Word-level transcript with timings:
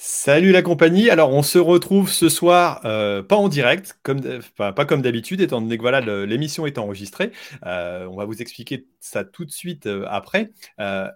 Salut 0.00 0.52
la 0.52 0.62
compagnie. 0.62 1.10
Alors, 1.10 1.34
on 1.34 1.42
se 1.42 1.58
retrouve 1.58 2.08
ce 2.08 2.28
soir, 2.28 2.80
euh, 2.84 3.20
pas 3.20 3.34
en 3.34 3.48
direct, 3.48 3.98
comme, 4.04 4.20
pas 4.54 4.84
comme 4.84 5.02
d'habitude, 5.02 5.40
étant 5.40 5.60
donné 5.60 5.76
que 5.76 5.82
voilà, 5.82 6.00
l'émission 6.24 6.66
est 6.66 6.78
enregistrée. 6.78 7.32
Euh, 7.66 8.06
on 8.06 8.14
va 8.14 8.24
vous 8.24 8.40
expliquer 8.40 8.86
ça 9.00 9.24
tout 9.24 9.44
de 9.44 9.50
suite 9.50 9.86
euh, 9.86 10.04
après. 10.08 10.52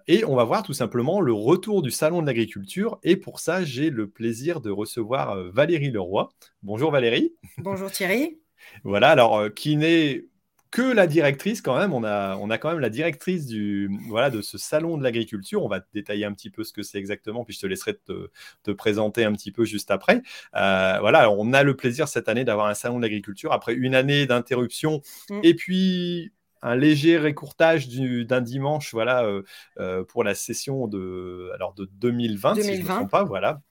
et 0.07 0.25
on 0.25 0.35
va 0.35 0.43
voir 0.43 0.63
tout 0.63 0.73
simplement 0.73 1.21
le 1.21 1.31
retour 1.31 1.81
du 1.81 1.91
Salon 1.91 2.21
de 2.21 2.27
l'agriculture. 2.27 2.99
Et 3.03 3.15
pour 3.15 3.39
ça, 3.39 3.63
j'ai 3.63 3.89
le 3.89 4.09
plaisir 4.09 4.59
de 4.59 4.69
recevoir 4.69 5.37
Valérie 5.53 5.89
Leroy. 5.89 6.27
Bonjour 6.61 6.91
Valérie. 6.91 7.33
Bonjour 7.59 7.89
Thierry. 7.89 8.37
Voilà, 8.83 9.11
alors 9.11 9.45
qui 9.53 9.77
n'est 9.77 10.25
que 10.73 10.81
la 10.81 11.05
directrice 11.05 11.61
quand 11.61 11.77
même. 11.77 11.93
On 11.93 12.03
a, 12.03 12.35
on 12.37 12.49
a 12.49 12.57
quand 12.57 12.71
même 12.71 12.79
la 12.79 12.89
directrice 12.89 13.45
du, 13.45 13.91
voilà, 14.09 14.31
de 14.31 14.41
ce 14.41 14.57
salon 14.57 14.97
de 14.97 15.03
l'agriculture. 15.03 15.63
On 15.63 15.67
va 15.67 15.81
détailler 15.93 16.25
un 16.25 16.33
petit 16.33 16.49
peu 16.49 16.63
ce 16.63 16.73
que 16.73 16.81
c'est 16.81 16.97
exactement, 16.97 17.45
puis 17.45 17.53
je 17.53 17.59
te 17.59 17.67
laisserai 17.67 17.93
te, 17.95 18.31
te, 18.63 18.71
présenter 18.71 19.23
un 19.23 19.31
petit 19.33 19.51
peu 19.51 19.65
juste 19.65 19.91
après. 19.91 20.23
Euh, 20.55 20.97
voilà, 20.99 21.29
on 21.29 21.53
a 21.53 21.61
le 21.61 21.75
plaisir 21.75 22.07
cette 22.07 22.27
année 22.27 22.43
d'avoir 22.43 22.65
un 22.65 22.73
salon 22.73 22.97
de 22.97 23.03
l'agriculture 23.03 23.53
après 23.53 23.75
une 23.75 23.93
année 23.93 24.25
d'interruption 24.25 25.01
mm. 25.29 25.41
et 25.43 25.53
puis 25.53 26.33
un 26.63 26.75
léger 26.75 27.19
récourtage 27.19 27.87
d'un 27.89 28.41
dimanche, 28.41 28.93
voilà, 28.93 29.25
euh, 29.25 29.43
euh, 29.79 30.03
pour 30.03 30.23
la 30.23 30.33
session 30.33 30.87
de, 30.87 31.51
alors 31.53 31.75
de 31.75 31.85
2020, 31.85 32.55
2020. 32.55 32.55
si 32.55 32.77
je 32.77 32.81
ne 32.81 32.83
me 32.83 32.95
trompe 32.95 33.11
pas, 33.11 33.23
voilà. 33.23 33.61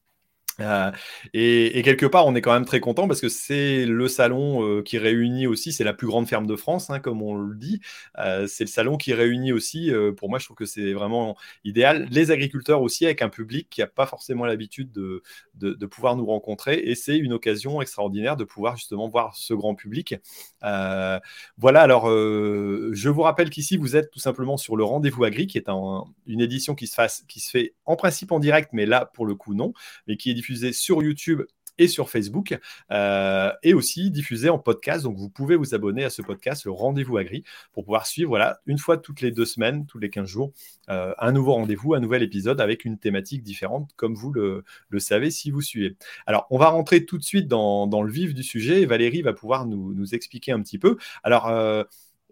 Euh, 0.63 0.91
et, 1.33 1.83
quelque 1.83 2.07
part, 2.07 2.27
on 2.27 2.35
est 2.35 2.41
quand 2.41 2.53
même 2.53 2.65
très 2.65 2.81
content 2.81 3.09
parce 3.09 3.21
que 3.21 3.29
c'est 3.29 3.85
le 3.87 4.09
salon 4.09 4.67
euh, 4.67 4.83
qui 4.83 4.99
réunit 4.99 5.47
aussi, 5.47 5.73
c'est 5.73 5.85
la 5.85 5.93
plus 5.93 6.07
grande 6.07 6.29
ferme 6.29 6.47
de 6.47 6.57
France, 6.57 6.91
hein, 6.91 7.01
comme 7.01 7.23
on 7.23 7.35
le 7.35 7.55
dit. 7.57 7.81
Euh, 8.19 8.47
c'est 8.47 8.65
le 8.65 8.69
salon 8.69 8.97
qui 8.97 9.13
réunit 9.15 9.53
aussi, 9.53 9.93
pour 10.17 10.29
moi, 10.29 10.39
je 10.39 10.45
trouve 10.47 10.57
que 10.57 10.65
c'est 10.65 10.93
vraiment 10.93 11.37
idéal, 11.65 12.09
les 12.11 12.31
agriculteurs 12.31 12.83
aussi 12.83 13.05
avec 13.05 13.23
un 13.23 13.29
public 13.29 13.69
qui 13.71 13.81
n'a 13.81 13.87
pas 13.87 14.07
forcément 14.07 14.45
l'habitude 14.45 14.93
de, 14.93 15.23
pouvoir 15.87 16.17
nous 16.17 16.27
rencontrer. 16.27 16.79
Et 16.85 16.95
c'est 16.95 17.17
une 17.17 17.33
occasion 17.33 17.83
extraordinaire 17.83 18.37
de 18.37 18.45
pouvoir 18.45 18.77
justement 18.77 19.09
voir 19.09 19.37
ce 19.37 19.55
grand 19.55 19.75
public. 19.75 20.15
voilà, 20.63 21.81
alors 21.83 22.09
je 22.09 23.09
vous 23.09 23.23
rappelle 23.23 23.51
qu'ici, 23.51 23.77
vous 23.77 23.97
êtes 23.97 24.11
tout 24.11 24.21
simplement 24.21 24.57
sur 24.57 24.77
le 24.77 24.85
Rendez-vous 24.85 25.25
Agri, 25.25 25.47
qui 25.47 25.59
est 25.59 25.69
une 26.27 26.41
édition 26.41 26.75
qui 26.75 26.87
se, 26.87 27.01
qui 27.27 27.41
se 27.41 27.51
fait 27.51 27.75
en 27.85 27.97
principe 27.97 28.33
en 28.33 28.39
direct, 28.39 28.71
mais 28.73 28.87
là, 28.87 29.07
pour 29.07 29.27
le 29.27 29.35
coup, 29.35 29.55
non, 29.55 29.73
mais 30.07 30.17
qui 30.17 30.31
est 30.31 30.35
sur 30.73 31.03
YouTube 31.03 31.43
et 31.79 31.89
sur 31.89 32.11
Facebook, 32.11 32.59
euh, 32.91 33.51
et 33.63 33.75
aussi 33.75 34.11
diffusé 34.11 34.49
en 34.49 34.59
podcast. 34.59 35.05
Donc, 35.05 35.17
vous 35.17 35.31
pouvez 35.31 35.57
vous 35.57 35.75
abonner 35.75 36.05
à 36.05 36.11
ce 36.11 36.23
podcast, 36.23 36.65
le 36.65 36.71
Rendez-vous 36.71 37.17
Agri, 37.17 37.45
pour 37.73 37.85
pouvoir 37.85 38.07
suivre, 38.07 38.29
voilà, 38.29 38.61
une 38.67 38.79
fois 38.79 38.99
toutes 38.99 39.21
les 39.21 39.31
deux 39.31 39.45
semaines, 39.45 39.87
tous 39.87 39.99
les 39.99 40.11
15 40.11 40.29
jours, 40.29 40.53
euh, 40.91 41.15
un 41.19 41.33
nouveau 41.33 41.55
rendez-vous, 41.55 41.95
un 41.95 42.01
nouvel 42.01 42.23
épisode 42.23 42.61
avec 42.61 42.85
une 42.85 42.99
thématique 42.99 43.43
différente, 43.43 43.91
comme 43.97 44.15
vous 44.15 44.33
le, 44.33 44.65
savez 44.99 45.31
si 45.31 45.51
vous 45.51 45.63
suivez. 45.63 45.97
Alors, 46.27 46.47
on 46.51 46.59
va 46.59 46.69
rentrer 46.69 47.05
tout 47.05 47.19
de 47.19 47.25
suite 47.25 47.49
dans, 47.49 48.03
le 48.03 48.13
vif 48.13 48.35
du 48.35 48.43
sujet. 48.43 48.85
Valérie 48.85 49.23
va 49.23 49.33
pouvoir 49.33 49.67
nous, 49.67 49.95
nous 49.95 50.15
expliquer 50.15 50.53
un 50.53 50.61
petit 50.61 50.79
peu. 50.79 50.97
Alors, 51.23 51.49
euh, 51.49 51.85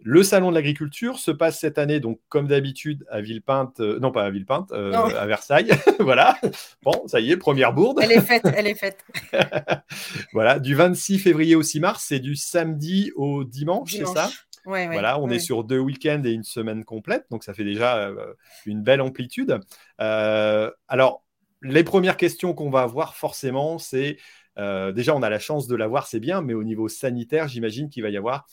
le 0.03 0.23
salon 0.23 0.49
de 0.49 0.55
l'agriculture 0.55 1.19
se 1.19 1.31
passe 1.31 1.59
cette 1.59 1.77
année, 1.77 1.99
donc 1.99 2.19
comme 2.27 2.47
d'habitude, 2.47 3.05
à 3.09 3.21
Villepinte, 3.21 3.79
euh, 3.79 3.99
non 3.99 4.11
pas 4.11 4.23
à 4.25 4.29
Villepinte, 4.29 4.71
euh, 4.71 4.93
à 4.93 5.25
Versailles. 5.25 5.69
voilà. 5.99 6.37
Bon, 6.81 7.07
ça 7.07 7.19
y 7.19 7.31
est, 7.31 7.37
première 7.37 7.73
bourde. 7.73 7.99
Elle 8.01 8.11
est 8.11 8.21
faite, 8.21 8.43
elle 8.55 8.67
est 8.67 8.75
faite. 8.75 9.05
voilà, 10.33 10.59
du 10.59 10.75
26 10.75 11.19
février 11.19 11.55
au 11.55 11.63
6 11.63 11.79
mars, 11.79 12.05
c'est 12.07 12.19
du 12.19 12.35
samedi 12.35 13.11
au 13.15 13.43
dimanche, 13.43 13.93
c'est 13.93 14.07
ça? 14.07 14.29
Voilà, 14.65 15.19
on 15.19 15.29
est 15.29 15.39
sur 15.39 15.63
deux 15.63 15.79
week-ends 15.79 16.21
et 16.23 16.31
une 16.31 16.43
semaine 16.43 16.83
complète, 16.83 17.25
donc 17.31 17.43
ça 17.43 17.53
fait 17.53 17.63
déjà 17.63 17.97
euh, 17.97 18.33
une 18.65 18.81
belle 18.81 19.01
amplitude. 19.01 19.59
alors, 19.97 21.23
les 21.63 21.83
premières 21.83 22.17
questions 22.17 22.53
qu'on 22.53 22.71
va 22.71 22.81
avoir 22.81 23.15
forcément, 23.15 23.77
c'est 23.77 24.17
déjà 24.57 25.15
on 25.15 25.21
a 25.21 25.29
la 25.29 25.39
chance 25.39 25.67
de 25.67 25.75
l'avoir, 25.75 26.07
c'est 26.07 26.19
bien, 26.19 26.41
mais 26.41 26.53
au 26.53 26.63
niveau 26.63 26.87
sanitaire, 26.87 27.47
j'imagine 27.47 27.89
qu'il 27.89 28.01
va 28.01 28.09
y 28.09 28.17
avoir 28.17 28.47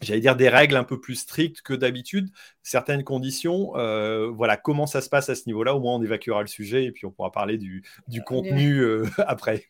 j'allais 0.00 0.20
dire 0.20 0.36
des 0.36 0.48
règles 0.48 0.76
un 0.76 0.84
peu 0.84 1.00
plus 1.00 1.16
strictes 1.16 1.62
que 1.62 1.74
d'habitude, 1.74 2.30
certaines 2.64 3.04
conditions. 3.04 3.72
Euh, 3.76 4.30
voilà, 4.34 4.56
comment 4.56 4.86
ça 4.86 5.00
se 5.00 5.08
passe 5.08 5.28
à 5.28 5.34
ce 5.34 5.42
niveau-là 5.46 5.74
Au 5.74 5.80
moins, 5.80 5.94
on 5.94 6.02
évacuera 6.02 6.40
le 6.40 6.48
sujet 6.48 6.84
et 6.84 6.92
puis 6.92 7.06
on 7.06 7.10
pourra 7.10 7.30
parler 7.30 7.58
du, 7.58 7.84
du 8.08 8.22
contenu 8.22 8.78
euh, 8.78 9.04
après. 9.26 9.66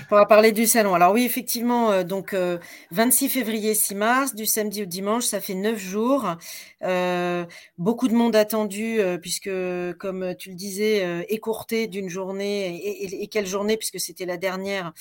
On 0.00 0.04
pourra 0.08 0.26
parler 0.26 0.52
du 0.52 0.66
salon. 0.66 0.94
Alors 0.94 1.12
oui, 1.12 1.24
effectivement, 1.24 1.90
euh, 1.90 2.04
donc 2.04 2.34
26 2.92 3.28
février, 3.28 3.74
6 3.74 3.94
mars, 3.96 4.34
du 4.34 4.46
samedi 4.46 4.82
au 4.82 4.86
dimanche, 4.86 5.24
ça 5.24 5.40
fait 5.40 5.54
neuf 5.54 5.78
jours. 5.78 6.26
beaucoup 7.76 8.08
de 8.08 8.14
monde 8.14 8.36
attendu 8.36 9.00
puisque, 9.20 9.50
comme 9.98 10.34
tu 10.36 10.50
le 10.50 10.54
disais, 10.54 11.26
écourté 11.28 11.88
d'une 11.88 12.08
journée 12.08 12.76
et, 12.76 13.22
et, 13.22 13.26
quelle 13.26 13.46
journée 13.46 13.76
puisque 13.76 13.98
c'était 13.98 14.26
la 14.26 14.36
dernière 14.36 14.92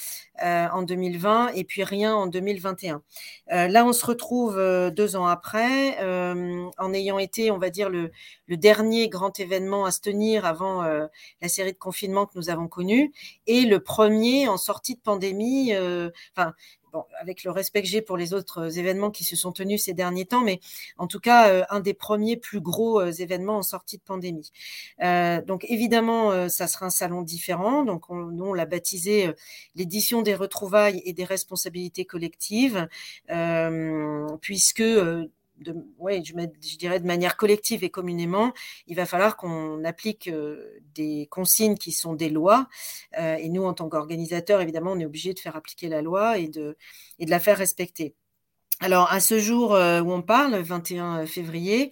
en 0.41 0.81
2020 0.81 1.51
et 1.53 1.63
puis 1.63 1.83
rien 1.83 2.16
en 2.16 2.25
2021. 2.25 3.03
là, 3.50 3.85
on 3.85 3.94
se 3.94 4.06
retrouve 4.06 4.56
euh, 4.57 4.90
deux 4.91 5.16
ans 5.16 5.25
après, 5.28 5.97
euh, 6.01 6.69
en 6.78 6.94
ayant 6.94 7.19
été, 7.19 7.51
on 7.51 7.57
va 7.57 7.69
dire, 7.69 7.90
le, 7.90 8.12
dernier 8.47 9.09
grand 9.09 9.40
événement 9.40 9.85
à 9.85 9.91
se 9.91 10.01
tenir 10.01 10.45
avant 10.45 10.84
euh, 10.84 11.07
la 11.41 11.47
série 11.47 11.73
de 11.73 11.78
confinements 11.78 12.25
que 12.25 12.34
nous 12.35 12.50
avons 12.50 12.68
connue, 12.68 13.13
et 13.45 13.62
le 13.62 13.79
premier 13.79 14.47
en 14.47 14.57
sortie 14.57 14.95
de 14.95 15.01
pandémie. 15.01 15.73
Enfin, 16.35 16.53
avec 17.19 17.44
le 17.44 17.52
respect 17.52 17.81
que 17.81 17.88
j'ai 17.88 18.02
pour 18.02 18.18
les 18.18 18.34
autres 18.34 18.80
événements 18.80 19.12
qui 19.12 19.24
se 19.24 19.35
sont 19.35 19.52
tenus 19.52 19.84
ces 19.84 19.94
derniers 19.94 20.25
temps, 20.25 20.44
mais 20.44 20.59
en 20.97 21.08
tout 21.08 21.19
cas, 21.19 21.66
un 21.69 21.80
des 21.80 21.94
premiers 21.94 22.38
plus 22.38 22.62
gros 22.62 23.03
événements 23.03 23.58
en 23.58 23.63
sortie 23.63 23.97
de 23.97 24.03
pandémie. 24.03 24.52
donc 25.00 25.66
évidemment, 25.69 26.50
ça 26.50 26.68
sera 26.68 26.88
un 26.88 26.90
salon 26.90 27.22
différent. 27.22 27.84
Donc 27.84 28.09
on 28.09 28.53
l'a 28.53 28.66
baptisé 28.66 29.34
l'édition 29.75 30.22
des 30.22 30.36
retrouvailles 30.36 31.02
et 31.06 31.13
des 31.13 31.25
responsabilités 31.25 32.06
collectives, 32.06 32.88
puisque 34.41 34.84
de, 35.59 35.75
ouais, 35.97 36.22
je, 36.23 36.78
dirais 36.78 37.00
de 37.00 37.06
manière 37.06 37.38
collective 37.38 37.84
et 37.84 37.90
communément, 37.90 38.53
il 38.88 38.95
va 38.95 39.06
falloir 39.06 39.38
qu'on 39.38 39.84
applique 39.84 40.28
euh, 40.28 40.79
des 40.94 41.28
consignes 41.29 41.78
qui 41.78 41.91
sont 41.91 42.13
des 42.13 42.29
lois. 42.29 42.68
Euh, 43.18 43.35
et 43.35 43.50
nous, 43.50 43.63
en 43.63 43.73
tant 43.73 43.90
qu'organisateurs, 43.90 44.62
évidemment, 44.62 44.91
on 44.91 45.00
est 45.00 45.06
obligé 45.06 45.34
de 45.34 45.40
faire 45.40 45.56
appliquer 45.56 45.90
la 45.90 46.01
loi 46.01 46.38
et 46.38 46.47
de, 46.47 46.78
la 47.19 47.40
faire 47.40 47.57
respecter. 47.57 48.16
Alors, 48.79 49.12
à 49.12 49.19
ce 49.19 49.40
jour 49.40 49.73
euh, 49.73 50.01
où 50.01 50.12
on 50.12 50.22
parle, 50.22 50.56
21 50.56 51.25
février, 51.25 51.89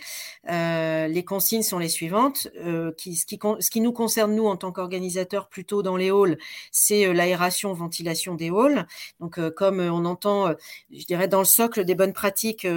les 0.48 1.24
consignes 1.26 1.64
sont 1.64 1.80
les 1.80 1.90
suivantes. 1.90 2.48
Qui, 2.96 3.16
ce, 3.16 3.26
qui, 3.26 3.82
nous 3.82 3.92
concerne, 3.92 4.36
nous, 4.36 4.46
en 4.46 4.56
tant 4.56 4.72
qu'organisateurs, 4.72 5.50
plutôt 5.50 5.82
dans 5.82 5.98
les 5.98 6.12
halls, 6.12 6.38
c'est 6.72 7.12
l'aération, 7.12 7.74
ventilation 7.74 8.36
des 8.36 8.50
halls. 8.50 8.86
Donc, 9.20 9.40
comme 9.56 9.80
on 9.80 10.06
entend, 10.06 10.54
je 10.92 11.06
dirais, 11.06 11.28
dans 11.28 11.40
le 11.40 11.46
socle 11.46 11.86
des 11.86 11.96
bonnes 11.96 12.14
pratiques 12.14 12.68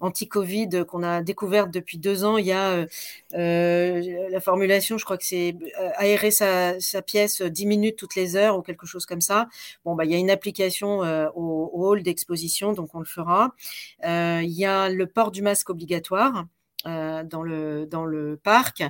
anti-Covid 0.00 0.84
qu'on 0.86 1.02
a 1.02 1.22
découvertes 1.22 1.70
depuis 1.70 1.98
deux 1.98 2.24
ans, 2.24 2.36
il 2.36 2.46
y 2.46 2.52
a 2.52 2.84
la 3.32 4.40
formulation, 4.40 4.98
je 4.98 5.04
crois 5.04 5.18
que 5.18 5.24
c'est 5.24 5.56
aérer 5.96 6.30
sa, 6.30 6.74
pièce 7.06 7.42
10 7.42 7.66
minutes 7.66 7.96
toutes 7.96 8.14
les 8.14 8.36
heures 8.36 8.58
ou 8.58 8.62
quelque 8.62 8.86
chose 8.86 9.06
comme 9.06 9.20
ça. 9.20 9.48
Bon, 9.84 9.94
bah, 9.94 10.04
il 10.04 10.10
y 10.10 10.14
a 10.14 10.18
une 10.18 10.30
application 10.30 11.00
au, 11.34 11.70
hall 11.72 12.02
d'exposition, 12.02 12.72
donc 12.72 12.94
on 12.94 12.98
le 12.98 13.04
fera. 13.04 13.54
Euh, 14.04 14.40
il 14.42 14.52
y 14.52 14.64
a 14.64 14.88
le 14.88 15.06
port 15.06 15.30
du 15.30 15.42
masque 15.42 15.70
obligatoire. 15.70 16.46
Euh, 17.16 17.24
dans, 17.24 17.42
le, 17.42 17.86
dans 17.86 18.04
le 18.04 18.36
parc. 18.36 18.82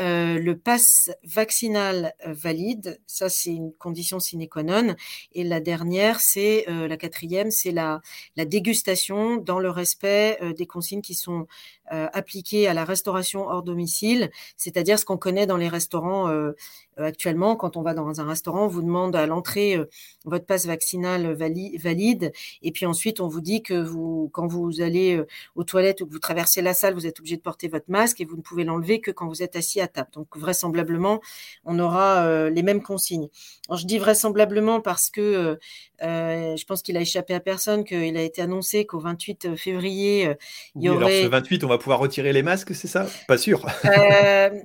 Euh, 0.00 0.38
le 0.38 0.58
pass 0.58 1.10
vaccinal 1.22 2.14
valide, 2.24 3.00
ça 3.06 3.28
c'est 3.28 3.50
une 3.50 3.72
condition 3.72 4.18
sine 4.20 4.48
qua 4.48 4.62
non. 4.62 4.94
Et 5.32 5.44
la 5.44 5.60
dernière, 5.60 6.20
c'est 6.20 6.64
la 6.68 6.96
quatrième, 6.96 7.50
c'est 7.50 7.70
la, 7.70 8.00
la 8.36 8.44
dégustation 8.44 9.36
dans 9.36 9.58
le 9.58 9.70
respect 9.70 10.38
des 10.56 10.66
consignes 10.66 11.02
qui 11.02 11.14
sont 11.14 11.46
appliquées 11.90 12.66
à 12.66 12.74
la 12.74 12.84
restauration 12.84 13.46
hors 13.46 13.62
domicile, 13.62 14.30
c'est-à-dire 14.56 14.98
ce 14.98 15.04
qu'on 15.04 15.18
connaît 15.18 15.46
dans 15.46 15.56
les 15.56 15.68
restaurants 15.68 16.54
euh, 17.00 17.04
actuellement, 17.06 17.56
quand 17.56 17.76
on 17.76 17.82
va 17.82 17.94
dans 17.94 18.20
un 18.20 18.26
restaurant, 18.26 18.64
on 18.64 18.68
vous 18.68 18.82
demande 18.82 19.16
à 19.16 19.26
l'entrée 19.26 19.76
euh, 19.76 19.86
votre 20.24 20.46
passe 20.46 20.66
vaccinal 20.66 21.32
valide, 21.32 22.32
et 22.62 22.70
puis 22.70 22.86
ensuite 22.86 23.20
on 23.20 23.28
vous 23.28 23.40
dit 23.40 23.62
que 23.62 23.74
vous, 23.74 24.30
quand 24.32 24.46
vous 24.46 24.80
allez 24.80 25.16
euh, 25.16 25.26
aux 25.56 25.64
toilettes 25.64 26.00
ou 26.00 26.06
que 26.06 26.12
vous 26.12 26.18
traversez 26.18 26.62
la 26.62 26.74
salle, 26.74 26.94
vous 26.94 27.06
êtes 27.06 27.18
obligé 27.18 27.36
de 27.36 27.42
porter 27.42 27.63
votre 27.68 27.86
masque 27.88 28.20
et 28.20 28.24
vous 28.24 28.36
ne 28.36 28.42
pouvez 28.42 28.64
l'enlever 28.64 29.00
que 29.00 29.10
quand 29.10 29.28
vous 29.28 29.42
êtes 29.42 29.56
assis 29.56 29.80
à 29.80 29.88
table. 29.88 30.08
Donc 30.12 30.36
vraisemblablement, 30.36 31.20
on 31.64 31.78
aura 31.78 32.48
les 32.50 32.62
mêmes 32.62 32.82
consignes. 32.82 33.28
Alors, 33.68 33.78
je 33.78 33.86
dis 33.86 33.98
vraisemblablement 33.98 34.80
parce 34.80 35.10
que 35.10 35.58
je 36.00 36.64
pense 36.64 36.82
qu'il 36.82 36.96
a 36.96 37.00
échappé 37.00 37.34
à 37.34 37.40
personne 37.40 37.84
qu'il 37.84 38.16
a 38.16 38.22
été 38.22 38.42
annoncé 38.42 38.84
qu'au 38.86 39.00
28 39.00 39.56
février, 39.56 40.34
il 40.74 40.82
y 40.82 40.88
aurait. 40.88 41.20
Alors 41.20 41.24
ce 41.24 41.28
28, 41.28 41.64
on 41.64 41.68
va 41.68 41.78
pouvoir 41.78 41.98
retirer 41.98 42.32
les 42.32 42.42
masques, 42.42 42.74
c'est 42.74 42.88
ça? 42.88 43.06
Pas 43.28 43.38
sûr. 43.38 43.64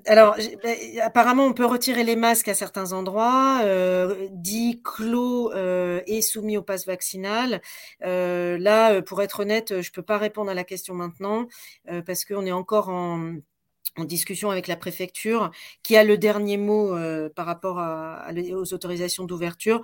alors 0.06 0.36
ben, 0.64 0.76
apparemment, 1.02 1.46
on 1.46 1.54
peut 1.54 1.66
retirer 1.66 2.04
les 2.04 2.16
masques 2.16 2.48
à 2.48 2.54
certains 2.54 2.94
endroits, 2.94 3.62
euh, 3.64 4.28
dit 4.32 4.82
clos 4.84 5.52
euh, 5.54 6.02
et 6.08 6.22
soumis 6.22 6.58
au 6.58 6.62
pass 6.62 6.86
vaccinal. 6.86 7.62
Euh, 8.06 8.58
là, 8.58 9.02
pour 9.02 9.22
être 9.22 9.42
honnête, 9.42 9.82
je 9.82 9.90
ne 9.90 9.94
peux 9.94 10.02
pas 10.02 10.18
répondre 10.18 10.50
à 10.50 10.54
la 10.54 10.64
question 10.64 10.94
maintenant 10.94 11.48
parce 12.06 12.26
qu'on 12.26 12.46
est 12.46 12.52
encore 12.52 12.89
en 12.90 13.36
en 13.98 14.06
discussion 14.06 14.50
avec 14.50 14.68
la 14.68 14.76
préfecture, 14.76 15.52
qui 15.84 15.98
a 15.98 16.04
le 16.04 16.18
dernier 16.18 16.58
mot 16.58 16.96
par 17.36 17.46
rapport 17.46 17.82
aux 18.32 18.74
autorisations 18.74 19.26
d'ouverture. 19.26 19.82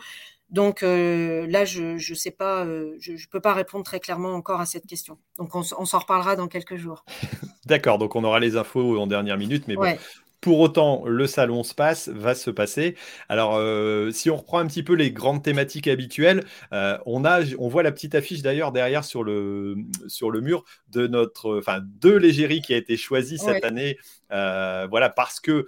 Donc 0.50 0.82
là, 0.82 1.66
je 1.66 1.96
ne 1.96 2.16
sais 2.16 2.32
pas, 2.32 2.66
je 2.66 3.12
ne 3.12 3.30
peux 3.30 3.42
pas 3.42 3.54
répondre 3.54 3.84
très 3.84 4.00
clairement 4.00 4.34
encore 4.34 4.62
à 4.62 4.66
cette 4.66 4.86
question. 4.86 5.18
Donc 5.38 5.56
on, 5.56 5.64
s'en 5.64 6.00
reparlera 6.00 6.36
dans 6.36 6.48
quelques 6.48 6.76
jours. 6.76 7.04
D'accord, 7.66 7.98
donc 7.98 8.16
on 8.16 8.24
aura 8.24 8.40
les 8.40 8.58
infos 8.58 9.00
en 9.00 9.08
dernière 9.08 9.38
minute, 9.38 9.68
mais 9.68 9.76
bon, 9.76 9.98
pour 10.46 10.60
autant, 10.60 11.04
le 11.08 11.26
salon 11.26 11.64
se 11.64 11.74
passe, 11.74 12.08
va 12.08 12.36
se 12.36 12.52
passer. 12.52 12.96
Alors, 13.30 13.56
euh, 13.56 14.12
si 14.12 14.30
on 14.30 14.36
reprend 14.36 14.60
un 14.60 14.68
petit 14.68 14.84
peu 14.84 14.94
les 14.94 15.10
grandes 15.10 15.42
thématiques 15.42 15.88
habituelles, 15.88 16.44
euh, 16.72 17.00
on, 17.08 17.26
a, 17.26 17.40
on 17.58 17.68
voit 17.68 17.82
la 17.82 17.92
petite 17.92 18.14
affiche 18.14 18.44
d'ailleurs 18.44 18.72
derrière 18.72 19.04
sur 19.04 19.24
le, 19.24 19.76
sur 20.08 20.30
le 20.30 20.42
mur 20.42 20.64
de 20.90 21.08
notre, 21.08 21.58
enfin, 21.58 21.80
de 22.00 22.12
l'égérie 22.12 22.62
qui 22.62 22.76
a 22.76 22.78
été 22.78 22.96
choisie 22.96 23.40
cette 23.40 23.66
année. 23.66 23.98
Euh, 24.32 24.88
voilà, 24.90 25.10
parce 25.10 25.40
que 25.40 25.66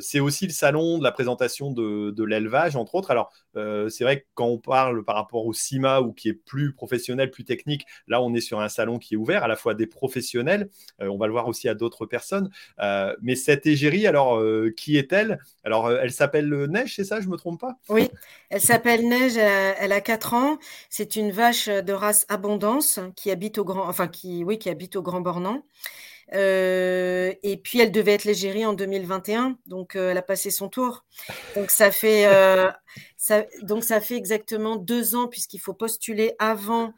c'est 0.00 0.20
aussi 0.20 0.46
le 0.46 0.52
salon 0.52 0.98
de 0.98 1.04
la 1.04 1.12
présentation 1.12 1.70
de, 1.70 2.10
de 2.10 2.24
l'élevage, 2.24 2.76
entre 2.76 2.96
autres. 2.96 3.10
Alors, 3.10 3.32
c'est 3.54 4.04
vrai 4.04 4.20
que 4.20 4.26
quand 4.34 4.46
on 4.46 4.58
parle 4.58 5.04
par 5.04 5.14
rapport 5.14 5.46
au 5.46 5.54
CIMA 5.54 6.02
ou 6.02 6.12
qui 6.12 6.28
est 6.28 6.34
plus 6.34 6.74
professionnel, 6.74 7.30
plus 7.30 7.44
technique, 7.44 7.86
là, 8.06 8.20
on 8.20 8.34
est 8.34 8.42
sur 8.42 8.60
un 8.60 8.68
salon 8.68 8.98
qui 8.98 9.14
est 9.14 9.16
ouvert 9.16 9.42
à 9.42 9.48
la 9.48 9.56
fois 9.56 9.72
des 9.72 9.86
professionnels, 9.86 10.68
on 10.98 11.16
va 11.16 11.26
le 11.26 11.32
voir 11.32 11.48
aussi 11.48 11.66
à 11.66 11.74
d'autres 11.74 12.04
personnes. 12.04 12.50
mais 13.22 13.36
cette 13.36 13.66
égérie, 13.66 14.06
alors, 14.06 14.17
alors, 14.18 14.40
euh, 14.40 14.74
qui 14.76 14.96
est-elle? 14.96 15.38
Alors, 15.62 15.86
euh, 15.86 16.00
elle 16.02 16.10
s'appelle 16.10 16.48
Neige, 16.48 16.96
c'est 16.96 17.04
ça? 17.04 17.20
Je 17.20 17.28
me 17.28 17.36
trompe 17.36 17.60
pas? 17.60 17.76
Oui, 17.88 18.10
elle 18.50 18.60
s'appelle 18.60 19.08
Neige. 19.08 19.36
Elle, 19.36 19.92
a 19.92 20.00
4 20.00 20.34
ans. 20.34 20.58
C'est 20.90 21.14
une 21.14 21.30
vache 21.30 21.68
de 21.68 21.92
race 21.92 22.26
Abondance 22.28 22.98
qui 23.14 23.30
habite 23.30 23.58
au 23.58 23.64
Grand, 23.64 23.88
enfin 23.88 24.08
qui, 24.08 24.42
oui, 24.42 24.58
qui 24.58 24.70
habite 24.70 24.96
au 24.96 25.02
Grand 25.02 25.20
Bornand. 25.20 25.62
Euh, 26.34 27.32
et 27.44 27.56
puis 27.58 27.78
elle 27.78 27.92
devait 27.92 28.14
être 28.14 28.24
l'égérie 28.24 28.66
en 28.66 28.72
2021, 28.74 29.56
donc 29.66 29.94
elle 29.94 30.18
a 30.18 30.22
passé 30.22 30.50
son 30.50 30.68
tour. 30.68 31.04
Donc 31.54 31.70
ça 31.70 31.92
fait, 31.92 32.26
donc 33.62 33.84
ça 33.84 34.00
fait 34.00 34.16
exactement 34.16 34.74
deux 34.74 35.14
ans 35.14 35.28
puisqu'il 35.28 35.58
faut 35.60 35.74
postuler 35.74 36.34
avant 36.40 36.92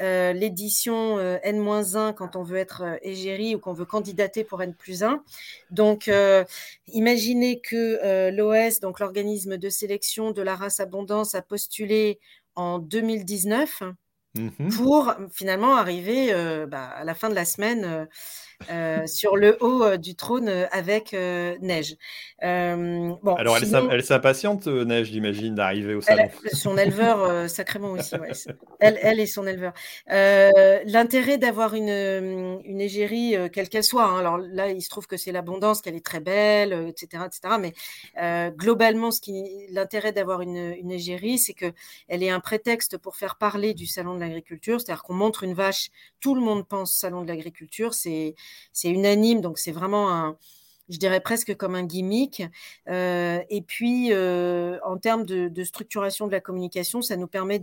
euh, 0.00 0.32
l'édition 0.32 1.18
euh, 1.18 1.38
N-1 1.42 2.14
quand 2.14 2.34
on 2.34 2.42
veut 2.42 2.56
être 2.56 2.82
euh, 2.82 2.96
égérie 3.02 3.54
ou 3.54 3.58
qu'on 3.58 3.74
veut 3.74 3.84
candidater 3.84 4.44
pour 4.44 4.62
N 4.62 4.74
plus 4.74 5.02
1. 5.02 5.22
Donc, 5.70 6.10
imaginez 6.88 7.60
que 7.60 8.30
l'OS, 8.30 8.80
donc 8.80 9.00
l'organisme 9.00 9.56
de 9.56 9.68
sélection 9.68 10.30
de 10.32 10.42
la 10.42 10.56
race 10.56 10.80
abondance, 10.80 11.34
a 11.34 11.42
postulé 11.42 12.18
en 12.54 12.78
2019 12.78 13.82
mmh 14.34 14.68
pour 14.76 15.12
finalement 15.32 15.76
arriver 15.76 16.32
bah, 16.68 16.84
à 16.84 17.04
la 17.04 17.14
fin 17.14 17.28
de 17.28 17.34
la 17.34 17.44
semaine 17.44 18.08
euh, 18.70 19.06
sur 19.06 19.36
le 19.36 19.56
haut 19.60 19.82
euh, 19.84 19.96
du 19.96 20.14
trône 20.14 20.48
euh, 20.48 20.66
avec 20.70 21.12
Neige. 21.12 21.96
bon, 22.42 23.34
Alors, 23.36 23.56
elle, 23.56 24.04
s'impatiente, 24.04 24.66
Neige, 24.66 25.08
j'imagine, 25.08 25.54
d'arriver 25.54 25.94
au 25.94 26.00
salon. 26.00 26.28
son 26.52 26.76
éleveur, 26.76 27.48
sacrément 27.48 27.92
aussi. 27.92 28.14
Elle, 28.80 28.98
elle 29.02 29.20
et 29.20 29.26
son 29.26 29.46
éleveur. 29.46 29.72
L'intérêt 30.06 31.38
d'avoir 31.38 31.74
une, 31.74 32.60
une 32.64 32.80
égérie, 32.80 33.36
quelle 33.52 33.68
qu'elle 33.68 33.84
soit, 33.84 34.04
hein, 34.04 34.18
alors 34.18 34.38
là, 34.38 34.68
il 34.68 34.82
se 34.82 34.88
trouve 34.88 35.06
que 35.06 35.16
c'est 35.16 35.32
l'abondance, 35.32 35.80
qu'elle 35.80 35.96
est 35.96 36.04
très 36.04 36.20
belle, 36.20 36.72
etc., 36.88 37.24
etc. 37.26 37.54
Mais 37.60 38.52
globalement, 38.56 39.10
l'intérêt 39.70 40.12
d'avoir 40.12 40.42
une, 40.42 40.74
une 40.78 40.90
égérie, 40.90 41.38
c'est 41.38 41.54
qu'elle 41.54 42.22
est 42.22 42.30
un 42.30 42.40
prétexte 42.40 42.98
pour 42.98 43.16
faire 43.16 43.36
parler 43.36 43.74
du 43.74 43.86
salon 43.86 44.14
de 44.14 44.19
l'agriculture, 44.20 44.80
c'est-à-dire 44.80 45.02
qu'on 45.02 45.14
montre 45.14 45.44
une 45.44 45.54
vache, 45.54 45.90
tout 46.20 46.34
le 46.34 46.40
monde 46.40 46.66
pense 46.66 46.94
salon 46.94 47.22
de 47.22 47.28
l'agriculture, 47.28 47.94
c'est 47.94 48.34
c'est 48.72 48.90
unanime, 48.90 49.40
donc 49.40 49.58
c'est 49.58 49.72
vraiment 49.72 50.10
un, 50.12 50.36
je 50.90 50.98
dirais 50.98 51.20
presque 51.20 51.56
comme 51.56 51.74
un 51.74 51.84
gimmick. 51.84 52.42
Euh, 52.88 53.40
et 53.48 53.62
puis, 53.62 54.12
euh, 54.12 54.78
en 54.84 54.98
termes 54.98 55.24
de, 55.24 55.64
structuration 55.64 56.26
de 56.26 56.32
la 56.32 56.40
communication, 56.40 57.00
ça 57.00 57.16
nous 57.16 57.28
permet 57.28 57.60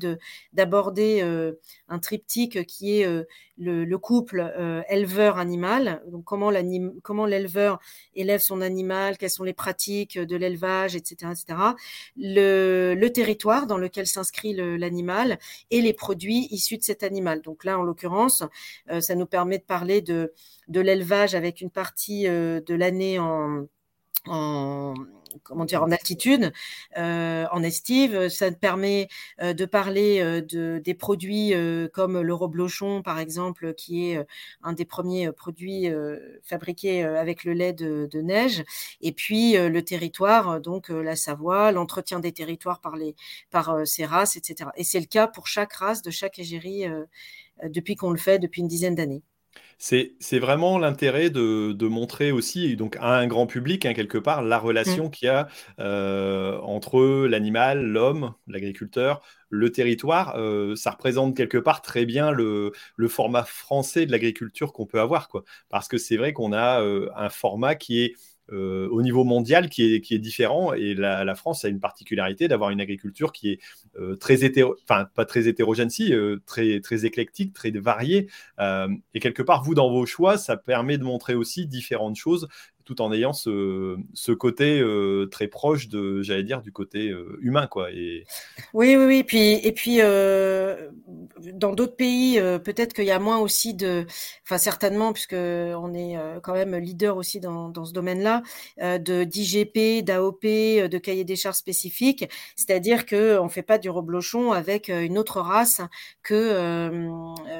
d'aborder 0.53 1.19
euh, 1.21 1.53
un 1.89 2.00
triptyque 2.00 2.65
qui 2.65 3.00
est 3.00 3.25
le, 3.57 3.97
couple 3.97 4.53
éleveur-animal. 4.89 6.01
Donc, 6.07 6.24
comment 6.24 7.25
l'éleveur 7.25 7.79
élève 8.15 8.39
son 8.39 8.62
animal, 8.62 9.18
quelles 9.18 9.29
sont 9.29 9.44
les 9.44 9.53
pratiques 9.53 10.18
de 10.18 10.35
l'élevage, 10.35 10.95
etc., 10.95 11.31
etc. 11.31 11.59
Le, 12.15 12.95
le, 12.97 13.12
territoire 13.12 13.68
dans 13.68 13.77
lequel 13.77 14.07
s'inscrit 14.07 14.53
l'animal 14.53 15.39
et 15.71 15.81
les 15.81 15.94
produits 15.94 16.47
issus 16.51 16.77
de 16.77 16.83
cet 16.83 17.03
animal. 17.03 17.41
Donc 17.41 17.63
là, 17.63 17.77
en 17.79 17.83
l'occurrence, 17.83 18.44
ça 19.00 19.15
nous 19.15 19.25
permet 19.25 19.57
de 19.57 19.63
parler 19.63 20.01
de 20.01 20.33
de 20.67 20.79
l'élevage 20.79 21.35
avec 21.35 21.61
une 21.61 21.69
partie 21.69 22.27
euh, 22.27 22.61
de 22.61 22.75
l'année 22.75 23.19
en, 23.19 23.65
comment 25.43 25.63
dire, 25.65 25.83
en 25.83 25.91
altitude, 25.91 26.51
euh, 26.97 27.45
en 27.51 27.63
estive. 27.63 28.27
Ça 28.27 28.51
permet 28.51 29.07
euh, 29.41 29.53
de 29.53 29.65
parler 29.65 30.41
de, 30.41 30.81
des 30.83 30.93
produits 30.93 31.53
comme 31.93 32.19
le 32.21 32.33
reblochon, 32.33 33.01
par 33.01 33.19
exemple, 33.19 33.73
qui 33.73 34.09
est 34.11 34.25
un 34.63 34.73
des 34.73 34.85
premiers 34.85 35.31
produits 35.31 35.89
fabriqués 36.43 37.03
avec 37.03 37.43
le 37.45 37.53
lait 37.53 37.73
de, 37.73 38.21
neige. 38.21 38.63
Et 39.01 39.13
puis 39.13 39.53
le 39.53 39.81
territoire, 39.81 40.59
donc 40.59 40.89
la 40.89 41.15
Savoie, 41.15 41.71
l'entretien 41.71 42.19
des 42.19 42.33
territoires 42.33 42.81
par, 42.81 42.97
les, 42.97 43.15
par 43.49 43.87
ces 43.87 44.05
races, 44.05 44.35
etc. 44.35 44.71
Et 44.75 44.83
c'est 44.83 44.99
le 44.99 45.05
cas 45.05 45.27
pour 45.27 45.47
chaque 45.47 45.73
race 45.73 46.01
de 46.01 46.11
chaque 46.11 46.39
égérie 46.39 46.85
depuis 47.63 47.95
qu'on 47.95 48.11
le 48.11 48.17
fait 48.17 48.39
depuis 48.39 48.61
une 48.61 48.67
dizaine 48.67 48.95
d'années. 48.95 49.23
C'est 49.80 50.39
vraiment 50.39 50.80
l'intérêt 50.80 51.30
de, 51.30 51.88
montrer 51.88 52.31
aussi, 52.31 52.75
donc 52.75 52.98
à 52.98 53.18
un 53.18 53.27
grand 53.27 53.48
public, 53.48 53.86
hein, 53.86 53.94
quelque 53.94 54.18
part, 54.18 54.42
la 54.42 54.57
relation 54.57 55.07
mmh. 55.07 55.12
qu'il 55.12 55.25
y 55.27 55.30
a 55.30 55.48
euh, 55.80 56.57
entre 56.62 57.25
l'animal, 57.27 57.86
l'homme, 57.86 58.33
l'agriculteur, 58.48 59.21
le 59.50 59.71
territoire. 59.71 60.36
Euh, 60.38 60.75
ça 60.75 60.92
représente 60.92 61.38
quelque 61.38 61.57
part 61.57 61.81
très 61.81 62.06
bien 62.06 62.31
le, 62.31 62.71
format 63.07 63.44
français 63.44 64.06
de 64.06 64.12
l'agriculture 64.12 64.74
qu'on 64.74 64.86
peut 64.86 65.00
avoir, 65.00 65.30
quoi. 65.30 65.44
Parce 65.69 65.88
que 65.88 65.98
c'est 65.98 66.18
vrai 66.18 66.33
qu'on 66.33 66.53
a 66.53 66.81
euh, 66.81 67.10
un 67.15 67.30
format 67.30 67.75
qui 67.75 68.03
est 68.03 68.15
euh, 68.51 68.88
au 68.89 69.01
niveau 69.01 69.23
mondial 69.23 69.69
qui 69.69 69.95
est, 69.95 70.01
qui 70.01 70.15
est 70.15 70.19
différent. 70.19 70.73
Et 70.73 70.94
la, 70.94 71.35
France 71.35 71.65
a 71.65 71.67
une 71.67 71.79
particularité 71.79 72.47
d'avoir 72.47 72.69
une 72.69 72.81
agriculture 72.81 73.31
qui 73.31 73.51
est 73.51 73.59
euh, 73.99 74.15
très 74.15 74.44
hétéro, 74.44 74.75
enfin 74.83 75.07
pas 75.13 75.25
très 75.25 75.47
hétérogène, 75.47 75.89
si, 75.89 76.13
euh, 76.13 76.38
très, 76.45 76.79
très 76.79 77.05
éclectique, 77.05 77.53
très 77.53 77.71
variée. 77.71 78.27
et 79.13 79.19
quelque 79.19 79.43
part, 79.43 79.63
vous, 79.63 79.75
dans 79.75 79.89
vos 79.89 80.05
choix, 80.05 80.38
ça 80.38 80.57
permet 80.57 80.98
de 80.98 81.03
montrer 81.03 81.36
aussi 81.36 81.67
différentes 81.67 82.15
choses 82.15 82.48
tout 82.88 83.01
en 83.01 83.12
ayant 83.12 83.34
ce, 83.34 83.98
ce 84.13 84.32
côté 84.32 84.79
euh, 84.79 85.27
très 85.29 85.48
proche 85.48 85.89
de, 85.89 86.22
j'allais 86.22 86.44
dire, 86.44 86.62
du 86.62 86.72
côté 86.72 87.10
euh, 87.10 87.38
humain, 87.41 87.67
quoi. 87.67 87.91
Et... 87.91 88.24
Oui, 88.74 88.96
oui, 88.96 89.06
oui. 89.06 89.24
Puis, 89.24 89.56
et 89.56 89.74
puis, 89.74 89.98
euh, 90.00 90.89
dans 91.53 91.74
d'autres 91.74 91.98
pays, 91.98 92.39
peut-être 92.63 92.94
qu'il 92.94 93.03
y 93.03 93.12
a 93.12 93.20
moins 93.20 93.39
aussi 93.39 93.74
de, 93.74 94.06
enfin 94.44 94.58
certainement, 94.58 95.12
puisque 95.12 95.34
on 95.34 95.94
est 95.94 96.15
quand 96.41 96.53
même 96.53 96.75
leader 96.77 97.17
aussi 97.17 97.41
dans, 97.41 97.67
dans 97.67 97.84
ce 97.84 97.91
domaine-là, 97.91 98.41
de 98.79 99.25
d'IGP, 99.25 100.03
d'AOP, 100.06 100.44
de 100.44 100.98
cahier 100.98 101.25
des 101.25 101.36
charges 101.36 101.58
spécifiques. 101.58 102.29
C'est-à-dire 102.56 103.06
que 103.06 103.38
on 103.39 103.50
fait 103.50 103.63
pas 103.63 103.77
du 103.77 103.89
reblochon 103.89 104.53
avec 104.53 104.88
une 104.88 105.17
autre 105.17 105.41
race 105.41 105.82
que 106.24 106.88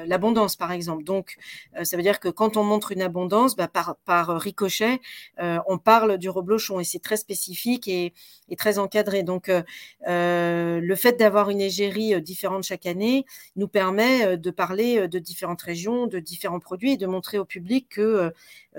l'abondance, 0.06 0.56
par 0.56 0.72
exemple. 0.72 1.04
Donc, 1.04 1.36
ça 1.82 1.96
veut 1.96 2.02
dire 2.02 2.20
que 2.20 2.28
quand 2.28 2.56
on 2.56 2.64
montre 2.64 2.92
une 2.92 3.02
abondance, 3.02 3.56
bah, 3.56 3.68
par, 3.68 3.96
par 4.04 4.40
ricochet, 4.40 5.00
on 5.38 5.78
parle 5.78 6.18
du 6.18 6.28
reblochon 6.28 6.80
et 6.80 6.84
c'est 6.84 6.98
très 6.98 7.16
spécifique 7.16 7.88
et, 7.88 8.12
très 8.56 8.78
encadré. 8.78 9.22
Donc, 9.22 9.48
euh, 9.48 9.62
euh, 10.08 10.80
le 10.80 10.96
fait 10.96 11.18
d'avoir 11.18 11.50
une 11.50 11.60
égérie 11.60 12.20
différente 12.22 12.64
chaque 12.64 12.86
année 12.86 13.24
nous 13.56 13.68
permet 13.68 14.36
de 14.36 14.50
parler 14.50 15.06
de 15.06 15.18
différentes 15.18 15.62
régions, 15.62 16.06
de 16.06 16.18
différents 16.18 16.60
produits 16.60 16.92
et 16.92 16.96
de 16.96 17.06
montrer 17.06 17.38
au 17.38 17.44
public 17.44 17.88
que 17.90 18.32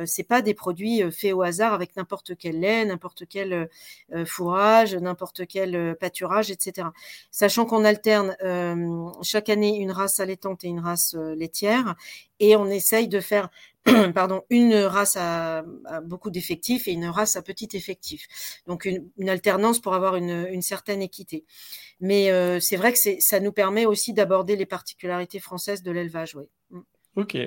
c'est 0.05 0.23
pas 0.23 0.41
des 0.41 0.53
produits 0.53 1.01
faits 1.11 1.33
au 1.33 1.41
hasard 1.41 1.73
avec 1.73 1.95
n'importe 1.97 2.37
quel 2.37 2.59
lait, 2.59 2.85
n'importe 2.85 3.23
quel 3.27 3.69
fourrage, 4.25 4.95
n'importe 4.95 5.45
quel 5.47 5.95
pâturage, 5.99 6.51
etc. 6.51 6.87
Sachant 7.31 7.65
qu'on 7.65 7.85
alterne 7.85 8.35
chaque 9.21 9.49
année 9.49 9.77
une 9.77 9.91
race 9.91 10.19
allaitante 10.19 10.63
et 10.63 10.67
une 10.67 10.79
race 10.79 11.15
laitière 11.35 11.95
et 12.39 12.55
on 12.55 12.67
essaye 12.67 13.07
de 13.07 13.19
faire 13.19 13.49
pardon, 14.13 14.43
une 14.49 14.75
race 14.75 15.17
à, 15.17 15.63
beaucoup 16.03 16.29
d'effectifs 16.29 16.87
et 16.87 16.91
une 16.91 17.05
race 17.05 17.35
à 17.35 17.41
petit 17.41 17.69
effectif. 17.73 18.27
Donc 18.67 18.85
une, 18.85 19.29
alternance 19.29 19.79
pour 19.79 19.93
avoir 19.93 20.15
une, 20.15 20.61
certaine 20.61 21.01
équité. 21.01 21.45
Mais 21.99 22.31
euh, 22.31 22.59
c'est 22.59 22.75
vrai 22.75 22.93
que 22.93 22.99
ça 23.19 23.39
nous 23.39 23.51
permet 23.51 23.85
aussi 23.85 24.13
d'aborder 24.13 24.55
les 24.55 24.65
particularités 24.65 25.39
françaises 25.39 25.83
de 25.83 25.91
l'élevage. 25.91 26.35
Oui. 26.35 26.45
Mm. 26.71 26.79
Ok. 27.15 27.37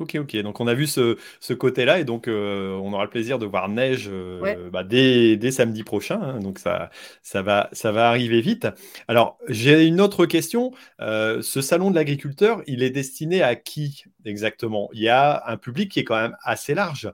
Ok, 0.00 0.16
ok. 0.18 0.34
Donc 0.38 0.60
on 0.60 0.66
a 0.66 0.72
vu 0.72 0.86
ce, 0.86 1.18
côté-là 1.52 1.98
et 2.00 2.04
donc 2.04 2.26
euh, 2.26 2.70
on 2.82 2.94
aura 2.94 3.04
le 3.04 3.10
plaisir 3.10 3.38
de 3.38 3.44
voir 3.44 3.68
neige 3.68 4.08
euh, 4.10 4.70
bah, 4.70 4.82
dès, 4.82 5.50
samedi 5.50 5.84
prochain. 5.84 6.18
Hein. 6.22 6.40
donc 6.40 6.58
ça, 6.58 6.88
ça, 7.22 7.42
va, 7.42 7.68
ça 7.72 7.92
va 7.92 8.08
arriver 8.08 8.40
vite. 8.40 8.66
Alors 9.08 9.36
j'ai 9.48 9.84
une 9.84 10.00
autre 10.00 10.24
question. 10.24 10.72
Euh, 11.02 11.42
ce 11.42 11.60
salon 11.60 11.90
de 11.90 11.96
l'agriculteur, 11.96 12.62
il 12.66 12.82
est 12.82 12.88
destiné 12.88 13.42
à 13.42 13.56
qui 13.56 14.04
exactement? 14.24 14.88
Il 14.94 15.02
y 15.02 15.10
a 15.10 15.42
un 15.46 15.58
public 15.58 15.90
qui 15.90 16.00
est 16.00 16.04
quand 16.04 16.20
même 16.20 16.36
assez 16.44 16.72
large. 16.72 17.12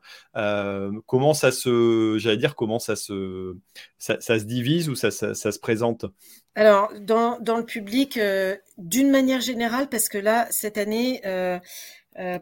comment 1.07 1.35
ça 1.35 1.51
se, 1.51 2.17
j'allais 2.19 2.37
dire, 2.37 2.55
comment 2.55 2.79
ça 2.79 2.95
se, 2.95 3.57
ça, 3.99 4.21
se 4.21 4.45
divise 4.45 4.89
ou 4.89 4.95
ça, 4.95 5.11
ça, 5.11 5.35
se 5.35 5.59
présente? 5.59 6.05
Alors, 6.55 6.91
dans, 7.01 7.39
dans, 7.41 7.59
le 7.59 7.65
public, 7.65 8.19
d'une 8.79 9.11
manière 9.11 9.41
générale, 9.41 9.89
parce 9.89 10.09
que 10.09 10.19
là, 10.19 10.47
cette 10.51 10.79
année, 10.79 11.21
euh, 11.27 11.59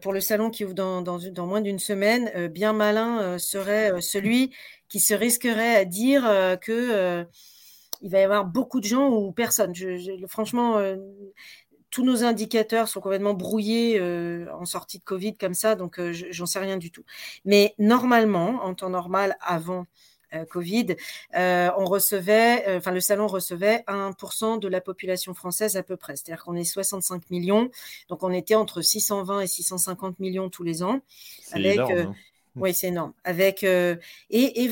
pour 0.00 0.12
le 0.12 0.20
salon 0.20 0.50
qui 0.50 0.64
ouvre 0.64 0.74
dans, 0.74 1.46
moins 1.46 1.60
d'une 1.60 1.78
semaine, 1.78 2.30
euh, 2.36 2.48
bien 2.48 2.72
malin 2.72 3.20
euh, 3.20 3.38
serait 3.38 4.00
celui 4.00 4.52
qui 4.88 5.00
se 5.00 5.14
risquerait 5.14 5.76
à 5.76 5.84
dire 5.84 6.22
que 6.60 7.26
il 8.02 8.10
va 8.10 8.18
y 8.18 8.22
avoir 8.22 8.44
beaucoup 8.44 8.80
de 8.80 8.84
gens 8.84 9.08
ou 9.08 9.32
personne. 9.32 9.72
Franchement, 10.28 10.78
tous 11.90 12.04
nos 12.04 12.22
indicateurs 12.22 12.86
sont 12.86 13.00
complètement 13.00 13.34
brouillés 13.34 14.00
en 14.52 14.64
sortie 14.66 14.98
de 14.98 15.04
Covid 15.04 15.36
comme 15.36 15.54
ça, 15.54 15.74
donc 15.74 16.00
j'en 16.12 16.46
sais 16.46 16.58
rien 16.58 16.76
du 16.76 16.90
tout. 16.90 17.04
Mais 17.44 17.74
normalement, 17.78 18.62
en 18.62 18.74
temps 18.74 18.90
normal, 18.90 19.36
avant 19.40 19.80
euh, 19.80 19.84
Covid, 20.44 20.96
euh, 21.36 21.70
on 21.78 21.84
recevait, 21.84 22.68
euh, 22.68 22.78
enfin 22.78 22.90
le 22.90 23.00
salon 23.00 23.26
recevait 23.26 23.84
1% 23.86 24.58
de 24.58 24.68
la 24.68 24.80
population 24.80 25.34
française 25.34 25.76
à 25.76 25.82
peu 25.82 25.96
près. 25.96 26.16
C'est-à-dire 26.16 26.44
qu'on 26.44 26.56
est 26.56 26.64
65 26.64 27.30
millions, 27.30 27.70
donc 28.08 28.22
on 28.22 28.32
était 28.32 28.54
entre 28.54 28.82
620 28.82 29.40
et 29.40 29.46
650 29.46 30.18
millions 30.18 30.50
tous 30.50 30.64
les 30.64 30.82
ans. 30.82 31.00
Avec, 31.52 31.74
énorme, 31.74 31.92
hein. 31.92 32.14
Oui, 32.56 32.74
c'est 32.74 32.88
énorme. 32.88 33.12
Avec 33.24 33.62
et, 33.62 33.98
et 34.30 34.70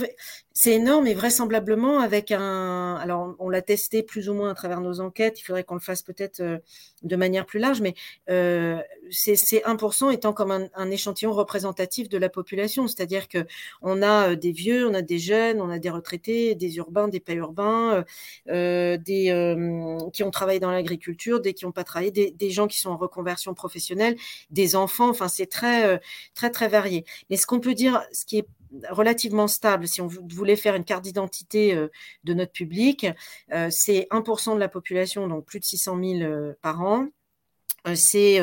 c'est 0.55 0.73
énorme 0.73 1.07
et 1.07 1.15
vraisemblablement 1.15 2.01
avec 2.01 2.31
un. 2.31 2.97
Alors, 2.97 3.35
on 3.39 3.49
l'a 3.49 3.63
testé 3.63 4.03
plus 4.03 4.29
ou 4.29 4.35
moins 4.35 4.51
à 4.51 4.55
travers 4.55 4.81
nos 4.81 5.01
enquêtes. 5.01 5.41
Il 5.41 5.43
faudrait 5.43 5.65
qu'on 5.65 5.75
le 5.75 5.81
fasse 5.81 6.03
peut-être 6.03 6.41
euh, 6.41 6.59
de 7.03 7.17
manière 7.17 7.47
plus 7.47 7.59
large, 7.59 7.81
mais 7.81 7.95
euh, 8.31 8.81
ces, 9.11 9.35
1% 9.35 10.13
étant 10.13 10.33
comme 10.33 10.69
un, 10.75 10.91
échantillon 10.91 11.33
représentatif 11.33 12.09
de 12.09 12.19
la 12.19 12.29
population, 12.29 12.87
c'est-à-dire 12.87 13.29
que 13.29 13.47
on 13.81 14.03
a 14.03 14.31
euh, 14.31 14.37
des 14.37 14.53
vieux, 14.53 14.87
on 14.87 14.95
a 14.95 15.03
des 15.03 15.19
jeunes, 15.19 15.61
on 15.61 15.71
a 15.71 15.79
des 15.79 15.91
retraités, 15.91 16.55
des 16.55 16.77
urbains, 16.77 17.09
des 17.09 17.21
pas 17.21 17.33
urbains, 17.35 18.05
euh, 18.49 18.97
des 18.99 19.23
qui 20.13 20.23
ont 20.23 20.31
travaillé 20.31 20.61
dans 20.61 20.71
l'agriculture, 20.71 21.41
des 21.41 21.55
qui 21.55 21.65
n'ont 21.65 21.73
pas 21.73 21.85
travaillé, 21.85 22.11
des, 22.11 22.31
des, 22.31 22.51
gens 22.51 22.67
qui 22.67 22.79
sont 22.79 22.91
en 22.91 22.97
reconversion 22.97 23.55
professionnelle, 23.55 24.17
des 24.51 24.77
enfants. 24.77 25.09
Enfin, 25.09 25.29
c'est 25.29 25.47
très 25.47 26.01
très 26.35 26.51
très 26.51 26.69
varié. 26.69 27.05
Mais 27.31 27.37
ce 27.37 27.47
qu'on 27.47 27.61
peut 27.61 27.75
dire, 27.75 28.03
ce 28.13 28.25
qui 28.25 28.39
est 28.39 28.47
relativement 28.91 29.49
stable. 29.49 29.87
Si 29.89 30.01
on 30.01 30.07
voulait 30.07 30.57
faire 30.57 30.75
une 30.75 30.85
carte 30.85 31.03
d'identité 31.03 31.75
euh, 31.75 31.89
de 32.25 32.35
notre 32.35 32.53
public, 32.53 33.07
euh, 33.53 33.69
c'est 33.71 34.07
1% 34.11 34.55
de 34.55 34.61
la 34.61 34.69
population, 34.69 35.29
donc 35.29 35.45
plus 35.45 35.61
de 35.61 35.65
600 35.65 35.99
000 36.03 36.23
euh, 36.23 36.53
par 36.63 36.81
an. 36.83 37.09
c'est 37.95 38.41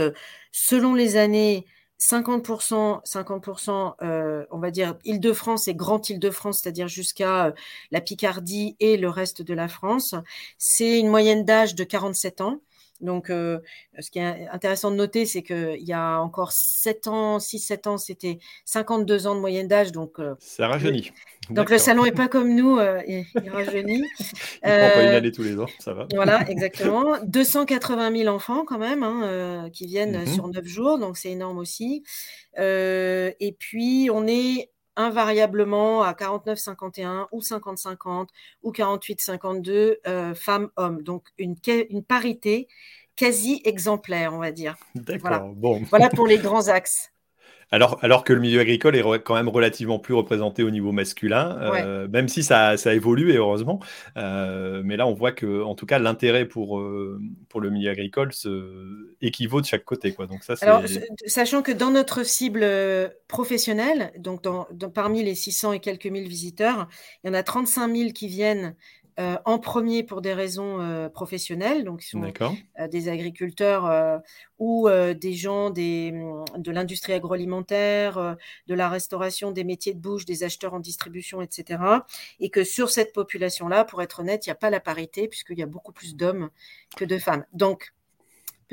selon 0.52 0.94
les 0.96 1.16
années 1.16 1.66
50%, 2.00 3.04
50%, 3.06 4.48
on 4.52 4.60
va 4.60 4.72
dire 4.72 4.96
Île-de-France 5.06 5.68
et 5.68 5.76
Grand 5.76 6.10
Île-de-France, 6.10 6.60
c'est-à-dire 6.62 6.88
jusqu'à 6.88 7.54
la 7.92 8.02
Picardie 8.02 8.76
et 8.80 8.98
le 8.98 9.10
reste 9.10 9.42
de 9.42 9.54
la 9.54 9.68
France. 9.68 10.16
C'est 10.58 11.00
une 11.00 11.10
moyenne 11.10 11.46
d'âge 11.46 11.76
de 11.76 11.84
47 11.84 12.42
ans. 12.42 12.62
Donc, 13.02 13.30
euh, 13.30 13.60
ce 14.00 14.12
qui 14.12 14.20
est 14.20 14.48
intéressant 14.50 14.92
de 14.92 14.96
noter, 14.96 15.26
c'est 15.26 15.42
qu'il 15.42 15.82
y 15.82 15.94
a 15.94 16.20
encore 16.20 16.52
7 16.52 17.08
ans, 17.08 17.40
6-7 17.40 17.88
ans, 17.88 17.98
c'était 17.98 18.40
52 18.66 19.28
ans 19.28 19.36
de 19.36 19.40
moyenne 19.40 19.68
d'âge. 19.68 19.92
Donc, 19.92 20.20
euh, 20.20 20.36
ça 20.40 20.68
rajeunit. 20.68 21.12
Donc, 21.50 21.70
le 21.70 21.78
salon 21.78 22.04
n'est 22.04 22.12
pas 22.12 22.28
comme 22.28 22.54
nous, 22.54 22.78
euh, 22.78 23.02
il, 23.08 23.26
rajeunit. 23.50 24.04
il 24.64 24.70
ne 24.70 24.90
prend 24.90 24.96
pas 24.96 25.04
une 25.04 25.16
année 25.16 25.32
tous 25.32 25.44
les 25.44 25.58
ans, 25.60 25.68
ça 25.80 25.94
va. 25.94 26.08
Voilà, 26.14 26.46
exactement. 26.50 27.18
280 27.26 28.18
000 28.18 28.34
enfants 28.34 28.66
quand 28.66 28.80
même 28.80 29.04
hein, 29.04 29.70
qui 29.72 29.86
viennent 29.86 30.24
mm-hmm. 30.24 30.34
sur 30.34 30.48
9 30.48 30.66
jours, 30.66 31.00
donc 31.00 31.18
c'est 31.18 31.32
énorme 31.32 31.58
aussi. 31.58 32.04
et 32.58 33.56
puis, 33.58 34.10
on 34.12 34.28
est 34.28 34.70
invariablement 35.00 36.04
à 36.04 36.12
49-51 36.14 37.28
ou 37.32 37.40
50-50 37.40 38.28
ou 38.62 38.72
48-52 38.72 39.98
euh, 40.08 40.36
femmes-hommes. 40.36 41.02
Donc 41.02 41.28
une, 41.38 41.56
une, 41.90 42.04
parité 42.04 42.68
quasi 43.16 43.62
exemplaire, 43.64 44.34
on 44.34 44.40
va 44.40 44.52
dire. 44.52 44.76
D'accord, 44.96 45.20
voilà. 45.22 45.40
bon. 45.56 45.82
Voilà 45.90 46.10
pour 46.10 46.28
les 46.28 46.38
grands 46.38 46.68
axes. 46.68 47.12
Alors, 47.72 48.00
alors 48.02 48.24
que 48.24 48.34
le 48.34 48.40
milieu 48.40 48.60
agricole 48.60 48.96
est 48.96 49.04
quand 49.24 49.36
même 49.36 49.48
relativement 49.48 50.00
plus 50.00 50.16
représenté 50.16 50.64
au 50.64 50.72
niveau 50.72 50.92
masculin, 50.92 51.56
euh, 51.62 52.08
même 52.08 52.28
si 52.28 52.42
ça, 52.42 52.78
ça, 52.78 52.96
évolue 52.96 53.32
et 53.32 53.38
heureusement. 53.38 53.80
Euh, 54.18 54.82
mais 54.84 54.98
là, 54.98 55.06
on 55.06 55.14
voit 55.14 55.32
que, 55.32 55.64
en 55.64 55.76
tout 55.76 55.86
cas, 55.86 56.00
l'intérêt 56.00 56.46
pour, 56.46 56.80
euh, 56.80 57.22
pour 57.48 57.62
le 57.62 57.70
milieu 57.70 57.92
agricole 57.92 58.34
se 58.34 59.14
équivaut 59.22 59.62
de 59.62 59.68
chaque 59.68 59.84
côté. 59.84 60.14
Quoi. 60.14 60.26
Donc 60.26 60.44
ça, 60.44 60.56
alors, 60.62 60.82
sachant 61.28 61.62
que 61.62 61.72
dans 61.72 61.92
notre 61.92 62.24
cible 62.24 62.66
professionnelle, 63.28 64.12
donc 64.18 64.42
dans, 64.42 64.66
parmi 64.94 65.24
les 65.24 65.36
600 65.36 65.74
et 65.74 65.80
quelques 65.80 66.08
mille 66.08 66.28
visiteurs, 66.28 66.88
il 67.24 67.28
y 67.28 67.30
en 67.30 67.36
a 67.36 67.44
35 67.44 67.96
000 67.96 68.12
qui 68.14 68.28
viennent 68.28 68.76
euh, 69.20 69.38
en 69.44 69.60
premier 69.60 70.04
pour 70.04 70.22
des 70.22 70.34
raisons 70.34 70.80
euh, 70.80 71.10
professionnelles, 71.10 71.84
donc 71.84 72.04
sont 72.04 72.24
euh, 72.24 72.88
des 72.88 73.10
agriculteurs 73.10 74.22
ou 74.60 74.88
des 74.90 75.34
gens 75.34 75.70
des, 75.72 76.12
mm, 76.12 76.46
de 76.58 76.72
l'industrie 76.72 77.14
agroalimentaire, 77.14 78.38
de 78.68 78.74
la 78.74 78.88
restauration, 78.88 79.52
des 79.52 79.64
métiers 79.64 79.94
de 79.94 80.00
bouche, 80.00 80.26
des 80.26 80.44
acheteurs 80.44 80.74
en 80.74 80.80
distribution, 80.80 81.42
etc. 81.42 81.82
Et 82.40 82.50
que 82.50 82.64
sur 82.64 82.90
cette 82.90 83.14
population-là, 83.14 83.84
pour 83.84 84.02
être 84.02 84.22
honnête, 84.22 84.46
il 84.46 84.50
n'y 84.50 84.54
a 84.54 84.56
pas 84.56 84.70
la 84.70 84.80
parité 84.80 85.28
puisqu'il 85.28 85.60
y 85.60 85.64
a 85.64 85.68
beaucoup 85.68 85.92
plus 85.92 86.16
d'hommes 86.16 86.50
que 86.96 87.04
de 87.04 87.18
femmes. 87.18 87.46
Donc, 87.52 87.94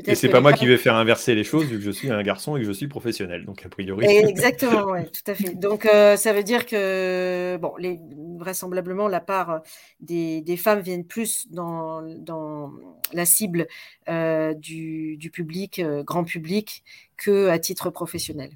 et 0.05 0.15
c'est 0.15 0.29
pas 0.29 0.41
moi 0.41 0.53
qui 0.53 0.67
vais 0.67 0.77
faire 0.77 0.95
inverser 0.95 1.35
les 1.35 1.45
choses 1.45 1.65
vu 1.65 1.79
que 1.79 1.85
je 1.85 1.91
suis 1.91 2.11
un 2.11 2.23
garçon 2.23 2.57
et 2.57 2.61
que 2.61 2.67
je 2.67 2.73
suis 2.73 2.89
professionnel, 2.89 3.45
donc 3.45 3.65
a 3.65 3.69
priori. 3.69 4.07
Exactement, 4.29 4.93
oui, 4.93 5.05
tout 5.05 5.31
à 5.31 5.35
fait. 5.35 5.55
Donc 5.55 5.87
euh, 5.87 6.17
ça 6.17 6.33
veut 6.33 6.43
dire 6.43 6.67
que 6.67 7.57
bon, 7.57 7.73
les, 7.79 7.99
vraisemblablement 8.39 9.09
la 9.09 9.21
part 9.21 9.63
des, 10.01 10.43
des 10.43 10.57
femmes 10.57 10.81
viennent 10.81 11.07
plus 11.07 11.47
dans, 11.51 12.03
dans 12.03 12.73
la 13.13 13.25
cible 13.25 13.67
euh, 14.09 14.53
du, 14.55 15.17
du, 15.17 15.31
public, 15.31 15.79
euh, 15.79 16.03
grand 16.03 16.25
public, 16.25 16.85
que 17.17 17.49
à 17.49 17.59
titre 17.59 17.91
professionnel. 17.91 18.51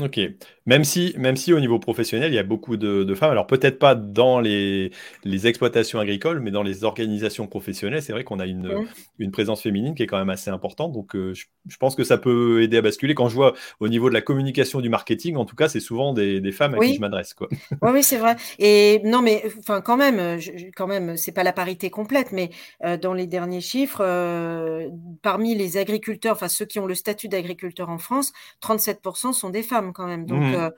Ok. 0.00 0.18
Même 0.66 0.82
si, 0.82 1.14
même 1.16 1.36
si 1.36 1.52
au 1.52 1.60
niveau 1.60 1.78
professionnel, 1.78 2.32
il 2.32 2.34
y 2.34 2.38
a 2.38 2.42
beaucoup 2.42 2.76
de, 2.76 3.14
femmes, 3.14 3.30
alors 3.30 3.46
peut-être 3.46 3.78
pas 3.78 3.94
dans 3.94 4.40
les, 4.40 4.90
les, 5.22 5.46
exploitations 5.46 6.00
agricoles, 6.00 6.40
mais 6.40 6.50
dans 6.50 6.64
les 6.64 6.82
organisations 6.82 7.46
professionnelles, 7.46 8.02
c'est 8.02 8.12
vrai 8.12 8.24
qu'on 8.24 8.40
a 8.40 8.46
une, 8.46 8.86
une, 9.18 9.30
présence 9.30 9.62
féminine 9.62 9.94
qui 9.94 10.02
est 10.02 10.06
quand 10.06 10.18
même 10.18 10.30
assez 10.30 10.50
importante. 10.50 10.92
Donc, 10.92 11.14
euh, 11.14 11.32
je, 11.34 11.76
pense 11.76 11.94
que 11.94 12.02
ça 12.02 12.18
peut 12.18 12.62
aider 12.62 12.78
à 12.78 12.82
basculer. 12.82 13.14
Quand 13.14 13.28
je 13.28 13.36
vois 13.36 13.54
au 13.78 13.88
niveau 13.88 14.08
de 14.08 14.14
la 14.14 14.20
communication, 14.20 14.80
du 14.80 14.88
marketing, 14.88 15.36
en 15.36 15.44
tout 15.44 15.54
cas, 15.54 15.68
c'est 15.68 15.80
souvent 15.80 16.12
des, 16.12 16.40
des, 16.40 16.52
femmes 16.52 16.74
à 16.74 16.78
qui 16.78 16.94
je 16.94 17.00
m'adresse. 17.00 17.36
Oui, 17.40 17.90
oui, 17.92 18.02
c'est 18.02 18.18
vrai. 18.18 18.34
Et 18.58 19.00
non, 19.04 19.22
mais 19.22 19.44
enfin, 19.58 19.80
quand 19.80 19.96
même, 19.96 20.40
je, 20.40 20.50
quand 20.74 20.88
même, 20.88 21.16
c'est 21.16 21.32
pas 21.32 21.44
la 21.44 21.52
parité 21.52 21.90
complète, 21.90 22.32
mais 22.32 22.50
euh, 22.84 22.96
dans 22.96 23.14
les 23.14 23.28
derniers 23.28 23.60
chiffres, 23.60 24.00
euh, 24.00 24.88
parmi 25.22 25.54
les 25.54 25.76
agriculteurs, 25.76 26.32
enfin 26.32 26.48
ceux 26.48 26.64
qui 26.64 26.80
ont 26.80 26.86
le 26.86 26.94
statut 26.96 27.28
d'agriculteur 27.28 27.90
en 27.90 27.98
France, 27.98 28.32
37% 28.60 29.32
sont 29.32 29.50
des 29.50 29.62
femmes 29.62 29.83
quand 29.92 30.06
même. 30.06 30.26
Donc, 30.26 30.40
mmh. 30.40 30.54
euh, 30.54 30.70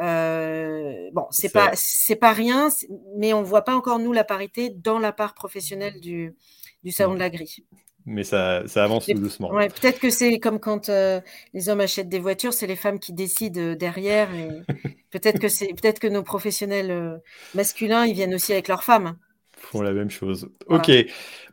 euh, 0.00 1.10
bon, 1.12 1.26
c'est 1.30 1.52
pas 1.52 1.70
c'est 1.74 2.16
pas 2.16 2.32
rien, 2.32 2.68
mais 3.16 3.32
on 3.32 3.42
voit 3.42 3.62
pas 3.62 3.74
encore 3.74 3.98
nous 3.98 4.12
la 4.12 4.24
parité 4.24 4.70
dans 4.70 4.98
la 4.98 5.12
part 5.12 5.34
professionnelle 5.34 6.00
du, 6.00 6.34
du 6.84 6.92
salon 6.92 7.14
de 7.14 7.18
la 7.18 7.30
grille. 7.30 7.64
Mais 8.08 8.22
ça, 8.22 8.62
ça 8.68 8.84
avance 8.84 9.06
tout 9.06 9.14
doucement. 9.14 9.50
Ouais, 9.50 9.68
peut-être 9.68 9.98
que 9.98 10.10
c'est 10.10 10.38
comme 10.38 10.60
quand 10.60 10.88
euh, 10.90 11.20
les 11.54 11.68
hommes 11.68 11.80
achètent 11.80 12.08
des 12.08 12.20
voitures, 12.20 12.52
c'est 12.52 12.68
les 12.68 12.76
femmes 12.76 13.00
qui 13.00 13.12
décident 13.12 13.74
derrière. 13.74 14.28
peut-être 15.10 15.40
que 15.40 15.48
c'est 15.48 15.68
peut-être 15.68 15.98
que 15.98 16.06
nos 16.06 16.22
professionnels 16.22 17.20
masculins, 17.54 18.06
ils 18.06 18.14
viennent 18.14 18.34
aussi 18.34 18.52
avec 18.52 18.68
leurs 18.68 18.84
femmes. 18.84 19.16
Font 19.56 19.82
la 19.82 19.92
même 19.92 20.10
chose. 20.10 20.50
Ok. 20.66 20.92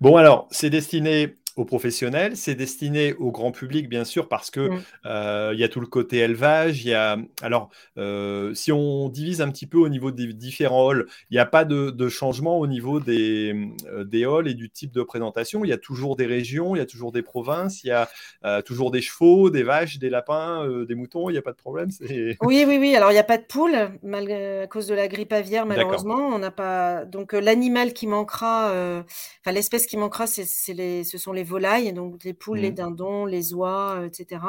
Bon 0.02 0.18
alors, 0.18 0.48
c'est 0.52 0.70
destiné 0.70 1.38
aux 1.56 1.66
professionnels, 1.66 2.36
c'est 2.36 2.56
destiné 2.56 3.14
au 3.14 3.32
grand 3.32 3.52
public, 3.52 3.88
bien 3.88 4.06
sûr, 4.06 4.28
parce 4.28 4.50
que 4.50 4.70
mmh. 4.70 4.82
euh, 5.06 5.52
il 5.54 5.60
y 5.60 5.64
a 5.64 5.68
tout 5.68 5.80
le 5.80 5.88
côté 5.88 6.18
élevage. 6.20 6.84
Il 6.84 6.90
y 6.90 6.94
a 6.94 7.18
alors 7.42 7.70
euh, 7.98 8.54
si 8.56 8.72
on 8.72 9.10
divise 9.10 9.42
un 9.42 9.50
petit 9.50 9.68
peu 9.68 9.78
au 9.78 9.90
niveau 9.90 10.12
des 10.12 10.34
différents 10.34 10.90
halls, 10.90 11.06
il 11.30 11.36
n'y 11.36 11.40
a 11.40 11.46
pas 11.46 11.66
de, 11.66 12.10
changement 12.10 12.60
au 12.60 12.68
niveau 12.68 13.00
des, 13.00 13.56
euh, 13.88 14.04
des 14.04 14.26
halls 14.26 14.48
et 14.48 14.54
du 14.54 14.70
type 14.70 14.92
de 14.92 15.04
présentation. 15.04 15.64
Il 15.64 15.70
y 15.70 15.74
a 15.74 15.78
toujours 15.78 16.16
des 16.16 16.26
régions, 16.26 16.76
il 16.76 16.80
y 16.80 16.82
a 16.82 16.86
toujours 16.86 17.12
des 17.12 17.22
provinces, 17.22 17.84
il 17.84 17.88
y 17.88 17.92
a 17.92 18.10
toujours 18.64 18.92
des 18.92 19.02
chevaux, 19.02 19.50
des 19.50 19.64
vaches, 19.64 20.00
des 20.00 20.10
lapins, 20.10 20.68
des 20.88 20.96
moutons. 20.96 21.30
Il 21.30 21.34
n'y 21.34 21.40
a 21.40 21.42
pas 21.42 21.52
de 21.52 21.58
problème. 21.58 21.90
Oui, 22.42 22.66
oui, 22.68 22.78
oui. 22.80 22.96
Alors 22.96 23.12
il 23.12 23.14
n'y 23.14 23.20
a 23.20 23.24
pas 23.24 23.38
de 23.38 23.44
poules 23.44 23.90
malgré 24.02 24.62
à 24.62 24.68
cause 24.68 24.88
de 24.88 24.94
la 24.94 25.08
grippe 25.08 25.34
aviaire, 25.34 25.66
malheureusement. 25.66 26.28
On 26.28 26.40
n'a 26.40 26.52
pas 26.52 27.06
donc 27.06 27.34
l'animal 27.34 27.94
qui 27.94 28.08
manquera, 28.08 28.70
enfin 28.70 29.52
l'espèce 29.52 29.86
qui 29.86 29.98
manquera, 29.98 30.28
c'est 30.28 30.74
les, 30.74 31.04
ce 31.04 31.18
sont 31.18 31.32
les 31.32 31.43
les 31.44 31.50
volailles, 31.50 31.94
donc 31.94 32.24
les 32.24 32.34
poules, 32.34 32.60
les 32.60 32.72
mmh. 32.72 32.76
dindons, 32.76 33.26
les 33.26 33.54
oies, 33.54 34.04
etc. 34.06 34.42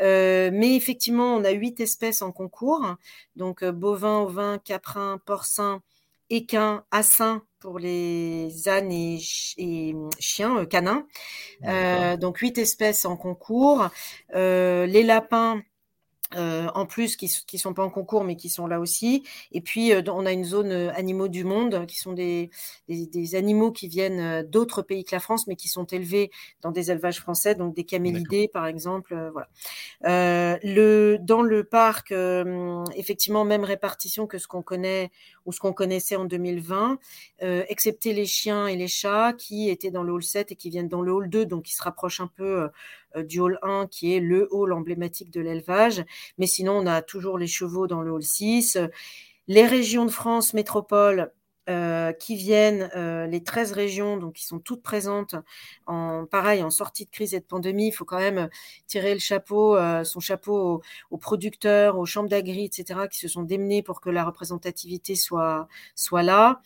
mais 0.00 0.76
effectivement, 0.76 1.36
on 1.36 1.44
a 1.44 1.50
huit 1.50 1.80
espèces 1.80 2.22
en 2.22 2.32
concours, 2.32 2.96
donc 3.36 3.64
bovins, 3.64 4.20
ovins, 4.20 4.58
caprins, 4.58 5.18
porcins, 5.24 5.82
équins, 6.30 6.84
assins 6.90 7.42
pour 7.60 7.78
les 7.78 8.68
ânes 8.68 8.92
et, 8.92 9.18
chiens, 10.18 10.64
canins. 10.64 11.06
donc 12.18 12.38
huit 12.38 12.58
espèces 12.58 13.04
en 13.04 13.16
concours. 13.16 13.88
les 14.32 15.02
lapins, 15.02 15.62
euh, 16.34 16.66
en 16.74 16.86
plus 16.86 17.16
qui 17.16 17.30
ne 17.52 17.58
sont 17.58 17.72
pas 17.72 17.84
en 17.84 17.90
concours 17.90 18.24
mais 18.24 18.34
qui 18.36 18.48
sont 18.48 18.66
là 18.66 18.80
aussi. 18.80 19.22
Et 19.52 19.60
puis 19.60 19.92
euh, 19.92 20.02
on 20.08 20.26
a 20.26 20.32
une 20.32 20.44
zone 20.44 20.72
euh, 20.72 20.92
animaux 20.94 21.28
du 21.28 21.44
monde 21.44 21.86
qui 21.86 21.98
sont 21.98 22.12
des, 22.12 22.50
des, 22.88 23.34
animaux 23.36 23.70
qui 23.70 23.86
viennent 23.86 24.42
d'autres 24.42 24.82
pays 24.82 25.04
que 25.04 25.14
la 25.14 25.20
France 25.20 25.46
mais 25.46 25.54
qui 25.54 25.68
sont 25.68 25.84
élevés 25.84 26.30
dans 26.62 26.72
des 26.72 26.90
élevages 26.90 27.20
français, 27.20 27.54
donc 27.54 27.74
des 27.74 27.84
camélidés 27.84 28.48
par 28.48 28.66
exemple. 28.66 29.14
voilà. 29.32 29.48
le, 30.62 31.18
dans 31.20 31.42
le 31.42 31.64
parc, 31.64 32.12
effectivement, 32.96 33.44
même 33.44 33.64
répartition 33.64 34.26
que 34.26 34.38
ce 34.38 34.48
qu'on 34.48 34.62
connaît 34.62 35.10
ou 35.44 35.52
ce 35.52 35.60
qu'on 35.60 35.72
connaissait 35.72 36.16
en 36.16 36.24
2020, 36.24 36.98
excepté 37.40 38.12
les 38.12 38.26
chiens 38.26 38.66
et 38.66 38.76
les 38.76 38.88
chats 38.88 39.32
qui 39.32 39.68
étaient 39.68 39.90
dans 39.90 40.02
le 40.02 40.12
hall 40.12 40.22
7 40.22 40.52
et 40.52 40.56
qui 40.56 40.70
viennent 40.70 40.88
dans 40.88 41.02
le 41.02 41.12
hall 41.12 41.28
2, 41.28 41.46
donc 41.46 41.64
qui 41.64 41.74
se 41.74 41.82
rapprochent 41.82 42.20
un 42.20 42.26
peu 42.26 42.62
euh, 42.62 42.68
du 43.22 43.40
hall 43.40 43.58
1 43.62 43.86
qui 43.88 44.14
est 44.14 44.20
le 44.20 44.48
hall 44.50 44.72
emblématique 44.72 45.30
de 45.30 45.40
l'élevage. 45.40 46.04
Mais 46.38 46.46
sinon, 46.46 46.72
on 46.78 46.86
a 46.86 47.02
toujours 47.02 47.38
les 47.38 47.46
chevaux 47.46 47.86
dans 47.86 48.02
le 48.02 48.12
hall 48.12 48.22
6. 48.22 48.78
Les 49.48 49.64
régions 49.66 50.04
de 50.04 50.10
France 50.10 50.54
métropole 50.54 51.32
euh, 51.68 52.12
qui 52.12 52.36
viennent, 52.36 52.90
euh, 52.94 53.26
les 53.26 53.42
13 53.42 53.72
régions, 53.72 54.16
donc 54.16 54.34
qui 54.34 54.44
sont 54.44 54.60
toutes 54.60 54.82
présentes, 54.82 55.34
en 55.86 56.24
pareil, 56.24 56.62
en 56.62 56.70
sortie 56.70 57.06
de 57.06 57.10
crise 57.10 57.34
et 57.34 57.40
de 57.40 57.44
pandémie, 57.44 57.88
il 57.88 57.92
faut 57.92 58.04
quand 58.04 58.20
même 58.20 58.48
tirer 58.86 59.12
le 59.12 59.18
chapeau, 59.18 59.76
son 60.04 60.20
chapeau 60.20 60.82
aux, 61.10 61.18
producteurs, 61.18 61.98
aux 61.98 62.06
chambres 62.06 62.28
d'agri, 62.28 62.66
etc., 62.66 63.08
qui 63.10 63.18
se 63.18 63.26
sont 63.26 63.42
démenés 63.42 63.82
pour 63.82 64.00
que 64.00 64.10
la 64.10 64.24
représentativité 64.24 65.16
soit, 65.16 65.66
soit 65.96 66.22
là. 66.22 66.60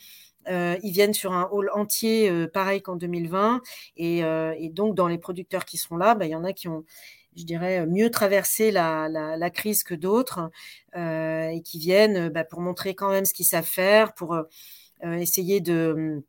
Euh, 0.50 0.76
ils 0.82 0.92
viennent 0.92 1.14
sur 1.14 1.32
un 1.32 1.48
hall 1.52 1.70
entier, 1.74 2.30
euh, 2.30 2.46
pareil 2.48 2.82
qu'en 2.82 2.96
2020. 2.96 3.62
Euh, 4.00 4.54
et, 4.58 4.68
donc, 4.68 4.94
dans 4.94 5.08
les 5.08 5.18
producteurs 5.18 5.64
qui 5.64 5.78
seront 5.78 5.96
là, 5.96 6.14
bah, 6.14 6.26
il 6.26 6.30
y 6.30 6.34
en 6.34 6.44
a 6.44 6.52
qui 6.52 6.68
ont, 6.68 6.84
je 7.36 7.44
dirais, 7.44 7.86
mieux 7.86 8.10
traversé 8.10 8.70
la, 8.70 9.50
crise 9.50 9.84
que 9.84 9.94
d'autres 9.94 10.50
et 10.94 11.62
qui 11.64 11.78
viennent 11.78 12.28
bah, 12.28 12.44
pour 12.44 12.60
montrer 12.60 12.94
quand 12.94 13.10
même 13.10 13.24
ce 13.24 13.34
qu'ils 13.34 13.46
savent 13.46 13.64
faire, 13.64 14.14
pour 14.14 14.36
essayer 15.02 15.60
de 15.60 16.22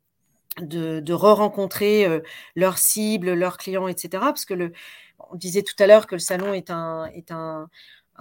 de, 0.60 1.12
re-rencontrer 1.12 2.20
leurs 2.56 2.78
cibles, 2.78 3.32
leurs 3.32 3.56
clients, 3.56 3.88
etc. 3.88 4.08
Parce 4.20 4.44
que 4.44 4.54
le, 4.54 4.72
on 5.30 5.36
disait 5.36 5.62
tout 5.62 5.74
à 5.78 5.86
l'heure 5.86 6.06
que 6.06 6.14
le 6.14 6.20
salon 6.20 6.52
est 6.52 6.70
un, 6.70 7.06
est 7.06 7.30
un, 7.32 7.68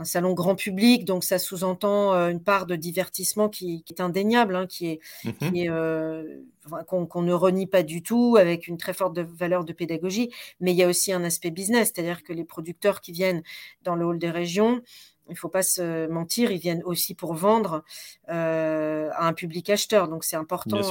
un 0.02 0.06
salon 0.06 0.34
grand 0.34 0.56
public, 0.56 1.06
donc 1.06 1.24
ça 1.24 1.38
sous-entend 1.38 2.14
euh, 2.14 2.30
une 2.30 2.44
part 2.44 2.66
de 2.66 2.76
divertissement 2.76 3.50
qui, 3.50 3.84
est 3.88 4.02
indéniable, 4.02 4.56
hein, 4.56 4.66
qui 4.68 4.88
est, 4.88 5.00
mmh 5.24 5.70
euh, 5.70 6.42
qu'on 6.88 7.22
ne 7.22 7.34
renie 7.34 7.66
pas 7.66 7.82
du 7.82 8.04
tout, 8.04 8.38
avec 8.40 8.68
une 8.68 8.78
très 8.78 8.94
forte 8.94 9.18
valeur 9.18 9.64
de 9.64 9.74
pédagogie. 9.74 10.30
Mais 10.60 10.72
il 10.72 10.78
y 10.78 10.84
a 10.84 10.88
aussi 10.88 11.12
un 11.12 11.24
aspect 11.24 11.50
business, 11.50 11.92
c'est-à-dire 11.94 12.24
que 12.24 12.34
les 12.34 12.44
producteurs 12.44 13.02
qui 13.02 13.12
viennent 13.12 13.42
dans 13.84 13.96
le 13.96 14.06
hall 14.06 14.20
des 14.20 14.30
régions, 14.30 14.82
il 15.28 15.34
ne 15.34 15.38
faut 15.38 15.50
pas 15.50 15.64
se 15.64 16.08
mentir, 16.08 16.52
ils 16.52 16.60
viennent 16.60 16.84
aussi 16.84 17.16
pour 17.16 17.34
vendre 17.34 17.84
euh, 18.30 19.10
à 19.14 19.28
un 19.28 19.34
public 19.34 19.70
acheteur. 19.70 20.08
Donc 20.08 20.24
c'est 20.24 20.36
important, 20.36 20.82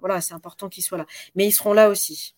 voilà, 0.00 0.20
c'est 0.20 0.34
important 0.34 0.68
qu'ils 0.68 0.84
soient 0.84 0.98
là. 0.98 1.06
Mais 1.34 1.46
ils 1.46 1.52
seront 1.52 1.74
là 1.74 1.90
aussi. 1.90 2.34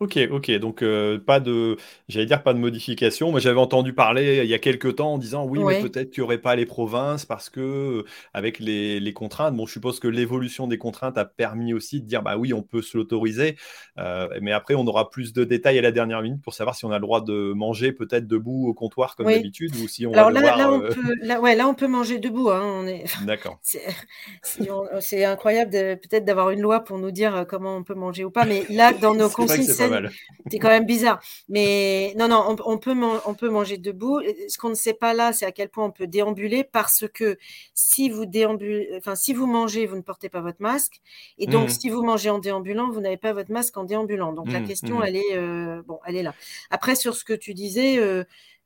Ok, 0.00 0.16
ok, 0.30 0.52
donc 0.58 0.82
euh, 0.82 1.18
pas 1.18 1.40
de, 1.40 1.76
j'allais 2.08 2.26
dire 2.26 2.44
pas 2.44 2.54
de 2.54 2.60
modification. 2.60 3.32
Moi, 3.32 3.40
j'avais 3.40 3.58
entendu 3.58 3.92
parler 3.92 4.42
il 4.44 4.48
y 4.48 4.54
a 4.54 4.60
quelques 4.60 4.94
temps 4.94 5.14
en 5.14 5.18
disant 5.18 5.44
oui, 5.44 5.58
mais 5.58 5.80
peut-être 5.80 6.12
qu'il 6.12 6.22
n'y 6.22 6.24
aurait 6.24 6.38
pas 6.38 6.54
les 6.54 6.66
provinces 6.66 7.26
parce 7.26 7.50
que 7.50 7.60
euh, 7.60 8.04
avec 8.32 8.60
les, 8.60 9.12
contraintes. 9.12 9.56
Bon, 9.56 9.66
je 9.66 9.72
suppose 9.72 9.98
que 9.98 10.06
l'évolution 10.06 10.68
des 10.68 10.78
contraintes 10.78 11.18
a 11.18 11.24
permis 11.24 11.74
aussi 11.74 12.00
de 12.00 12.06
dire 12.06 12.22
bah 12.22 12.36
oui, 12.36 12.52
on 12.52 12.62
peut 12.62 12.80
se 12.80 12.96
l'autoriser, 12.96 13.56
euh, 13.98 14.28
mais 14.40 14.52
après 14.52 14.74
on 14.76 14.86
aura 14.86 15.10
plus 15.10 15.32
de 15.32 15.42
détails 15.42 15.80
à 15.80 15.82
la 15.82 15.90
dernière 15.90 16.22
minute 16.22 16.42
pour 16.42 16.54
savoir 16.54 16.76
si 16.76 16.84
on 16.84 16.92
a 16.92 16.98
le 16.98 17.02
droit 17.02 17.20
de 17.20 17.52
manger 17.56 17.90
peut-être 17.90 18.28
debout 18.28 18.68
au 18.68 18.74
comptoir 18.74 19.16
comme 19.16 19.26
d'habitude 19.26 19.74
ou 19.82 19.88
si 19.88 20.06
on 20.06 20.12
Alors 20.12 20.30
là, 20.30 20.56
là, 20.56 20.70
on 20.70 20.78
peut, 20.78 21.14
là, 21.22 21.40
ouais, 21.40 21.56
là, 21.56 21.66
on 21.66 21.74
peut 21.74 21.88
manger 21.88 22.18
debout. 22.18 22.50
Hein, 22.50 22.62
on 22.62 22.86
est... 22.86 23.04
D'accord. 23.26 23.58
C'est 25.00 25.24
incroyable 25.24 25.72
peut-être 25.72 26.24
d'avoir 26.24 26.50
une 26.50 26.60
loi 26.60 26.84
pour 26.84 26.98
nous 26.98 27.10
dire 27.10 27.46
comment 27.48 27.74
on 27.74 27.82
peut 27.82 27.94
manger 27.94 28.24
ou 28.24 28.30
pas, 28.30 28.44
mais 28.44 28.64
là, 28.70 28.92
dans 28.92 29.14
nos 29.16 29.28
consignes 29.28 29.64
c'est 29.64 29.87
quand 29.90 30.68
même 30.68 30.86
bizarre. 30.86 31.20
Mais 31.48 32.14
non, 32.16 32.28
non, 32.28 32.56
on, 32.64 32.78
peut, 32.78 32.94
on 33.26 33.34
peut 33.34 33.48
manger 33.48 33.78
debout. 33.78 34.20
Ce 34.48 34.58
qu'on 34.58 34.70
ne 34.70 34.74
sait 34.74 34.94
pas 34.94 35.14
là, 35.14 35.32
c'est 35.32 35.46
à 35.46 35.52
quel 35.52 35.68
point 35.68 35.84
on 35.84 35.90
peut 35.90 36.06
déambuler 36.06 36.64
parce 36.64 37.04
que 37.12 37.38
si 37.74 38.08
vous 38.08 38.26
déambulez, 38.26 38.90
enfin, 38.96 39.14
si 39.14 39.32
vous 39.32 39.46
mangez, 39.46 39.86
vous 39.86 39.96
ne 39.96 40.02
portez 40.02 40.28
pas 40.28 40.40
votre 40.40 40.60
masque. 40.60 41.00
Et 41.38 41.46
donc, 41.46 41.68
mmh. 41.68 41.72
si 41.72 41.90
vous 41.90 42.02
mangez 42.02 42.30
en 42.30 42.38
déambulant, 42.38 42.90
vous 42.90 43.00
n'avez 43.00 43.16
pas 43.16 43.32
votre 43.32 43.52
masque 43.52 43.76
en 43.76 43.84
déambulant. 43.84 44.32
Donc, 44.32 44.50
la 44.50 44.60
mmh, 44.60 44.66
question, 44.66 44.98
mmh. 44.98 45.04
elle 45.06 45.16
est, 45.16 45.36
euh, 45.36 45.82
bon, 45.86 46.00
elle 46.06 46.16
est 46.16 46.22
là. 46.22 46.34
Après, 46.70 46.94
sur 46.94 47.14
ce 47.14 47.24
que 47.24 47.32
tu 47.32 47.54
disais, 47.54 47.98
euh, 47.98 48.24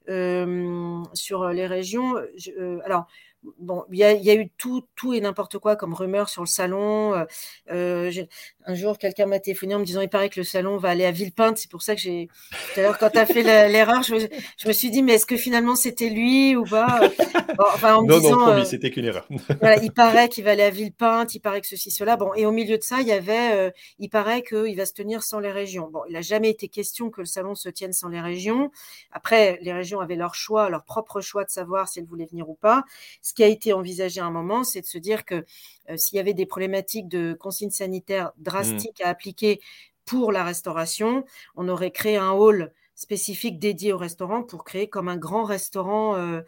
euh, 0.08 1.02
sur 1.14 1.48
les 1.48 1.66
régions, 1.66 2.16
alors, 2.84 3.06
bon, 3.58 3.84
il 3.90 3.98
y, 3.98 4.04
a 4.04 4.34
eu 4.34 4.48
tout, 4.56 4.84
tout 4.94 5.14
et 5.14 5.20
n'importe 5.20 5.58
quoi 5.58 5.76
comme 5.76 5.94
rumeur 5.94 6.28
sur 6.28 6.42
le 6.42 6.46
salon. 6.46 7.14
Euh, 7.14 7.24
euh, 7.70 8.10
un 8.64 8.74
jour, 8.74 8.98
quelqu'un 8.98 9.26
m'a 9.26 9.40
téléphoné 9.40 9.74
en 9.74 9.80
me 9.80 9.84
disant 9.84 10.00
il 10.00 10.08
paraît 10.08 10.28
que 10.28 10.38
le 10.40 10.44
salon 10.44 10.76
va 10.76 10.90
aller 10.90 11.04
à 11.04 11.10
Villepinte. 11.10 11.58
C'est 11.58 11.70
pour 11.70 11.82
ça 11.82 11.94
que 11.94 12.00
j'ai. 12.00 12.28
Tout 12.50 12.80
à 12.80 12.82
l'heure, 12.82 12.98
quand 12.98 13.10
tu 13.10 13.18
as 13.18 13.26
fait 13.26 13.42
l'erreur, 13.68 14.02
je, 14.02 14.68
me 14.68 14.72
suis 14.72 14.90
dit 14.90 15.02
mais 15.02 15.14
est-ce 15.14 15.26
que 15.26 15.36
finalement 15.36 15.74
c'était 15.74 16.08
lui 16.08 16.56
ou 16.56 16.64
pas? 16.64 17.00
Enfin, 17.58 17.96
en 17.96 18.02
me 18.02 18.08
Non, 18.08 18.18
disant, 18.18 18.36
non, 18.36 18.48
euh, 18.48 18.64
c'était 18.64 18.90
qu'une 18.90 19.04
erreur. 19.04 19.26
voilà, 19.60 19.82
il 19.82 19.92
paraît 19.92 20.28
qu'il 20.28 20.44
va 20.44 20.52
aller 20.52 20.62
à 20.62 20.70
Villepinte, 20.70 21.34
il 21.34 21.40
paraît 21.40 21.60
que 21.60 21.66
ceci, 21.66 21.90
cela. 21.90 22.16
Bon, 22.16 22.32
et 22.34 22.46
au 22.46 22.52
milieu 22.52 22.78
de 22.78 22.82
ça, 22.82 23.00
il 23.00 23.08
y 23.08 23.12
avait 23.12 23.72
il 23.98 24.08
paraît 24.08 24.42
qu'il 24.42 24.76
va 24.76 24.86
se 24.86 24.92
tenir 24.92 25.22
sans 25.22 25.40
les 25.40 25.50
régions. 25.50 25.88
Bon, 25.90 26.02
il 26.08 26.12
n'a 26.12 26.22
jamais 26.22 26.50
été 26.50 26.68
question 26.68 27.10
que 27.10 27.20
le 27.20 27.26
salon 27.26 27.54
se 27.54 27.68
tienne 27.68 27.92
sans 27.92 28.08
les 28.08 28.20
régions. 28.20 28.70
Après, 29.10 29.58
les 29.62 29.72
régions 29.72 30.00
avaient 30.00 30.16
leur 30.16 30.34
choix, 30.34 30.70
leur 30.70 30.84
propre 30.84 31.20
choix 31.20 31.44
de 31.44 31.50
savoir 31.50 31.88
si 31.88 31.98
elles 31.98 32.06
voulaient 32.06 32.26
venir 32.26 32.48
ou 32.48 32.54
pas 32.54 32.84
ce 33.20 33.31
qui 33.34 33.44
a 33.44 33.48
été 33.48 33.72
envisagé 33.72 34.20
à 34.20 34.26
un 34.26 34.30
moment, 34.30 34.64
c'est 34.64 34.80
de 34.80 34.86
se 34.86 34.98
dire 34.98 35.24
que 35.24 35.44
euh, 35.90 35.96
s'il 35.96 36.16
y 36.16 36.20
avait 36.20 36.34
des 36.34 36.46
problématiques 36.46 37.08
de 37.08 37.34
consignes 37.34 37.70
sanitaires 37.70 38.32
drastiques 38.38 39.00
mmh. 39.00 39.06
à 39.06 39.08
appliquer 39.08 39.60
pour 40.04 40.32
la 40.32 40.44
restauration, 40.44 41.24
on 41.54 41.68
aurait 41.68 41.90
créé 41.90 42.16
un 42.16 42.32
hall 42.32 42.72
spécifique 42.94 43.58
dédié 43.58 43.92
au 43.92 43.98
restaurant 43.98 44.42
pour 44.42 44.64
créer 44.64 44.88
comme 44.88 45.08
un 45.08 45.16
grand 45.16 45.44
restaurant 45.44 46.16
euh, 46.16 46.40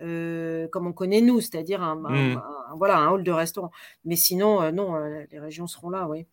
euh, 0.00 0.68
comme 0.68 0.86
on 0.86 0.92
connaît 0.92 1.20
nous, 1.20 1.40
c'est-à-dire 1.40 1.82
un, 1.82 1.96
mmh. 1.96 2.42
voilà, 2.76 2.98
un 2.98 3.10
hall 3.10 3.24
de 3.24 3.32
restaurant. 3.32 3.70
Mais 4.04 4.16
sinon, 4.16 4.70
non, 4.72 4.96
les 5.30 5.40
régions 5.40 5.66
seront 5.66 5.90
là, 5.90 6.06
oui. 6.08 6.26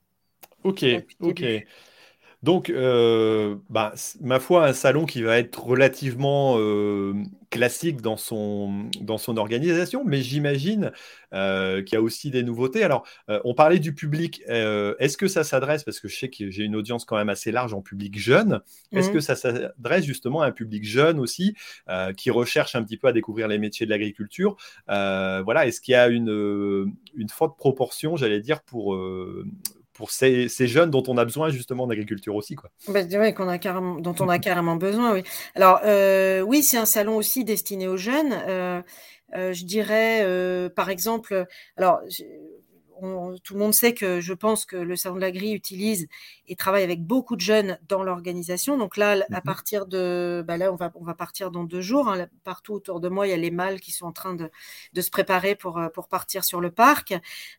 Ok, 0.64 0.86
ok. 1.22 1.44
Donc, 2.46 2.70
euh, 2.70 3.56
bah, 3.72 3.96
ma 4.22 4.40
foi, 4.40 4.68
un 4.68 4.74
salon 4.74 5.08
qui 5.08 5.24
va 5.24 5.40
être 5.40 5.66
relativement 5.66 6.58
euh, 6.60 7.16
classique 7.50 8.02
dans 8.02 8.18
son, 8.18 8.88
dans 9.02 9.18
son 9.18 9.38
organisation, 9.38 10.04
mais 10.06 10.22
j'imagine 10.22 10.92
euh, 11.34 11.82
qu'il 11.82 11.96
y 11.96 11.98
a 11.98 12.04
aussi 12.04 12.30
des 12.30 12.44
nouveautés. 12.44 12.84
Alors, 12.84 13.04
on 13.46 13.56
parlait 13.56 13.80
du 13.80 13.96
public. 13.96 14.44
Est-ce 14.48 15.18
que 15.18 15.28
ça 15.28 15.44
s'adresse, 15.44 15.84
parce 15.84 16.00
que 16.00 16.08
je 16.08 16.16
sais 16.20 16.30
que 16.30 16.52
j'ai 16.52 16.64
une 16.64 16.76
audience 16.76 17.04
quand 17.04 17.16
même 17.16 17.30
assez 17.30 17.52
large 17.52 17.74
en 17.74 17.82
public 17.82 18.16
jeune, 18.16 18.62
est-ce 18.92 19.10
que 19.10 19.18
mmh. 19.18 19.22
ça 19.22 19.36
s'adresse 19.36 20.06
justement 20.06 20.44
à 20.44 20.46
un 20.46 20.52
public 20.52 20.86
jeune 20.86 21.20
aussi, 21.20 21.56
qui 22.16 22.30
recherche 22.30 22.76
un 22.76 22.84
petit 22.84 22.98
peu 22.98 23.08
à 23.08 23.12
découvrir 23.12 23.48
les 23.48 23.58
métiers 23.58 23.88
de 23.88 23.92
l'agriculture? 23.92 24.56
Voilà, 24.88 25.66
est-ce 25.66 25.82
qu'il 25.82 25.94
y 25.94 25.96
a 25.96 26.10
une, 26.10 26.94
une 27.16 27.30
forte 27.30 27.58
proportion, 27.58 28.16
j'allais 28.18 28.42
dire, 28.42 28.62
pour 28.62 28.96
pour 29.96 30.12
ces, 30.12 30.50
jeunes 30.50 30.92
dont 30.92 31.04
on 31.08 31.18
a 31.18 31.26
besoin 31.26 31.50
justement 31.50 31.86
en 31.86 31.90
agriculture 31.90 32.36
aussi. 32.36 32.56
Quoi. 32.56 32.70
Bah, 32.90 33.04
qu'on 33.32 33.48
a 33.48 33.58
carrément, 33.58 33.96
dont 33.96 34.16
on 34.20 34.30
a 34.30 34.38
carrément 34.38 34.76
besoin, 34.76 35.14
oui. 35.14 35.24
Alors, 35.56 35.80
euh, 35.86 36.42
oui, 36.42 36.62
c'est 36.62 36.78
un 36.78 36.86
salon 36.86 37.16
aussi 37.16 37.44
destiné 37.46 37.88
aux 37.88 37.98
jeunes. 37.98 38.34
Euh, 38.48 38.82
euh, 39.36 39.54
je 39.54 39.64
dirais, 39.64 40.70
par 40.76 40.90
exemple, 40.90 41.46
alors, 41.78 42.02
tout 43.44 43.54
le 43.54 43.60
monde 43.60 43.74
sait 43.74 43.94
que 43.94 44.22
je 44.22 44.34
pense 44.34 44.66
que 44.66 44.76
le 44.76 44.96
salon 44.96 45.16
de 45.16 45.22
l'agri 45.22 45.54
utilise 45.54 46.08
et 46.48 46.56
travaille 46.56 46.84
avec 46.84 47.04
beaucoup 47.04 47.36
de 47.36 47.42
jeunes 47.42 47.78
dans 47.88 48.04
l'organisation. 48.04 48.78
Donc 48.78 48.98
là, 48.98 49.12
à 49.32 49.40
mmh 49.40 49.42
partir 49.44 49.86
de, 49.86 50.44
bah 50.48 50.58
là, 50.58 50.72
on 50.72 50.76
va, 50.76 50.92
on 50.96 51.04
va 51.04 51.14
partir 51.14 51.52
dans 51.52 51.64
deux 51.64 51.82
jours. 51.82 52.10
Hein. 52.10 52.28
Partout 52.44 52.74
autour 52.74 53.00
de 53.00 53.10
moi, 53.10 53.28
il 53.28 53.32
y 53.32 53.34
a 53.34 53.38
les 53.38 53.52
mâles 53.52 53.80
qui 53.80 53.92
sont 53.92 54.06
en 54.06 54.12
train 54.12 54.34
de, 54.34 54.50
de 54.94 55.02
se 55.02 55.10
préparer 55.10 55.56
pour, 55.56 55.78
euh, 55.78 55.90
pour 55.90 56.08
partir 56.08 56.44
sur 56.44 56.62
le 56.62 56.72
parc. 56.72 57.14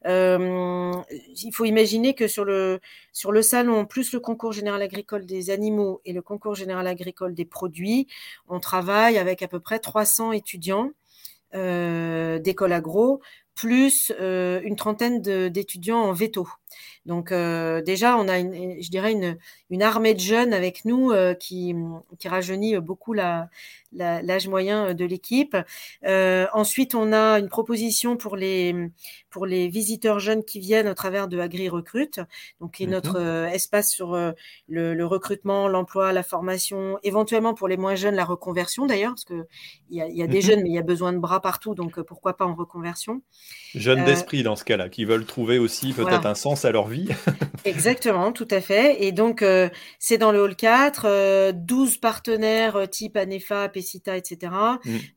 Euh, 0.07 0.93
il 1.11 1.53
faut 1.53 1.65
imaginer 1.65 2.15
que 2.15 2.29
sur 2.29 2.45
le, 2.45 2.81
sur 3.13 3.33
le 3.33 3.43
salon, 3.43 3.87
plus 3.87 4.13
le 4.13 4.21
concours 4.21 4.53
général 4.53 4.83
agricole 4.83 5.27
des 5.27 5.51
animaux 5.51 6.01
et 6.05 6.13
le 6.13 6.23
concours 6.23 6.55
général 6.55 6.87
agricole 6.87 7.35
des 7.35 7.45
produits, 7.45 8.07
on 8.49 8.61
travaille 8.61 9.19
avec 9.19 9.43
à 9.43 9.49
peu 9.49 9.61
près 9.61 9.79
300 9.79 10.33
étudiants 10.33 10.91
euh, 11.55 12.39
d'école 12.39 12.73
agro 12.73 13.21
plus 13.57 14.13
une 14.21 14.77
trentaine 14.77 15.21
d'étudiants 15.51 16.03
en 16.03 16.13
veto. 16.13 16.49
Donc 17.07 17.33
déjà, 17.33 18.17
on 18.19 18.29
a, 18.29 18.39
une, 18.39 18.83
je 18.83 18.91
dirais, 18.91 19.13
une, 19.13 19.39
une, 19.71 19.83
armée 19.83 20.13
de 20.13 20.21
jeunes 20.21 20.53
avec 20.53 20.85
nous 20.85 21.13
qui, 21.39 21.75
qui 22.19 22.29
rajeunit 22.29 22.79
beaucoup 22.79 23.13
l'âge 23.13 23.49
la, 23.93 24.51
moyen 24.51 24.93
de 24.93 25.05
l'équipe. 25.05 25.57
ensuite, 26.05 26.95
on 26.95 27.13
a 27.13 27.39
une 27.39 27.49
proposition 27.49 28.17
pour 28.17 28.37
les, 28.37 28.75
pour 29.31 29.47
les 29.47 29.69
visiteurs 29.69 30.19
jeunes 30.19 30.45
qui 30.45 30.59
viennent 30.59 30.89
au 30.89 30.95
travers 30.95 31.29
de 31.29 31.39
Agri 31.39 31.69
Recrute, 31.69 32.21
donc 32.61 32.75
qui 32.75 32.85
est 32.85 32.89
notre 32.89 33.21
espace 33.53 33.89
sur 33.91 34.17
le, 34.17 34.35
le, 34.95 35.07
recrutement, 35.07 35.69
l'emploi, 35.69 36.13
la 36.13 36.25
formation, 36.25 36.99
éventuellement 37.05 37.55
pour 37.55 37.69
les 37.69 37.77
moins 37.77 37.95
jeunes, 37.95 38.17
la 38.17 38.25
reconversion 38.25 38.87
d'ailleurs, 38.87 39.13
parce 39.13 39.25
qu'il 39.25 39.45
y 39.91 40.01
a, 40.01 40.09
y 40.09 40.23
a 40.23 40.27
des 40.27 40.39
mmh 40.39 40.43
jeunes, 40.43 40.63
mais 40.63 40.71
il 40.71 40.75
y 40.75 40.79
a 40.79 40.83
besoin 40.83 41.13
de 41.13 41.19
bras 41.19 41.41
partout, 41.41 41.75
donc 41.75 42.01
pourquoi 42.03 42.37
pas 42.37 42.47
en 42.47 42.55
reconversion. 42.55 43.23
Jeunes 43.75 44.05
d'esprit 44.05 44.43
dans 44.43 44.57
ce 44.57 44.65
cas-là, 44.65 44.89
qui 44.89 45.05
veulent 45.05 45.27
trouver 45.27 45.59
aussi 45.59 45.93
peut-être 45.93 46.27
un 46.27 46.35
sens 46.35 46.65
à 46.65 46.73
leur 46.73 46.89
vie. 46.89 46.96
Exactement, 47.65 48.33
tout 48.33 48.49
à 48.51 48.61
fait. 48.61 49.05
Et 49.05 49.13
donc, 49.13 49.43
euh, 49.43 49.69
c'est 49.99 50.19
dans 50.19 50.33
le 50.33 50.41
hall 50.41 50.57
4, 50.57 51.53
12 51.53 51.95
euh, 51.95 52.01
partenaires 52.01 52.77
euh, 52.77 52.87
type 52.87 53.17
ANEFA, 53.17 53.69
PECITA, 53.69 54.17
etc 54.17 54.53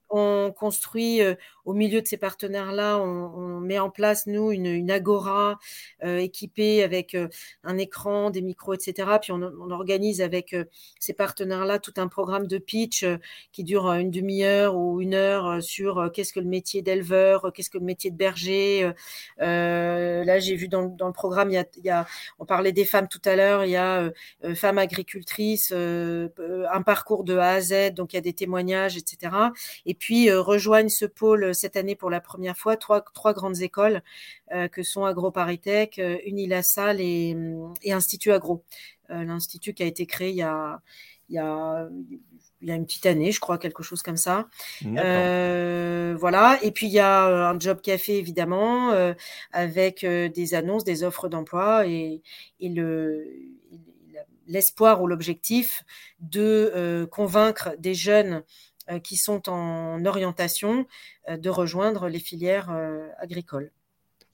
on 0.10 0.52
construit 0.52 1.22
au 1.66 1.74
milieu 1.74 2.02
de 2.02 2.08
ces 2.08 2.18
partenaires-là, 2.18 3.00
on, 3.00 3.60
met 3.60 3.80
en 3.80 3.90
place, 3.90 4.26
nous, 4.26 4.52
une, 4.52 4.90
agora 4.90 5.60
équipée 6.04 6.84
avec 6.84 7.16
un 7.64 7.78
écran, 7.78 8.30
des 8.32 8.42
micros, 8.42 8.74
etc. 8.74 9.18
Puis 9.22 9.32
on, 9.32 9.42
organise 9.70 10.22
avec 10.22 10.56
ces 11.00 11.14
partenaires-là 11.14 11.80
tout 11.80 11.94
un 11.98 12.08
programme 12.08 12.48
de 12.48 12.58
pitch 12.58 13.06
qui 13.52 13.64
dure 13.64 13.92
une 13.92 14.10
demi-heure 14.10 14.76
ou 14.76 15.00
une 15.02 15.14
heure 15.14 15.62
sur 15.62 16.12
qu'est-ce 16.12 16.34
que 16.34 16.40
le 16.40 16.48
métier 16.48 16.82
d'éleveur, 16.82 17.52
qu'est-ce 17.54 17.70
que 17.70 17.78
le 17.78 17.86
métier 17.86 18.10
de 18.10 18.18
berger. 18.18 18.92
là, 19.38 20.40
j'ai 20.40 20.56
vu 20.56 20.68
dans, 20.68 20.96
le 21.00 21.14
programme, 21.14 21.52
il 21.52 21.66
y, 21.84 21.90
a, 21.90 22.08
on 22.40 22.46
parlait 22.46 22.72
des 22.72 22.86
femmes 22.86 23.08
tout 23.08 23.22
à 23.26 23.36
l'heure, 23.36 23.66
il 23.66 23.72
y 23.72 23.76
a 23.76 24.10
femmes 24.56 24.78
agricultrices, 24.80 25.72
un 25.72 26.82
parcours 26.84 27.24
de 27.24 27.38
A 27.38 27.50
à 27.50 27.62
Z, 27.62 27.94
donc 27.94 28.14
il 28.14 28.16
y 28.16 28.20
a 28.20 28.22
des 28.22 28.34
témoignages, 28.34 28.98
etc. 28.98 29.32
Et 29.86 29.94
puis 30.00 30.30
euh, 30.30 30.42
rejoignent 30.42 30.90
ce 30.90 31.06
pôle 31.06 31.44
euh, 31.44 31.54
cette 31.54 31.76
année 31.76 31.96
pour 31.96 32.10
la 32.10 32.22
première 32.22 32.58
fois 32.58 32.78
trois, 32.78 33.02
trois 33.02 33.34
grandes 33.34 33.62
écoles 33.62 34.02
euh, 34.52 34.68
que 34.68 34.82
sont 34.82 35.06
AgroParisTech, 35.06 36.02
Unilassal 36.26 37.02
et, 37.02 37.36
et 37.84 37.94
Institut 37.94 38.32
Agro. 38.32 38.64
L'institut 39.10 39.74
qui 39.74 39.82
a 39.82 39.88
été 39.88 40.06
créé 40.06 40.30
il 40.30 40.36
y 40.36 40.44
a, 40.44 40.82
il 41.30 41.36
y 41.36 41.40
a 41.40 41.90
il 42.62 42.68
y 42.68 42.72
a 42.72 42.76
une 42.76 42.86
petite 42.86 43.06
année, 43.06 43.32
je 43.32 43.40
crois, 43.40 43.58
quelque 43.58 43.84
chose 43.84 44.04
comme 44.04 44.18
ça. 44.18 44.50
voilà. 46.20 46.60
Et 46.62 46.72
puis 46.72 46.88
il 46.88 46.92
y 46.92 47.00
a 47.00 47.50
un 47.50 47.60
job 47.60 47.82
café 47.82 48.18
évidemment, 48.18 48.92
avec 49.52 50.06
des 50.06 50.54
annonces, 50.54 50.84
des 50.84 51.04
offres 51.04 51.28
d'emploi 51.28 51.88
et, 51.88 52.22
et 52.60 52.70
le 52.70 53.26
l'espoir 54.46 55.02
ou 55.02 55.08
l'objectif 55.08 55.84
de 56.20 57.08
convaincre 57.12 57.76
des 57.80 57.96
jeunes 57.96 58.44
qui 58.98 59.18
sont 59.18 59.50
en 59.50 60.04
orientation 60.06 60.88
euh, 61.30 61.38
de 61.38 61.50
rejoindre 61.50 62.08
les 62.08 62.20
filières 62.20 62.72
euh, 62.72 63.08
agricoles. 63.20 63.72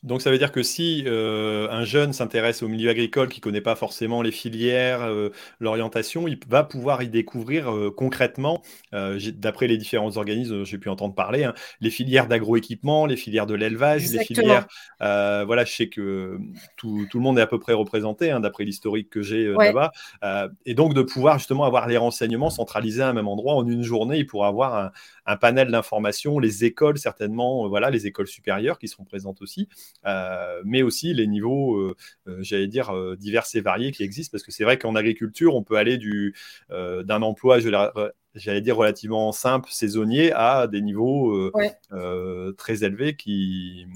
Donc 0.05 0.21
ça 0.21 0.29
veut 0.29 0.37
dire 0.37 0.51
que 0.51 0.61
si 0.61 1.03
euh, 1.07 1.67
un 1.71 1.83
jeune 1.83 2.13
s'intéresse 2.13 2.61
au 2.61 2.67
milieu 2.67 2.91
agricole, 2.91 3.27
qui 3.27 3.39
ne 3.39 3.43
connaît 3.43 3.61
pas 3.61 3.75
forcément 3.75 4.21
les 4.21 4.31
filières, 4.31 5.01
euh, 5.01 5.31
l'orientation, 5.59 6.27
il 6.27 6.37
va 6.47 6.63
pouvoir 6.63 7.01
y 7.01 7.09
découvrir 7.09 7.73
euh, 7.73 7.91
concrètement, 7.91 8.61
d'après 8.91 9.67
les 9.67 9.77
différents 9.77 10.15
organismes 10.17 10.63
j'ai 10.63 10.77
pu 10.77 10.89
entendre 10.89 11.15
parler, 11.15 11.43
hein, 11.43 11.53
les 11.81 11.89
filières 11.89 12.27
d'agroéquipement, 12.27 13.07
les 13.07 13.17
filières 13.17 13.47
de 13.47 13.55
l'élevage, 13.55 14.09
les 14.11 14.23
filières... 14.23 14.67
voilà, 14.99 15.65
je 15.65 15.73
sais 15.73 15.89
que 15.89 16.37
tout, 16.77 17.07
le 17.13 17.19
monde 17.19 17.39
est 17.39 17.41
à 17.41 17.47
peu 17.47 17.59
près 17.59 17.73
représenté, 17.73 18.29
hein, 18.29 18.39
d'après 18.39 18.63
l'historique 18.63 19.09
que 19.09 19.23
j'ai 19.23 19.47
là-bas. 19.47 19.91
et 20.65 20.75
donc 20.75 20.93
de 20.93 21.01
pouvoir 21.01 21.39
justement 21.39 21.65
avoir 21.65 21.87
les 21.87 21.97
renseignements 21.97 22.51
centralisés 22.51 23.01
à 23.01 23.09
un 23.09 23.13
même 23.13 23.27
endroit 23.27 23.55
en 23.55 23.67
une 23.67 23.83
journée, 23.83 24.17
il 24.17 24.27
pourra 24.27 24.47
avoir 24.49 24.75
un, 24.75 24.91
un 25.25 25.37
panel 25.37 25.71
d'informations, 25.71 26.39
les 26.39 26.63
écoles 26.65 26.97
certainement, 26.97 27.67
voilà, 27.67 27.89
les 27.89 28.05
écoles 28.07 28.27
supérieures 28.27 28.77
qui 28.77 28.87
seront 28.87 29.03
présentes 29.03 29.41
aussi. 29.41 29.67
Euh, 30.05 30.61
mais 30.65 30.83
aussi 30.83 31.13
les 31.13 31.27
niveaux, 31.27 31.75
euh, 31.75 31.95
euh, 32.27 32.37
j'allais 32.41 32.67
dire, 32.67 32.93
divers 33.17 33.45
et 33.53 33.61
variés 33.61 33.91
qui 33.91 34.03
existent, 34.03 34.31
parce 34.31 34.43
que 34.43 34.51
c'est 34.51 34.63
vrai 34.63 34.77
qu'en 34.77 34.95
agriculture, 34.95 35.55
on 35.55 35.63
peut 35.63 35.77
aller 35.77 35.99
d'un 36.69 37.21
emploi, 37.21 37.59
j'allais 38.35 38.61
dire 38.61 38.77
relativement 38.77 39.31
simple, 39.31 39.69
saisonnier, 39.71 40.31
à 40.33 40.67
des 40.67 40.81
niveaux 40.81 41.51
très 42.57 42.83
élevés 42.83 43.15
qui, 43.15 43.87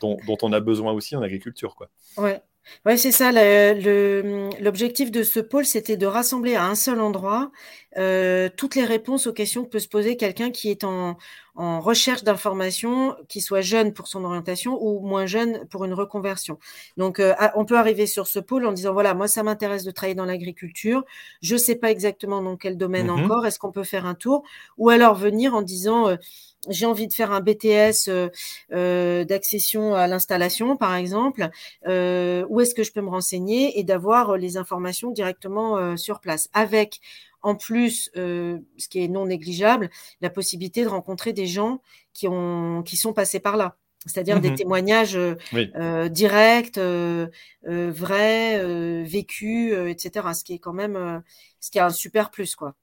dont, 0.00 0.18
on 0.42 0.52
a 0.52 0.60
besoin 0.60 0.92
aussi 0.92 1.16
en 1.16 1.22
agriculture. 1.22 1.76
Quoi. 1.76 1.88
Ouais. 2.16 2.42
Oui, 2.84 2.98
c'est 2.98 3.12
ça. 3.12 3.32
L'objectif 3.32 5.10
de 5.10 5.22
ce 5.22 5.40
pôle, 5.40 5.64
c'était 5.64 5.96
de 5.96 6.06
rassembler 6.06 6.54
à 6.54 6.64
un 6.64 6.74
seul 6.74 7.00
endroit 7.00 7.50
euh, 7.98 8.48
toutes 8.56 8.76
les 8.76 8.84
réponses 8.84 9.26
aux 9.26 9.32
questions 9.32 9.64
que 9.64 9.70
peut 9.70 9.78
se 9.80 9.88
poser 9.88 10.16
quelqu'un 10.16 10.50
qui 10.50 10.70
est 10.70 10.84
en, 10.84 11.16
recherche 11.56 12.22
d'informations, 12.22 13.16
qui 13.28 13.40
soit 13.40 13.62
jeune 13.62 13.92
pour 13.92 14.06
son 14.06 14.22
orientation 14.22 14.78
ou 14.80 15.00
moins 15.00 15.26
jeune 15.26 15.66
pour 15.70 15.84
une 15.84 15.92
reconversion. 15.92 16.60
Donc, 16.96 17.18
euh, 17.18 17.34
on 17.56 17.64
peut 17.64 17.76
arriver 17.76 18.06
sur 18.06 18.28
ce 18.28 18.38
pôle 18.38 18.64
en 18.64 18.70
disant, 18.70 18.92
voilà, 18.92 19.12
moi, 19.12 19.26
ça 19.26 19.42
m'intéresse 19.42 19.82
de 19.82 19.90
travailler 19.90 20.14
dans 20.14 20.24
l'agriculture. 20.24 21.04
Je 21.42 21.54
ne 21.54 21.58
sais 21.58 21.74
pas 21.74 21.90
exactement 21.90 22.42
dans 22.42 22.56
quel 22.56 22.76
domaine 22.76 23.08
mmh 23.08 23.24
encore. 23.24 23.44
Est-ce 23.44 23.58
qu'on 23.58 23.72
peut 23.72 23.82
faire 23.82 24.06
un 24.06 24.14
tour? 24.14 24.44
Ou 24.76 24.88
alors 24.88 25.16
venir 25.16 25.52
en 25.54 25.62
disant... 25.62 26.08
Euh, 26.08 26.16
j'ai 26.68 26.86
envie 26.86 27.06
de 27.06 27.12
faire 27.12 27.30
un 27.30 27.40
BTS 27.40 28.10
d'accession 28.68 29.94
à 29.94 30.08
l'installation, 30.08 30.76
par 30.76 30.96
exemple, 30.96 31.48
où 31.86 32.60
est-ce 32.60 32.74
que 32.74 32.82
je 32.82 32.92
peux 32.92 33.00
me 33.00 33.08
renseigner 33.08 33.78
et 33.78 33.84
d'avoir 33.84 34.36
les 34.36 34.56
informations 34.56 35.12
directement 35.12 35.96
sur 35.96 36.18
place, 36.18 36.50
avec 36.52 37.00
en 37.42 37.54
plus, 37.54 38.10
euh, 38.16 38.58
ce 38.76 38.88
qui 38.88 39.02
est 39.02 39.08
non 39.08 39.26
négligeable, 39.26 39.90
la 40.20 40.30
possibilité 40.30 40.82
de 40.82 40.88
rencontrer 40.88 41.32
des 41.32 41.46
gens 41.46 41.80
qui, 42.12 42.28
ont, 42.28 42.82
qui 42.82 42.96
sont 42.96 43.12
passés 43.12 43.40
par 43.40 43.56
là. 43.56 43.76
C'est-à-dire 44.06 44.40
des 44.40 44.52
mmh 44.52 44.56
témoignages 44.56 45.16
euh, 45.16 45.34
euh, 45.54 46.08
directs, 46.08 46.78
vrais, 46.78 49.04
vécus, 49.04 49.74
etc. 49.88 50.28
Ce 50.34 50.44
qui 50.44 50.54
est 50.54 50.58
quand 50.58 50.72
même, 50.72 51.22
ce 51.60 51.70
qui 51.70 51.78
est 51.78 51.82
un 51.82 51.90
super 51.90 52.30
plus, 52.30 52.54
quoi 52.54 52.74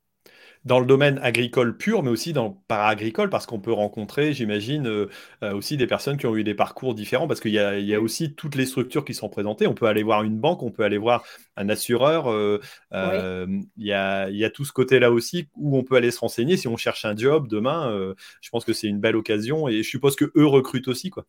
dans 0.66 0.80
le 0.80 0.88
domaine 0.88 1.20
agricole 1.22 1.78
pur, 1.78 2.02
mais 2.02 2.10
aussi 2.10 2.34
dans 2.34 2.62
para-agricole, 2.68 3.30
parce 3.30 3.46
qu'on 3.46 3.60
peut 3.60 3.72
rencontrer, 3.72 4.34
j'imagine, 4.34 4.88
euh, 4.88 5.10
euh, 5.44 5.54
aussi 5.54 5.78
des 5.78 5.86
personnes 5.86 6.18
qui 6.18 6.26
ont 6.26 6.36
eu 6.36 6.44
des 6.44 6.56
parcours 6.56 6.96
différents, 6.96 7.28
parce 7.28 7.40
qu'il 7.40 7.52
y, 7.52 7.60
a 7.60 8.02
aussi 8.02 8.34
toutes 8.34 8.56
les 8.56 8.66
structures 8.66 9.06
qui 9.06 9.14
sont 9.14 9.30
présentées. 9.30 9.68
On 9.68 9.76
peut 9.76 9.86
aller 9.86 10.02
voir 10.02 10.24
une 10.24 10.38
banque, 10.38 10.64
on 10.64 10.72
peut 10.72 10.84
aller 10.84 10.98
voir 10.98 11.24
un 11.56 11.70
assureur. 11.70 12.28
Euh, 12.28 12.60
il, 12.92 13.86
y 13.86 13.94
a, 13.94 14.50
tout 14.50 14.66
ce 14.66 14.72
côté-là 14.74 15.12
aussi 15.12 15.48
où 15.56 15.78
on 15.78 15.84
peut 15.84 15.96
aller 15.96 16.12
se 16.12 16.20
renseigner 16.20 16.58
si 16.58 16.68
on 16.68 16.78
cherche 16.78 17.06
un 17.06 17.16
job 17.16 17.48
demain. 17.48 18.14
je 18.42 18.50
pense 18.50 18.66
que 18.66 18.74
c'est 18.74 18.88
une 18.88 19.00
belle 19.00 19.16
occasion 19.16 19.68
et 19.68 19.84
je 19.84 19.90
suppose 19.90 20.16
que 20.16 20.32
eux 20.36 20.46
recrutent 20.46 20.88
aussi, 20.88 21.10
quoi. 21.10 21.26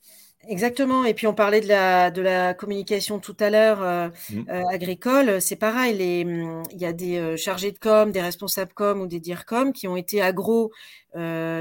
Exactement. 0.49 1.05
Et 1.05 1.14
puis 1.14 1.27
on 1.27 1.35
parlait 1.35 1.61
de 1.61 1.66
la, 1.66 2.11
de 2.11 2.22
la 2.22 2.55
communication 2.55 3.18
tout 3.18 3.37
à 3.40 3.51
l'heure 3.51 3.83
euh, 3.83 4.09
mmh. 4.31 4.42
euh, 4.49 4.62
agricole. 4.70 5.40
C'est 5.40 5.57
pareil. 5.57 5.96
Les, 5.96 6.25
mmh, 6.25 6.62
il 6.72 6.79
y 6.79 6.87
a 6.87 6.92
des 6.92 7.18
euh, 7.18 7.37
chargés 7.37 7.72
de 7.72 7.79
com, 7.79 8.12
des 8.12 8.20
responsables 8.20 8.72
com 8.72 9.01
ou 9.01 9.07
des 9.07 9.18
DIRCOM 9.18 9.72
qui 9.72 9.88
ont 9.88 9.96
été 9.96 10.22
agro, 10.22 10.70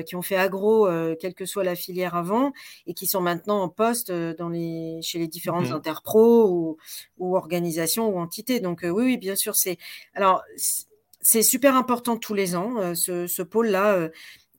qui 0.06 0.16
ont 0.18 0.22
fait 0.22 0.36
agro, 0.36 0.90
quelle 1.18 1.34
que 1.34 1.46
soit 1.46 1.64
la 1.64 1.76
filière 1.76 2.16
avant, 2.16 2.52
et 2.88 2.94
qui 2.94 3.08
sont 3.08 3.22
maintenant 3.22 3.62
en 3.62 3.70
poste 3.70 4.12
dans 4.12 4.50
les, 4.50 5.00
chez 5.02 5.18
les 5.18 5.30
différentes 5.30 5.70
mmh. 5.70 5.76
interpros 5.76 6.50
ou, 6.52 6.78
ou, 7.20 7.38
organisations 7.38 8.10
ou 8.10 8.20
entités. 8.20 8.60
Donc 8.60 8.82
oui, 8.84 8.92
oui, 8.92 9.18
bien 9.18 9.38
sûr, 9.38 9.56
c'est 9.56 9.78
alors 10.14 10.44
c'est 11.22 11.42
super 11.42 11.78
important 11.78 12.18
tous 12.18 12.34
les 12.34 12.58
ans 12.58 12.94
ce, 12.96 13.28
ce 13.28 13.42
pôle-là 13.42 14.10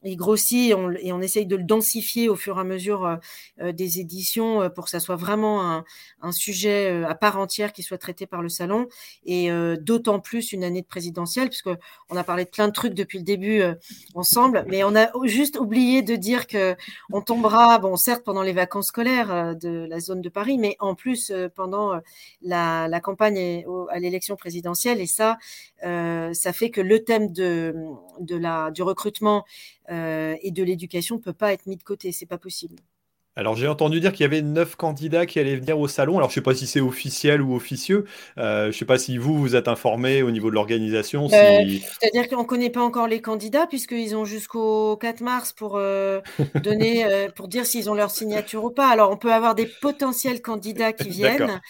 il 0.06 0.16
grossit 0.16 0.70
et 0.70 0.74
on, 0.74 0.90
et 0.92 1.12
on, 1.12 1.20
essaye 1.20 1.46
de 1.46 1.56
le 1.56 1.64
densifier 1.64 2.28
au 2.28 2.36
fur 2.36 2.56
et 2.56 2.60
à 2.60 2.64
mesure 2.64 3.04
euh, 3.04 3.16
euh, 3.60 3.72
des 3.72 4.00
éditions 4.00 4.62
euh, 4.62 4.68
pour 4.68 4.84
que 4.84 4.90
ça 4.90 5.00
soit 5.00 5.16
vraiment 5.16 5.84
un, 6.22 6.32
sujet 6.32 7.04
à 7.04 7.14
part 7.14 7.38
entière 7.38 7.72
qui 7.72 7.82
soit 7.82 7.98
traité 7.98 8.26
par 8.26 8.42
le 8.42 8.48
salon. 8.48 8.88
Et 9.24 9.48
d'autant 9.80 10.18
plus 10.18 10.52
une 10.52 10.64
année 10.64 10.82
de 10.82 10.86
présidentielle 10.86 11.48
puisque 11.48 11.70
on 12.10 12.16
a 12.16 12.24
parlé 12.24 12.44
de 12.44 12.50
plein 12.50 12.66
de 12.66 12.72
trucs 12.72 12.94
depuis 12.94 13.18
le 13.18 13.24
début 13.24 13.62
ensemble 14.14 14.64
mais 14.66 14.82
on 14.82 14.96
a 14.96 15.10
juste 15.24 15.56
oublié 15.56 16.02
de 16.02 16.16
dire 16.16 16.48
que 16.48 16.74
on 17.12 17.20
tombera 17.20 17.78
bon 17.78 17.96
certes 17.96 18.24
pendant 18.24 18.42
les 18.42 18.52
vacances 18.52 18.88
scolaires 18.88 19.54
de 19.56 19.86
la 19.88 20.00
zone 20.00 20.20
de 20.20 20.28
Paris 20.28 20.58
mais 20.58 20.76
en 20.80 20.94
plus 20.96 21.32
pendant 21.54 22.00
la, 22.42 23.00
campagne 23.00 23.64
à 23.90 23.98
l'élection 24.00 24.36
présidentielle. 24.36 25.00
Et 25.00 25.06
ça 25.06 25.38
ça 25.82 26.52
fait 26.52 26.70
que 26.70 26.80
le 26.80 27.04
thème 27.04 27.32
de, 27.32 27.74
de 28.20 28.36
la 28.36 28.70
du 28.72 28.82
recrutement 28.82 29.44
et 29.88 30.50
de 30.50 30.62
l'éducation 30.62 31.18
peut 31.18 31.32
pas 31.32 31.52
être 31.52 31.66
mis 31.66 31.76
de 31.76 31.82
côté, 31.82 32.12
c'est 32.12 32.26
pas 32.26 32.38
possible. 32.38 32.76
Alors 33.38 33.54
j'ai 33.54 33.68
entendu 33.68 34.00
dire 34.00 34.12
qu'il 34.12 34.22
y 34.22 34.24
avait 34.24 34.40
neuf 34.40 34.76
candidats 34.76 35.26
qui 35.26 35.38
allaient 35.38 35.56
venir 35.56 35.78
au 35.78 35.88
salon. 35.88 36.16
Alors 36.16 36.30
je 36.30 36.32
ne 36.32 36.34
sais 36.36 36.40
pas 36.40 36.54
si 36.54 36.66
c'est 36.66 36.80
officiel 36.80 37.42
ou 37.42 37.54
officieux. 37.54 38.06
Euh, 38.38 38.62
je 38.62 38.66
ne 38.68 38.72
sais 38.72 38.86
pas 38.86 38.96
si 38.96 39.18
vous 39.18 39.38
vous 39.38 39.54
êtes 39.54 39.68
informé 39.68 40.22
au 40.22 40.30
niveau 40.30 40.48
de 40.48 40.54
l'organisation. 40.54 41.26
Euh, 41.26 41.28
c'est-à-dire 42.00 42.30
qu'on 42.30 42.42
ne 42.42 42.46
connaît 42.46 42.70
pas 42.70 42.80
encore 42.80 43.06
les 43.06 43.20
candidats 43.20 43.66
puisqu'ils 43.66 44.16
ont 44.16 44.24
jusqu'au 44.24 44.96
4 44.96 45.20
mars 45.20 45.52
pour 45.52 45.76
euh, 45.76 46.22
donner, 46.62 47.28
pour 47.36 47.48
dire 47.48 47.66
s'ils 47.66 47.90
ont 47.90 47.94
leur 47.94 48.10
signature 48.10 48.64
ou 48.64 48.70
pas. 48.70 48.88
Alors 48.88 49.10
on 49.10 49.18
peut 49.18 49.34
avoir 49.34 49.54
des 49.54 49.66
potentiels 49.66 50.40
candidats 50.40 50.94
qui 50.94 51.08
viennent. 51.10 51.60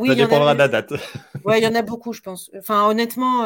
oui, 0.00 0.08
Ça 0.08 0.14
dépendra 0.14 0.54
de 0.54 0.58
la 0.58 0.68
date. 0.68 0.94
Oui, 1.46 1.56
il 1.58 1.62
y 1.62 1.66
en 1.66 1.74
a 1.74 1.82
beaucoup, 1.82 2.14
je 2.14 2.22
pense. 2.22 2.50
Enfin 2.58 2.88
honnêtement, 2.88 3.44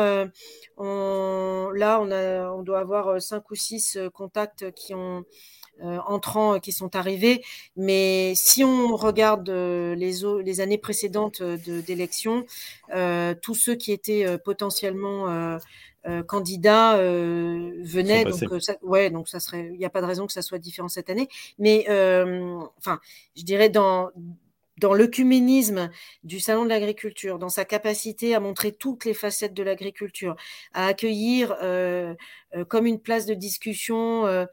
on... 0.76 1.68
là 1.74 1.98
on, 2.00 2.12
a... 2.12 2.48
on 2.52 2.62
doit 2.62 2.78
avoir 2.78 3.20
cinq 3.20 3.50
ou 3.50 3.56
six 3.56 3.98
contacts 4.14 4.70
qui 4.70 4.94
ont 4.94 5.24
entrants 5.82 6.60
qui 6.60 6.72
sont 6.72 6.96
arrivés. 6.96 7.44
Mais 7.76 8.32
si 8.34 8.64
on 8.64 8.96
regarde 8.96 9.48
euh, 9.48 9.94
les, 9.94 10.12
les 10.44 10.60
années 10.60 10.78
précédentes 10.78 11.40
euh, 11.40 11.56
d'élections, 11.82 12.44
tous 13.42 13.54
ceux 13.54 13.74
qui 13.74 13.92
étaient 13.92 14.38
potentiellement 14.44 15.58
candidats 16.26 16.96
venaient. 16.96 18.24
Donc, 18.24 18.62
ça, 18.62 18.76
ouais, 18.82 19.10
donc 19.10 19.28
ça 19.28 19.40
serait, 19.40 19.70
il 19.72 19.78
n'y 19.78 19.84
a 19.84 19.90
pas 19.90 20.00
de 20.00 20.06
raison 20.06 20.26
que 20.26 20.32
ça 20.32 20.42
soit 20.42 20.58
différent 20.58 20.88
cette 20.88 21.10
année. 21.10 21.28
Mais 21.58 21.84
enfin, 22.78 22.98
je 23.36 23.42
dirais 23.42 23.68
dans 23.68 24.10
dans 24.78 24.94
l'œcuménisme 24.94 25.90
du 26.24 26.40
Salon 26.40 26.64
de 26.64 26.68
l'agriculture, 26.68 27.38
dans 27.38 27.48
sa 27.48 27.64
capacité 27.64 28.34
à 28.34 28.40
montrer 28.40 28.72
toutes 28.72 29.04
les 29.04 29.14
facettes 29.14 29.54
de 29.54 29.62
l'agriculture, 29.62 30.36
à 30.72 30.86
accueillir 30.86 31.56
euh, 31.62 32.14
euh, 32.56 32.64
comme 32.64 32.86
une 32.86 33.00
place 33.00 33.26
de 33.26 33.34
discussion, 33.34 34.26
euh, 34.26 34.46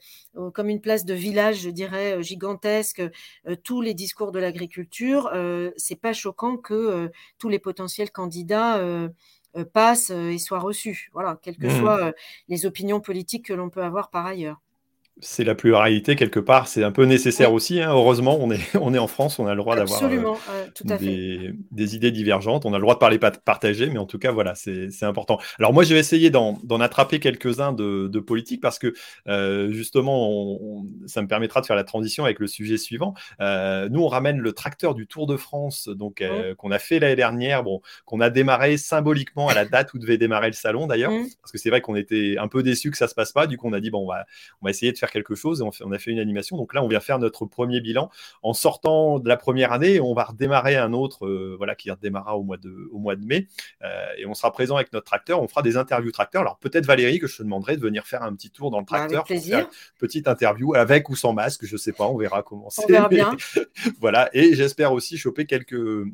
comme 0.54 0.70
une 0.70 0.82
place 0.82 1.06
de 1.06 1.14
village, 1.14 1.62
je 1.62 1.70
dirais, 1.70 2.22
gigantesque, 2.24 3.02
tous 3.64 3.82
les 3.82 3.94
discours 3.94 4.32
de 4.32 4.40
l'agriculture, 4.40 5.32
c'est 5.78 6.00
pas 6.00 6.14
choquant 6.14 6.58
que 6.58 7.10
tous 7.38 7.50
les 7.50 7.60
potentiels 7.60 8.12
candidats 8.12 8.82
passent 9.74 10.10
et 10.10 10.38
soient 10.38 10.60
reçus. 10.60 11.10
Voilà, 11.14 11.40
quelles 11.42 11.58
que 11.58 11.68
mmh. 11.68 11.80
soient 11.80 12.14
les 12.50 12.66
opinions 12.66 13.00
politiques 13.00 13.46
que 13.46 13.54
l'on 13.54 13.70
peut 13.70 13.84
avoir 13.84 14.10
par 14.10 14.26
ailleurs 14.26 14.62
c'est 15.22 15.46
la 15.46 15.56
pluralité 15.56 16.18
quelque 16.18 16.42
part, 16.42 16.68
c'est 16.68 16.84
un 16.84 16.92
peu 16.92 17.06
nécessaire 17.06 17.54
aussi. 17.54 17.82
Hein. 17.82 17.92
Heureusement, 17.92 18.38
on 18.42 18.52
est, 18.52 18.60
on 18.76 18.94
est 18.94 18.98
en 18.98 19.08
France, 19.08 19.40
on 19.40 19.48
a 19.48 19.52
le 19.52 19.62
droit 19.62 19.76
d'avoir 19.76 20.04
euh, 20.04 21.54
des, 21.72 21.96
idées 21.96 22.12
divergentes, 22.12 22.66
on 22.66 22.74
a 22.74 22.78
le 22.78 22.82
droit 22.82 22.96
de 22.96 23.00
parler 23.00 23.18
partager, 23.18 23.90
mais 23.90 23.98
en 23.98 24.06
tout 24.06 24.20
cas, 24.20 24.32
voilà, 24.32 24.56
c'est 24.56 25.04
important. 25.04 25.40
Alors 25.58 25.72
moi, 25.72 25.84
je 25.84 25.94
vais 25.94 26.00
essayer 26.00 26.30
d'en 26.30 26.80
attraper 26.82 27.20
quelques-uns 27.20 27.72
de, 27.72 28.10
de 28.12 28.20
politiques 28.20 28.62
parce 28.62 28.78
que 28.78 28.94
euh, 29.28 29.72
justement, 29.72 30.60
ça 31.06 31.22
me 31.22 31.28
permettra 31.28 31.62
de 31.62 31.66
faire 31.66 31.78
la 31.78 31.86
transition 31.86 32.26
avec 32.26 32.40
le 32.40 32.48
sujet 32.48 32.78
suivant. 32.78 33.14
Euh, 33.40 33.88
nous, 33.90 34.02
on 34.02 34.08
ramène 34.08 34.40
le 34.40 34.52
tracteur 34.52 34.96
du 34.96 35.08
Tour 35.08 35.28
de 35.28 35.38
France, 35.38 35.88
donc 35.88 36.24
qu'on 36.58 36.72
a 36.72 36.80
fait 36.80 37.00
l'année 37.00 37.16
dernière, 37.16 37.64
bon, 37.64 37.82
qu'on 38.06 38.20
a 38.20 38.30
démarré 38.30 38.76
symboliquement 38.78 39.48
à 39.48 39.54
la 39.54 39.64
date 39.64 39.94
où 39.94 39.98
devait 39.98 40.18
démarrer 40.18 40.48
le 40.48 40.54
salon 40.54 40.88
d'ailleurs, 40.88 41.12
mmh. 41.12 41.28
parce 41.42 41.54
que 41.54 41.58
c'est 41.58 41.70
vrai 41.70 41.80
qu'on 41.80 41.96
était 41.96 42.36
un 42.38 42.50
peu 42.50 42.64
déçus 42.64 42.92
que 42.92 42.98
ça 42.98 43.08
se 43.08 43.16
passe 43.16 43.32
pas. 43.32 43.48
Du 43.48 43.58
coup, 43.58 43.70
on 43.70 43.74
a 43.74 43.80
dit 43.80 43.92
bon, 43.92 44.04
on 44.04 44.08
va, 44.08 44.26
on 44.62 44.66
va 44.66 44.72
essayer 44.72 44.92
de 44.92 44.98
faire 44.98 45.05
quelque 45.12 45.36
chose 45.36 45.62
et 45.62 45.84
on, 45.84 45.92
a 45.92 46.00
fait 46.00 46.12
une 46.12 46.20
animation. 46.20 46.58
Donc 46.58 46.74
là, 46.74 46.84
on 46.84 46.88
vient 46.88 47.00
faire 47.00 47.20
notre 47.20 47.46
premier 47.46 47.82
bilan. 47.82 48.10
En 48.44 48.54
sortant 48.54 49.20
de 49.20 49.28
la 49.28 49.38
première 49.38 49.72
année, 49.72 50.00
on 50.00 50.14
va 50.14 50.26
redémarrer 50.26 50.76
un 50.76 50.94
autre 50.94 51.26
euh, 51.26 51.56
voilà, 51.58 51.76
qui 51.76 51.92
redémarrera 51.92 52.38
au 52.38 52.44
mois 52.44 52.58
de, 52.58 52.90
au 52.92 53.00
mois 53.00 53.16
de 53.16 53.26
mai. 53.26 53.48
Euh, 53.84 54.06
et 54.18 54.26
on 54.26 54.34
sera 54.34 54.52
présent 54.52 54.76
avec 54.76 54.94
notre 54.94 55.06
tracteur. 55.06 55.42
On 55.42 55.48
fera 55.48 55.62
des 55.62 55.78
interviews 55.78 56.12
tracteur. 56.12 56.42
Alors 56.42 56.58
peut-être 56.58 56.86
Valérie, 56.86 57.20
que 57.20 57.28
je 57.28 57.38
te 57.38 57.44
demanderai 57.44 57.78
de 57.78 57.82
venir 57.82 58.06
faire 58.06 58.24
un 58.24 58.34
petit 58.36 58.50
tour 58.50 58.72
dans 58.72 58.80
le 58.80 58.86
bah, 58.86 58.98
tracteur. 58.98 59.20
Avec 59.20 59.42
plaisir. 59.42 59.68
petite 60.00 60.28
interview 60.28 60.76
avec 60.76 61.10
ou 61.10 61.16
sans 61.16 61.34
masque. 61.34 61.66
Je 61.66 61.78
sais 61.78 61.94
pas, 61.94 62.08
on 62.08 62.18
verra 62.18 62.44
comment 62.44 62.70
c'est. 62.70 62.84
On 62.84 62.88
verra 62.88 63.10
bien. 63.10 63.36
voilà. 64.00 64.30
Et 64.34 64.56
j'espère 64.56 64.94
aussi 64.94 65.18
choper 65.18 65.46
quelques 65.46 66.06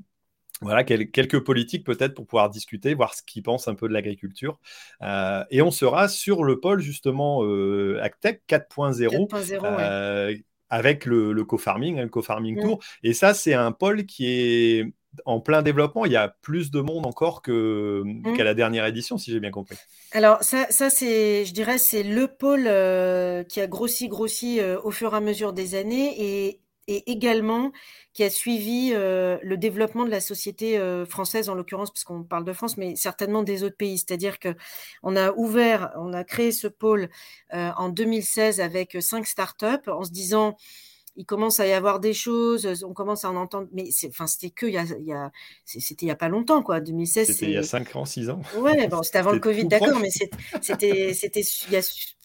voilà, 0.61 0.83
quelques 0.83 1.43
politiques 1.43 1.85
peut-être 1.85 2.13
pour 2.13 2.27
pouvoir 2.27 2.49
discuter, 2.49 2.93
voir 2.93 3.15
ce 3.15 3.23
qu'ils 3.23 3.41
pensent 3.41 3.67
un 3.67 3.73
peu 3.73 3.87
de 3.87 3.93
l'agriculture. 3.93 4.59
Euh, 5.01 5.43
et 5.49 5.61
on 5.61 5.71
sera 5.71 6.07
sur 6.07 6.43
le 6.43 6.59
pôle 6.59 6.81
justement 6.81 7.43
euh, 7.43 7.99
Actec 8.01 8.43
4.0 8.47 10.37
avec 10.69 11.05
le, 11.05 11.43
co-farming, 11.43 11.99
hein, 11.99 12.03
le 12.03 12.09
co-farming 12.09 12.57
mm. 12.57 12.61
tour. 12.61 12.79
Et 13.03 13.11
ça, 13.11 13.33
c'est 13.33 13.53
un 13.53 13.73
pôle 13.73 14.05
qui 14.05 14.27
est 14.27 14.93
en 15.25 15.41
plein 15.41 15.63
développement. 15.63 16.05
Il 16.05 16.13
y 16.13 16.15
a 16.15 16.29
plus 16.41 16.71
de 16.71 16.79
monde 16.79 17.05
encore 17.05 17.41
que, 17.41 18.03
mm. 18.05 18.37
qu'à 18.37 18.43
la 18.45 18.53
dernière 18.53 18.85
édition, 18.85 19.17
si 19.17 19.31
j'ai 19.31 19.41
bien 19.41 19.51
compris. 19.51 19.75
Alors 20.13 20.43
ça, 20.43 20.67
ça 20.69 20.89
c'est, 20.89 21.43
je 21.43 21.53
dirais, 21.53 21.79
c'est 21.79 22.03
le 22.03 22.27
pôle 22.27 22.67
euh, 22.67 23.43
qui 23.43 23.59
a 23.59 23.67
grossi, 23.67 24.07
grossi 24.07 24.61
au 24.83 24.91
fur 24.91 25.13
et 25.13 25.17
à 25.17 25.21
mesure 25.21 25.51
des 25.53 25.75
années 25.75 26.13
et 26.19 26.61
et 26.87 27.11
également 27.11 27.71
qui 28.13 28.23
a 28.23 28.29
suivi 28.29 28.91
euh, 28.93 29.37
le 29.43 29.57
développement 29.57 30.05
de 30.05 30.09
la 30.09 30.19
société 30.19 30.77
euh, 30.77 31.05
française, 31.05 31.49
en 31.49 31.55
l'occurrence, 31.55 31.91
puisqu'on 31.91 32.23
parle 32.23 32.45
de 32.45 32.53
France, 32.53 32.77
mais 32.77 32.95
certainement 32.95 33.43
des 33.43 33.63
autres 33.63 33.77
pays. 33.77 33.97
C'est-à-dire 33.97 34.39
que 34.39 34.55
on 35.03 35.15
a 35.15 35.31
ouvert, 35.33 35.91
on 35.97 36.13
a 36.13 36.23
créé 36.23 36.51
ce 36.51 36.67
pôle 36.67 37.09
euh, 37.53 37.71
en 37.77 37.89
2016 37.89 38.59
avec 38.59 38.97
cinq 38.99 39.27
startups, 39.27 39.87
en 39.87 40.03
se 40.03 40.11
disant 40.11 40.57
il 41.17 41.25
commence 41.25 41.59
à 41.59 41.67
y 41.67 41.73
avoir 41.73 41.99
des 41.99 42.13
choses, 42.13 42.83
on 42.87 42.93
commence 42.93 43.25
à 43.25 43.31
en 43.31 43.35
entendre, 43.35 43.67
mais 43.73 43.89
enfin, 44.07 44.27
c'était 44.27 44.49
que 44.49 44.65
il 44.65 44.73
y 44.73 44.77
a, 44.77 44.83
il 44.83 45.05
y 45.05 45.11
a 45.11 45.31
c'était 45.65 46.05
il 46.05 46.07
y 46.07 46.11
a 46.11 46.15
pas 46.15 46.29
longtemps, 46.29 46.63
quoi. 46.63 46.79
2016, 46.79 47.27
c'était 47.27 47.45
il 47.47 47.51
y 47.51 47.57
a 47.57 47.63
5 47.63 47.95
ans, 47.97 48.05
6 48.05 48.29
ans. 48.29 48.41
Ouais, 48.57 48.87
bon, 48.87 49.03
c'était 49.03 49.17
avant 49.17 49.33
le 49.33 49.39
Covid, 49.39 49.65
d'accord, 49.65 49.99
mais 49.99 50.09
c'était, 50.61 51.13
c'était 51.13 51.41
il 51.41 51.73
y 51.73 51.75
a 51.75 51.81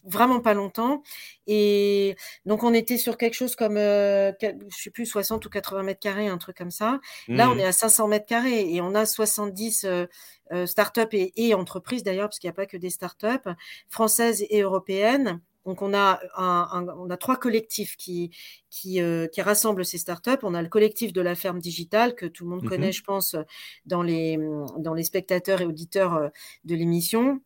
vraiment 0.07 0.39
pas 0.39 0.53
longtemps. 0.53 1.03
Et 1.45 2.15
donc, 2.45 2.63
on 2.63 2.73
était 2.73 2.97
sur 2.97 3.17
quelque 3.17 3.33
chose 3.33 3.55
comme, 3.55 3.77
euh, 3.77 4.31
je 4.41 4.77
sais 4.81 4.89
plus, 4.89 5.05
60 5.05 5.45
ou 5.45 5.49
80 5.49 5.83
mètres 5.83 5.99
carrés, 5.99 6.27
un 6.27 6.37
truc 6.37 6.57
comme 6.57 6.71
ça. 6.71 6.99
Là, 7.27 7.49
on 7.49 7.55
mmh. 7.55 7.59
est 7.59 7.65
à 7.65 7.71
500 7.71 8.07
mètres 8.07 8.25
carrés 8.25 8.73
et 8.73 8.81
on 8.81 8.95
a 8.95 9.05
70 9.05 9.85
euh, 9.85 10.05
euh, 10.51 10.65
startups 10.65 11.13
et, 11.13 11.47
et 11.47 11.53
entreprises 11.53 12.03
d'ailleurs, 12.03 12.29
parce 12.29 12.39
qu'il 12.39 12.47
n'y 12.47 12.53
a 12.53 12.55
pas 12.55 12.65
que 12.65 12.77
des 12.77 12.89
startups 12.89 13.49
françaises 13.89 14.45
et 14.49 14.61
européennes 14.61 15.41
donc 15.67 15.81
on 15.81 15.93
a, 15.93 16.21
on 16.37 17.09
a 17.09 17.17
trois 17.17 17.35
collectifs 17.35 17.97
qui, 17.97 18.31
qui, 18.69 19.01
euh, 19.01 19.27
qui, 19.27 19.41
rassemblent 19.41 19.83
ces 19.83 19.97
startups. 19.97 20.39
On 20.43 20.53
a 20.53 20.61
le 20.61 20.69
collectif 20.69 21.11
de 21.11 21.19
la 21.19 21.35
ferme 21.35 21.59
digitale 21.59 22.15
que 22.15 22.25
tout 22.25 22.45
le 22.45 22.51
monde 22.51 22.63
mmh 22.63 22.69
connaît, 22.69 22.91
je 22.93 23.03
pense, 23.03 23.35
dans 23.85 24.01
les, 24.01 24.39
dans 24.77 24.93
les 24.93 25.03
spectateurs 25.03 25.59
et 25.59 25.65
auditeurs 25.65 26.31
de 26.63 26.73
l'émission. 26.73 27.41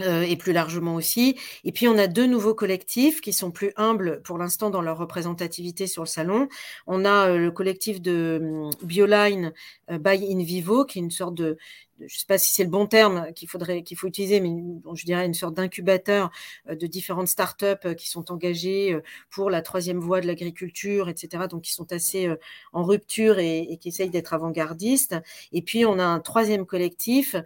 Euh, 0.00 0.22
et 0.22 0.36
plus 0.36 0.54
largement 0.54 0.94
aussi. 0.94 1.36
Et 1.64 1.72
puis 1.72 1.86
on 1.86 1.98
a 1.98 2.06
deux 2.06 2.26
nouveaux 2.26 2.54
collectifs 2.54 3.20
qui 3.20 3.34
sont 3.34 3.50
plus 3.50 3.72
humbles 3.76 4.22
pour 4.22 4.38
l'instant 4.38 4.70
dans 4.70 4.80
leur 4.80 4.96
représentativité 4.96 5.86
sur 5.86 6.02
le 6.02 6.08
salon. 6.08 6.48
On 6.86 7.04
a 7.04 7.36
le 7.36 7.50
collectif 7.50 8.00
de 8.00 8.38
hum, 8.42 8.70
Bioline 8.82 9.52
by 9.90 10.32
Invivo, 10.32 10.86
qui 10.86 10.98
est 10.98 11.02
une 11.02 11.10
sorte 11.10 11.34
de 11.34 11.58
je 12.08 12.14
ne 12.14 12.18
sais 12.18 12.26
pas 12.26 12.38
si 12.38 12.52
c'est 12.52 12.64
le 12.64 12.70
bon 12.70 12.86
terme 12.86 13.32
qu'il 13.34 13.48
faudrait 13.48 13.82
qu'il 13.82 13.96
faut 13.96 14.06
utiliser, 14.06 14.40
mais 14.40 14.50
je 14.94 15.04
dirais 15.04 15.26
une 15.26 15.34
sorte 15.34 15.54
d'incubateur 15.54 16.30
euh, 16.68 16.74
de 16.74 16.86
différentes 16.86 17.28
startups 17.28 17.66
euh, 17.84 17.94
qui 17.94 18.08
sont 18.08 18.30
engagées 18.32 18.92
euh, 18.92 19.02
pour 19.30 19.50
la 19.50 19.62
troisième 19.62 19.98
voie 19.98 20.20
de 20.20 20.26
l'agriculture, 20.26 21.08
etc. 21.08 21.44
Donc 21.48 21.62
qui 21.62 21.72
sont 21.72 21.92
assez 21.92 22.28
en 22.72 22.84
rupture 22.84 23.38
et, 23.38 23.78
qui 23.80 23.88
essayent 23.88 24.10
d'être 24.10 24.34
avant-gardistes. 24.34 25.16
Et 25.52 25.62
puis 25.62 25.84
on 25.84 25.98
a 25.98 26.04
un 26.04 26.20
troisième 26.20 26.66
collectif 26.66 27.36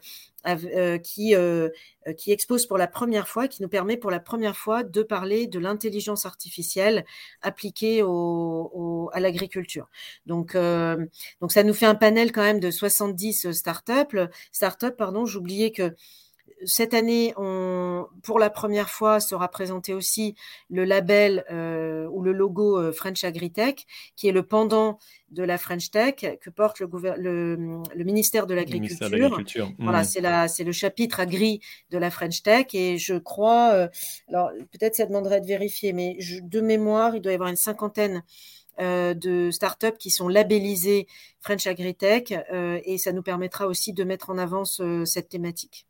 qui, 1.03 1.35
qui 2.16 2.33
expose 2.33 2.66
pour 2.66 2.79
la 2.79 2.87
première 2.87 3.27
fois, 3.27 3.49
qui 3.49 3.62
nous 3.62 3.69
permet 3.69 3.97
pour 3.97 4.12
la 4.12 4.21
première 4.21 4.57
fois 4.57 4.85
de 4.85 5.03
parler 5.03 5.49
de 5.49 5.59
l'intelligence 5.59 6.25
artificielle 6.25 7.05
appliquée 7.42 8.05
au, 8.05 9.11
à 9.12 9.19
l'agriculture. 9.19 9.88
Donc, 10.27 10.57
donc 10.57 11.51
ça 11.51 11.64
nous 11.64 11.75
fait 11.75 11.87
un 11.87 11.97
panel 11.97 12.31
quand 12.31 12.42
même 12.42 12.61
de 12.61 12.71
70 12.71 13.51
startups 13.51 14.29
start-up, 14.53 14.97
pardon, 14.97 15.27
j'oubliais 15.27 15.71
que 15.71 15.95
cette 16.65 16.95
année, 16.95 17.35
on, 17.37 18.07
pour 18.23 18.39
la 18.39 18.51
première 18.51 18.89
fois, 18.89 19.21
sera 19.21 19.49
présenté 19.49 19.93
aussi 19.93 20.35
le 20.71 20.85
label 20.85 21.45
euh, 21.51 22.07
ou 22.11 22.23
le 22.23 22.33
logo 22.33 22.79
euh, 22.79 22.93
French 22.93 23.25
Agritech, 23.25 23.87
qui 24.17 24.29
est 24.29 24.33
le 24.33 24.43
pendant 24.43 24.99
de 25.31 25.43
la 25.43 25.59
French 25.59 25.91
Tech 25.91 26.15
que 26.41 26.51
porte 26.51 26.81
le, 26.81 26.87
le, 27.95 28.05
ministère 28.05 28.47
de 28.47 28.55
l'Agriculture. 28.55 29.09
Voilà, 29.79 30.03
mmh. 30.03 30.49
c'est 30.49 30.65
le 30.65 30.73
chapitre 30.73 31.21
agri 31.21 31.61
de 31.91 31.99
la 31.99 32.11
French 32.11 32.43
Tech 32.43 32.67
et 32.75 32.97
je 32.97 33.15
crois, 33.15 33.73
euh, 33.73 33.89
alors 34.29 34.51
peut-être 34.71 34.95
ça 34.95 35.05
demanderait 35.05 35.41
de 35.41 35.47
vérifier, 35.47 35.93
mais 35.93 36.17
de 36.43 36.61
mémoire, 36.61 37.17
il 37.17 37.23
doit 37.23 37.33
y 37.33 37.35
avoir 37.35 37.51
une 37.51 37.57
cinquantaine 37.57 38.23
de 38.79 39.51
startups 39.51 39.97
qui 39.99 40.11
sont 40.11 40.29
labellisées 40.29 41.07
French 41.41 41.67
Agritech 41.67 42.33
euh, 42.53 42.81
et 42.85 42.99
ça 42.99 43.12
nous 43.12 43.23
permettra 43.23 43.67
aussi 43.67 43.93
de 43.93 44.05
mettre 44.05 44.31
en 44.31 44.39
avant 44.39 44.65
cette 44.65 45.29
thématique. 45.29 45.87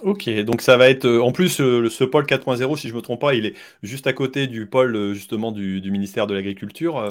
Ok, 0.00 0.28
donc 0.40 0.62
ça 0.62 0.76
va 0.76 0.88
être 0.88 1.04
euh, 1.04 1.22
en 1.22 1.30
plus 1.30 1.60
euh, 1.60 1.88
ce 1.88 2.02
pôle 2.02 2.24
4.0, 2.24 2.76
si 2.76 2.88
je 2.88 2.94
me 2.94 3.00
trompe 3.00 3.20
pas, 3.20 3.34
il 3.34 3.46
est 3.46 3.54
juste 3.84 4.08
à 4.08 4.12
côté 4.12 4.48
du 4.48 4.66
pôle 4.66 4.96
euh, 4.96 5.14
justement 5.14 5.52
du, 5.52 5.80
ministère 5.92 6.26
de 6.26 6.34
l'Agriculture. 6.34 7.08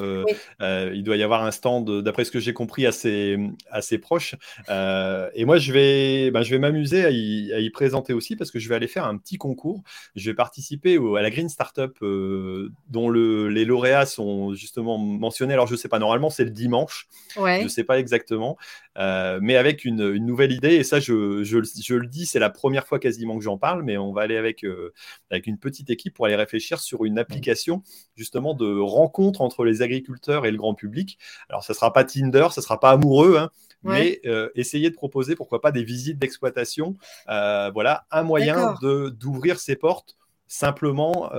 il 0.60 1.04
doit 1.04 1.16
y 1.16 1.24
avoir 1.24 1.44
un 1.44 1.52
stand, 1.52 2.02
d'après 2.02 2.26
ce 2.26 2.32
que 2.32 2.40
j'ai 2.40 2.54
compris, 2.54 2.86
assez, 2.86 3.38
assez 3.70 3.98
proche. 3.98 4.36
et 4.70 5.46
moi, 5.46 5.58
je 5.58 5.72
vais, 5.72 6.32
ben, 6.32 6.42
je 6.42 6.50
vais 6.52 6.60
m'amuser 6.60 7.06
à, 7.06 7.12
y, 7.12 7.70
présenter 7.70 8.12
aussi 8.12 8.36
parce 8.36 8.52
que 8.52 8.60
je 8.60 8.68
vais 8.68 8.76
aller 8.76 8.88
faire 8.88 9.06
un 9.06 9.18
petit 9.18 9.38
concours. 9.38 9.82
Je 10.16 10.30
vais 10.30 10.36
participer 10.36 10.98
à 11.18 11.22
la 11.22 11.30
Green 11.30 11.48
Startup 11.48 11.96
dont 12.02 13.10
le, 13.10 13.48
les 13.48 13.64
lauréats 13.64 14.06
sont 14.06 14.54
justement 14.54 14.98
mentionnés. 14.98 15.54
Alors 15.54 15.68
je 15.68 15.76
sais 15.76 15.88
pas, 15.88 16.00
normalement 16.00 16.30
c'est 16.30 16.44
le 16.44 16.50
dimanche. 16.52 17.08
Je 17.36 17.62
Je 17.64 17.68
sais 17.68 17.84
pas 17.84 18.00
exactement, 18.00 18.58
mais 18.98 19.56
avec 19.56 19.86
une, 19.86 20.18
nouvelle 20.18 20.52
idée. 20.52 20.76
Et 20.76 20.84
ça, 20.84 21.00
je, 21.00 21.44
je, 21.44 21.60
je 21.82 21.96
le 21.96 22.08
dis, 22.08 22.26
c'est 22.26 22.40
la 22.40 22.50
première 22.50 22.71
première 22.72 22.88
fois 22.88 23.00
quasiment 23.00 23.38
que 23.38 23.44
j'en 23.44 23.58
parle, 23.58 23.84
mais 23.84 23.98
on 23.98 24.14
va 24.14 24.22
aller 24.22 24.38
avec, 24.38 24.64
euh, 24.64 24.94
avec 25.30 25.46
une 25.46 25.58
petite 25.58 25.90
équipe 25.90 26.14
pour 26.14 26.26
aller 26.26 26.38
réfléchir 26.38 26.80
sur 26.80 27.04
une 27.04 27.20
application 27.20 27.84
justement 28.16 28.54
de 28.54 28.80
rencontre 28.80 29.42
entre 29.42 29.66
les 29.66 29.82
agriculteurs 29.82 30.46
et 30.46 30.52
le 30.52 30.58
grand 30.58 30.74
public. 30.74 31.20
Alors, 31.50 31.66
ça 31.66 31.74
ne 31.74 31.76
sera 31.76 31.92
pas 31.92 32.06
Tinder, 32.06 32.48
ça 32.52 32.62
ne 32.62 32.64
sera 32.64 32.80
pas 32.80 32.92
amoureux, 32.92 33.36
hein, 33.38 33.50
mais 33.84 34.22
euh, 34.26 34.48
essayer 34.56 34.90
de 34.90 34.96
proposer, 34.96 35.36
pourquoi 35.36 35.60
pas, 35.60 35.74
des 35.74 35.84
visites 35.84 36.18
d'exploitation. 36.18 36.96
Euh, 37.28 37.72
voilà, 37.74 38.06
un 38.10 38.24
moyen 38.24 38.76
d'ouvrir 38.82 39.60
ses 39.60 39.76
portes 39.76 40.16
simplement 40.48 41.30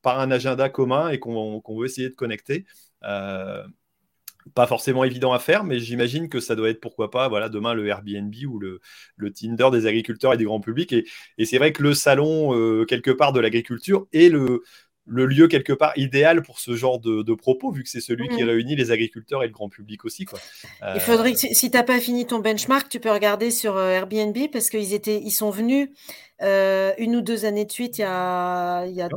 par 0.00 0.18
un 0.18 0.30
agenda 0.30 0.70
commun 0.70 1.10
et 1.10 1.18
qu'on 1.18 1.62
veut 1.68 1.84
essayer 1.84 2.08
de 2.08 2.14
connecter 2.14 2.64
pas 4.54 4.66
forcément 4.66 5.04
évident 5.04 5.32
à 5.32 5.38
faire, 5.38 5.64
mais 5.64 5.78
j'imagine 5.78 6.28
que 6.28 6.40
ça 6.40 6.54
doit 6.54 6.68
être 6.68 6.80
pourquoi 6.80 7.10
pas, 7.10 7.28
voilà, 7.28 7.48
demain 7.48 7.74
le 7.74 7.86
Airbnb 7.86 8.34
ou 8.48 8.58
le, 8.58 8.80
le 9.16 9.32
Tinder 9.32 9.68
des 9.72 9.86
agriculteurs 9.86 10.34
et 10.34 10.36
des 10.36 10.44
grands 10.44 10.60
publics. 10.60 10.92
Et, 10.92 11.06
et 11.38 11.46
c'est 11.46 11.58
vrai 11.58 11.72
que 11.72 11.82
le 11.82 11.94
salon, 11.94 12.54
euh, 12.54 12.84
quelque 12.84 13.10
part, 13.10 13.32
de 13.32 13.40
l'agriculture 13.40 14.06
est 14.12 14.28
le, 14.28 14.62
le 15.06 15.26
lieu 15.26 15.48
quelque 15.48 15.72
part 15.72 15.92
idéal 15.96 16.42
pour 16.42 16.58
ce 16.58 16.76
genre 16.76 16.98
de, 16.98 17.34
propos, 17.34 17.70
vu 17.70 17.82
que 17.82 17.88
c'est 17.88 18.00
celui 18.00 18.28
qui 18.28 18.42
mmh. 18.42 18.46
réunit 18.46 18.76
les 18.76 18.90
agriculteurs 18.90 19.42
et 19.42 19.46
le 19.46 19.52
grand 19.52 19.68
public 19.68 20.04
aussi. 20.04 20.24
Quoi. 20.24 20.38
Il 20.94 21.00
faudrait 21.00 21.32
que, 21.32 21.38
si 21.38 21.70
tu 21.70 21.76
n'as 21.76 21.82
pas 21.82 22.00
fini 22.00 22.26
ton 22.26 22.38
benchmark, 22.38 22.88
tu 22.88 23.00
peux 23.00 23.10
regarder 23.10 23.50
sur 23.50 23.76
euh, 23.76 23.90
Airbnb 23.90 24.36
parce 24.52 24.70
qu'ils 24.70 24.94
étaient, 24.94 25.20
ils 25.20 25.30
sont 25.30 25.50
venus 25.50 25.88
euh, 26.42 26.92
une 26.98 27.16
ou 27.16 27.20
deux 27.20 27.44
années 27.44 27.64
de 27.64 27.72
suite, 27.72 27.98
il 27.98 28.02
y 28.02 28.04
a, 28.04 28.86
il 28.86 28.94
y 28.94 29.02
a 29.02 29.08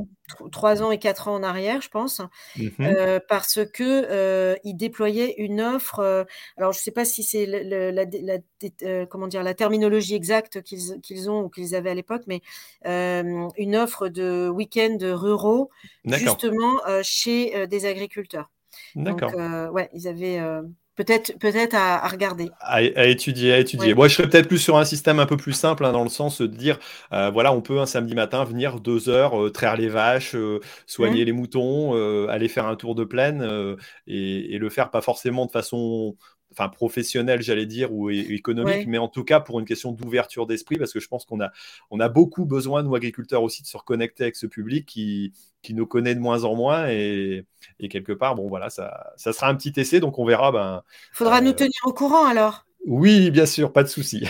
trois 0.52 0.84
ans 0.84 0.92
et 0.92 1.00
quatre 1.00 1.28
ans 1.28 1.36
en 1.36 1.44
arrière, 1.44 1.82
je 1.82 1.90
pense, 1.90 2.22
mmh 2.58 2.68
euh, 2.82 3.20
parce 3.28 3.60
que 3.66 3.84
euh, 3.84 4.56
ils 4.64 4.76
déployaient 4.76 5.36
une 5.38 5.62
offre. 5.62 6.26
alors, 6.58 6.74
je 6.74 6.80
ne 6.80 6.84
sais 6.84 6.92
pas 6.92 7.06
si 7.06 7.24
c'est 7.24 7.46
la, 7.46 9.06
comment 9.06 9.28
dire 9.28 9.44
la 9.44 9.54
terminologie 9.54 10.16
exacte 10.16 10.62
qu'ils 10.62 11.30
ont 11.30 11.44
ou 11.44 11.50
qu'ils 11.50 11.76
avaient 11.76 11.92
à 11.92 11.96
l'époque, 11.96 12.24
mais 12.28 12.42
une 12.86 13.76
offre 13.76 14.08
de 14.10 14.50
week-end 14.50 14.98
ruraux, 15.02 15.70
justement 16.06 16.78
chez 17.04 17.68
des 17.68 17.86
agriculteurs. 17.86 18.52
D'accord. 18.96 19.34
Ouais, 19.72 19.90
ils 19.94 20.08
avaient 20.08 20.42
peut-être 20.98 21.38
peut-être 21.40 21.76
à, 21.76 22.06
regarder. 22.08 22.50
À, 22.60 22.82
étudier, 22.82 23.54
à 23.54 23.60
étudier. 23.60 23.94
Moi, 23.94 24.08
je 24.10 24.16
serais 24.16 24.28
peut-être 24.28 24.48
plus 24.48 24.58
sur 24.58 24.78
un 24.78 24.84
système 24.84 25.20
un 25.20 25.26
peu 25.26 25.38
plus 25.38 25.54
simple, 25.54 25.86
hein, 25.86 25.94
dans 25.94 26.04
le 26.04 26.10
sens 26.10 26.42
de 26.42 26.48
dire, 26.48 26.80
euh, 27.14 27.30
voilà, 27.30 27.54
on 27.54 27.62
peut 27.62 27.80
un 27.80 27.86
samedi 27.86 28.16
matin 28.16 28.44
venir 28.44 28.80
deux 28.80 29.08
heures, 29.08 29.40
euh, 29.40 29.52
traire 29.52 29.78
les 29.78 29.88
vaches, 29.88 30.36
euh, 30.36 30.60
soigner 30.88 31.24
les 31.24 31.32
moutons, 31.32 31.94
aller 32.28 32.50
faire 32.50 32.66
un 32.66 32.76
tour 32.76 32.96
de 32.96 33.04
plaine 33.04 33.78
et, 34.08 34.56
et, 34.56 34.58
le 34.58 34.70
faire 34.70 34.90
pas 34.90 35.02
forcément 35.02 35.46
de 35.46 35.52
façon 35.52 36.16
enfin 36.58 36.70
professionnel, 36.70 37.42
j'allais 37.42 37.66
dire, 37.66 37.94
ou 37.94 38.10
économique, 38.10 38.88
mais 38.88 38.98
en 38.98 39.08
tout 39.08 39.24
cas 39.24 39.40
pour 39.40 39.60
une 39.60 39.66
question 39.66 39.92
d'ouverture 39.92 40.48
d'esprit, 40.48 40.78
parce 40.78 40.92
que 40.92 41.00
je 41.00 41.08
pense 41.08 41.26
qu'on 41.26 41.40
a, 41.42 41.52
on 41.92 42.00
a 42.00 42.10
beaucoup 42.10 42.46
besoin, 42.46 42.84
nous 42.84 42.96
agriculteurs 42.96 43.44
aussi, 43.44 43.62
de 43.62 43.68
se 43.68 43.78
reconnecter 43.78 44.24
avec 44.24 44.36
ce 44.36 44.48
public 44.48 44.86
qui, 44.86 45.34
qui 45.62 45.74
nous 45.74 45.86
connaît 45.86 46.16
de 46.16 46.20
moins 46.20 46.44
en 46.44 46.56
moins. 46.56 46.90
Et, 46.90 47.46
et 47.80 47.90
quelque 47.90 48.14
part, 48.14 48.36
bon, 48.36 48.48
voilà, 48.48 48.70
ça, 48.70 49.14
ça 49.18 49.34
sera 49.34 49.48
un 49.50 49.56
petit 49.56 49.74
essai, 49.80 50.00
donc 50.00 50.18
on 50.18 50.26
verra. 50.26 50.52
Ben, 50.52 50.84
Faudra 51.14 51.42
nous 51.42 51.52
euh, 51.52 51.54
tenir 51.54 51.82
au 51.86 51.94
courant 51.94 52.26
alors. 52.26 52.67
Oui, 52.86 53.32
bien 53.32 53.46
sûr, 53.46 53.74
pas 53.74 53.84
de 53.84 53.90
souci. 53.90 54.24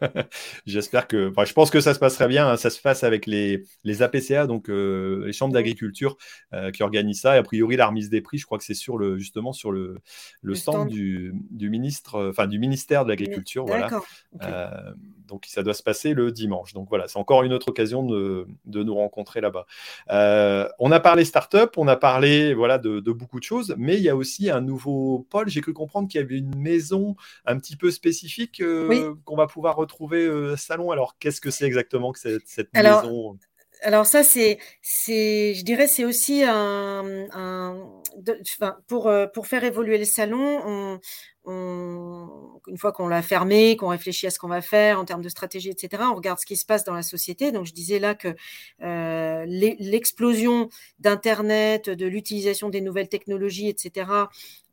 J'espère 0.66 1.08
que, 1.08 1.32
je 1.44 1.52
pense 1.54 1.70
que 1.70 1.80
ça 1.80 1.94
se 1.94 1.98
passerait 1.98 2.28
bien. 2.28 2.46
Hein. 2.48 2.56
ça 2.56 2.68
se 2.68 2.80
passe 2.80 3.02
avec 3.02 3.24
les, 3.24 3.64
les 3.82 4.02
APCA, 4.02 4.46
donc 4.46 4.68
euh, 4.68 5.24
les 5.26 5.32
chambres 5.32 5.54
d'agriculture 5.54 6.18
euh, 6.52 6.70
qui 6.70 6.82
organisent 6.82 7.20
ça. 7.20 7.36
Et 7.36 7.38
a 7.38 7.42
priori, 7.42 7.76
la 7.76 7.86
remise 7.86 8.10
des 8.10 8.20
prix, 8.20 8.36
je 8.36 8.44
crois 8.44 8.58
que 8.58 8.64
c'est 8.64 8.74
sur 8.74 8.98
le, 8.98 9.16
justement 9.16 9.54
sur 9.54 9.72
le, 9.72 9.98
le, 10.42 10.54
stand, 10.54 10.88
Du, 10.88 11.32
du, 11.50 11.70
ministre, 11.70 12.28
enfin 12.28 12.46
du 12.46 12.58
ministère 12.58 13.04
de 13.04 13.10
l'Agriculture. 13.10 13.64
Voilà. 13.64 13.88
Euh, 14.42 14.92
donc 15.28 15.44
ça 15.46 15.62
doit 15.62 15.74
se 15.74 15.82
passer 15.82 16.14
le 16.14 16.32
dimanche. 16.32 16.72
Donc 16.72 16.88
voilà, 16.88 17.06
c'est 17.08 17.18
encore 17.18 17.42
une 17.42 17.52
autre 17.52 17.68
occasion 17.68 18.02
de, 18.02 18.46
de 18.64 18.82
nous 18.82 18.94
rencontrer 18.94 19.40
là-bas. 19.40 19.66
on 20.78 20.90
a 20.90 21.00
parlé 21.00 21.24
start-up, 21.24 21.74
on 21.76 21.86
a 21.88 21.96
parlé 21.96 22.54
voilà 22.54 22.78
de, 22.78 23.00
de, 23.00 23.12
beaucoup 23.12 23.38
de 23.38 23.44
choses, 23.44 23.74
mais 23.78 23.96
il 23.96 24.02
y 24.02 24.08
a 24.08 24.16
aussi 24.16 24.50
un 24.50 24.60
nouveau 24.60 25.26
pôle. 25.30 25.48
J'ai 25.48 25.60
cru 25.60 25.72
comprendre 25.72 26.08
qu'il 26.08 26.20
y 26.20 26.24
avait 26.24 26.38
une 26.38 26.56
maison 26.56 27.16
un 27.44 27.58
petit 27.58 27.76
peu 27.76 27.90
spécifique 27.90 28.60
euh, 28.60 29.14
qu'on 29.24 29.36
va 29.36 29.46
pouvoir 29.46 29.76
retrouver 29.76 30.26
euh, 30.26 30.56
salon. 30.56 30.90
Alors, 30.90 31.16
qu'est-ce 31.18 31.40
que 31.40 31.50
c'est 31.50 31.66
exactement 31.66 32.12
que 32.12 32.18
cette, 32.18 32.46
cette 32.46 32.72
maison? 32.74 33.38
alors 33.82 34.06
ça, 34.06 34.24
c'est, 34.24 34.58
c'est, 34.82 35.54
je 35.54 35.64
dirais, 35.64 35.86
c'est 35.86 36.04
aussi 36.04 36.42
un, 36.42 37.28
un 37.32 37.76
pour, 38.86 39.08
euh, 39.08 39.26
pour 39.26 39.46
faire 39.46 39.64
évoluer 39.64 39.98
le 39.98 40.04
salon, 40.04 40.60
on, 40.64 41.00
une 41.50 42.76
fois 42.76 42.92
qu'on 42.92 43.08
l'a 43.08 43.22
fermé, 43.22 43.76
qu'on 43.76 43.88
réfléchit 43.88 44.26
à 44.26 44.30
ce 44.30 44.38
qu'on 44.38 44.48
va 44.48 44.60
faire 44.60 44.98
en 44.98 45.04
termes 45.04 45.22
de 45.22 45.28
stratégie, 45.28 45.70
etc., 45.70 46.02
on 46.10 46.14
regarde 46.14 46.38
ce 46.38 46.46
qui 46.46 46.56
se 46.56 46.66
passe 46.66 46.84
dans 46.84 46.94
la 46.94 47.02
société. 47.02 47.52
Donc, 47.52 47.66
je 47.66 47.72
disais 47.72 47.98
là 47.98 48.14
que 48.14 48.34
euh, 48.82 49.44
l'explosion 49.46 50.68
d'Internet, 50.98 51.88
de 51.88 52.06
l'utilisation 52.06 52.68
des 52.68 52.80
nouvelles 52.80 53.08
technologies, 53.08 53.68
etc., 53.68 54.10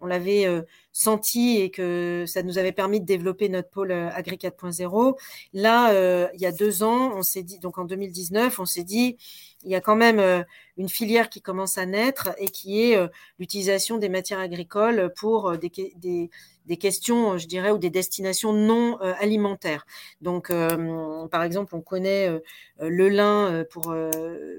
on 0.01 0.07
l'avait 0.07 0.45
euh, 0.45 0.63
senti 0.91 1.61
et 1.61 1.71
que 1.71 2.25
ça 2.27 2.43
nous 2.43 2.57
avait 2.57 2.73
permis 2.73 2.99
de 2.99 3.05
développer 3.05 3.47
notre 3.47 3.69
pôle 3.69 3.91
euh, 3.91 4.09
Agri 4.11 4.35
4.0. 4.35 5.17
Là, 5.53 6.29
il 6.33 6.41
y 6.41 6.45
a 6.45 6.51
deux 6.51 6.83
ans, 6.83 7.13
on 7.15 7.21
s'est 7.21 7.43
dit, 7.43 7.59
donc 7.59 7.77
en 7.77 7.85
2019, 7.85 8.59
on 8.59 8.65
s'est 8.65 8.83
dit, 8.83 9.17
il 9.65 9.71
y 9.71 9.75
a 9.75 9.81
quand 9.81 9.95
même 9.95 10.45
une 10.77 10.89
filière 10.89 11.29
qui 11.29 11.41
commence 11.41 11.77
à 11.77 11.85
naître 11.85 12.29
et 12.37 12.47
qui 12.47 12.81
est 12.83 12.97
l'utilisation 13.39 13.97
des 13.97 14.09
matières 14.09 14.39
agricoles 14.39 15.11
pour 15.17 15.57
des, 15.57 15.71
des 15.97 16.29
des 16.65 16.77
questions, 16.77 17.37
je 17.37 17.47
dirais, 17.47 17.71
ou 17.71 17.77
des 17.77 17.89
destinations 17.89 18.53
non 18.53 18.97
euh, 19.01 19.13
alimentaires. 19.19 19.85
Donc, 20.21 20.49
euh, 20.49 21.27
par 21.27 21.43
exemple, 21.43 21.75
on 21.75 21.81
connaît 21.81 22.27
euh, 22.27 22.39
le 22.79 23.09
lin 23.09 23.63
pour, 23.71 23.93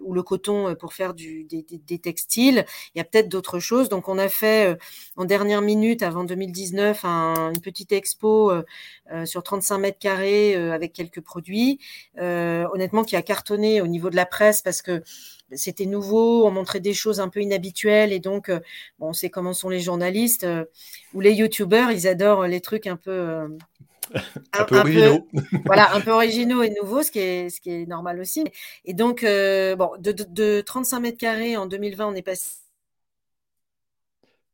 ou 0.05 0.15
le 0.15 0.23
coton 0.23 0.75
pour 0.77 0.95
faire 0.95 1.15
des, 1.15 2.01
textiles. 2.03 2.65
Il 2.95 2.99
y 2.99 3.01
a 3.01 3.05
peut-être 3.05 3.29
d'autres 3.29 3.59
choses. 3.59 3.89
Donc, 3.89 4.09
on 4.09 4.19
a 4.19 4.29
fait 4.29 4.77
en 5.17 5.25
dernière 5.25 5.61
minute, 5.61 6.03
avant 6.03 6.25
2019, 6.25 7.05
une 7.05 7.61
petite 7.61 7.93
expo 7.93 8.53
sur 9.25 9.43
35 9.43 9.79
mètres 9.79 9.99
carrés 9.99 10.55
avec 10.55 10.95
quelques 10.95 11.21
produits. 11.21 11.79
honnêtement, 12.19 13.05
qui 13.05 13.17
a 13.17 13.23
cartonné 13.23 13.83
au 13.83 13.87
niveau 13.87 14.09
de 14.09 14.17
la 14.17 14.27
presse 14.27 14.63
parce 14.63 14.81
que 14.81 15.03
c'était 15.53 15.87
nouveau, 15.87 16.47
on 16.47 16.51
montrait 16.51 16.81
des 16.81 16.95
choses 16.95 17.21
un 17.21 17.29
peu 17.29 17.41
inhabituelles 17.41 18.13
et 18.13 18.21
donc, 18.21 18.49
euh, 18.49 18.61
bon, 18.99 19.09
on 19.09 19.13
sait 19.13 19.31
comment 19.31 19.53
sont 19.53 19.69
les 19.69 19.81
journalistes 19.81 20.45
euh, 20.45 20.65
ou 21.15 21.21
les 21.21 21.33
youtubeurs, 21.33 21.91
ils 21.91 22.09
adorent 22.09 22.47
les 22.47 22.61
trucs 22.61 22.87
un 22.87 22.97
peu. 22.97 23.11
Euh, 23.11 23.49
un, 24.53 24.65
peu 24.65 24.79
originaux. 24.79 25.27
voilà, 25.65 25.95
un 25.95 26.01
peu 26.01 26.13
originaux 26.13 26.63
et 26.63 26.71
nouveaux, 26.71 27.03
ce 27.03 27.11
qui 27.11 27.19
est, 27.19 27.51
ce 27.51 27.61
qui 27.61 27.71
est 27.71 27.87
normal 27.87 28.21
aussi. 28.21 28.45
Et 28.85 28.95
donc, 28.95 29.23
bon, 29.23 29.91
de, 29.99 30.13
de 30.13 30.61
35 30.65 31.01
mètres 31.01 31.19
carrés 31.19 31.57
en 31.57 31.67
2020, 31.67 32.07
on 32.07 32.15
est 32.15 32.23
passé 32.23 32.66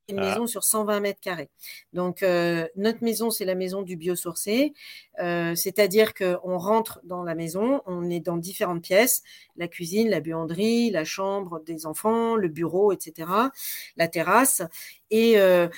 une 0.08 0.18
ah. 0.18 0.28
maison 0.28 0.46
sur 0.46 0.64
120 0.64 1.00
mètres 1.00 1.20
carrés. 1.20 1.50
Donc, 1.92 2.22
euh, 2.22 2.66
notre 2.76 3.02
maison, 3.04 3.30
c'est 3.30 3.44
la 3.44 3.54
maison 3.54 3.82
du 3.82 3.96
biosourcé. 3.96 4.72
Euh, 5.20 5.54
c'est-à-dire 5.54 6.14
qu'on 6.14 6.58
rentre 6.58 7.00
dans 7.04 7.22
la 7.22 7.34
maison, 7.34 7.82
on 7.86 8.08
est 8.10 8.20
dans 8.20 8.36
différentes 8.36 8.82
pièces, 8.82 9.22
la 9.56 9.68
cuisine, 9.68 10.08
la 10.08 10.20
buanderie, 10.20 10.90
la 10.90 11.04
chambre 11.04 11.60
des 11.60 11.86
enfants, 11.86 12.36
le 12.36 12.48
bureau, 12.48 12.92
etc., 12.92 13.30
la 13.96 14.08
terrasse. 14.08 14.62
Et 15.10 15.38
euh, 15.38 15.68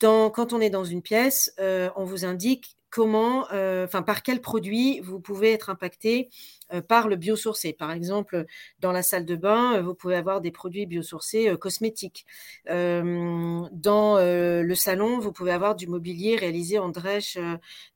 dans, 0.00 0.30
quand 0.30 0.52
on 0.52 0.60
est 0.60 0.70
dans 0.70 0.84
une 0.84 1.02
pièce, 1.02 1.54
on 1.58 2.04
vous 2.04 2.24
indique 2.24 2.77
comment, 2.90 3.44
enfin, 3.84 4.02
par 4.02 4.22
quel 4.22 4.40
produit 4.40 5.00
vous 5.00 5.20
pouvez 5.20 5.52
être 5.52 5.70
impacté 5.70 6.28
euh, 6.74 6.82
par 6.82 7.08
le 7.08 7.16
biosourcé. 7.16 7.72
Par 7.72 7.92
exemple, 7.92 8.44
dans 8.80 8.92
la 8.92 9.02
salle 9.02 9.24
de 9.24 9.36
bain, 9.36 9.76
euh, 9.76 9.82
vous 9.82 9.94
pouvez 9.94 10.16
avoir 10.16 10.42
des 10.42 10.50
produits 10.50 10.84
biosourcés 10.84 11.48
euh, 11.48 11.56
cosmétiques. 11.56 12.26
dans 12.66 14.18
le 14.18 14.74
salon, 14.74 15.18
vous 15.18 15.32
pouvez 15.32 15.52
avoir 15.52 15.74
du 15.76 15.86
mobilier 15.86 16.36
réalisé 16.36 16.78
en 16.78 16.90
drèche 16.90 17.38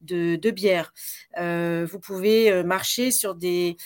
de, 0.01 0.37
de 0.37 0.51
bière. 0.51 0.93
vous 1.37 1.99
pouvez 2.01 2.63
marcher 2.65 3.11
sur 3.11 3.35
des, 3.35 3.77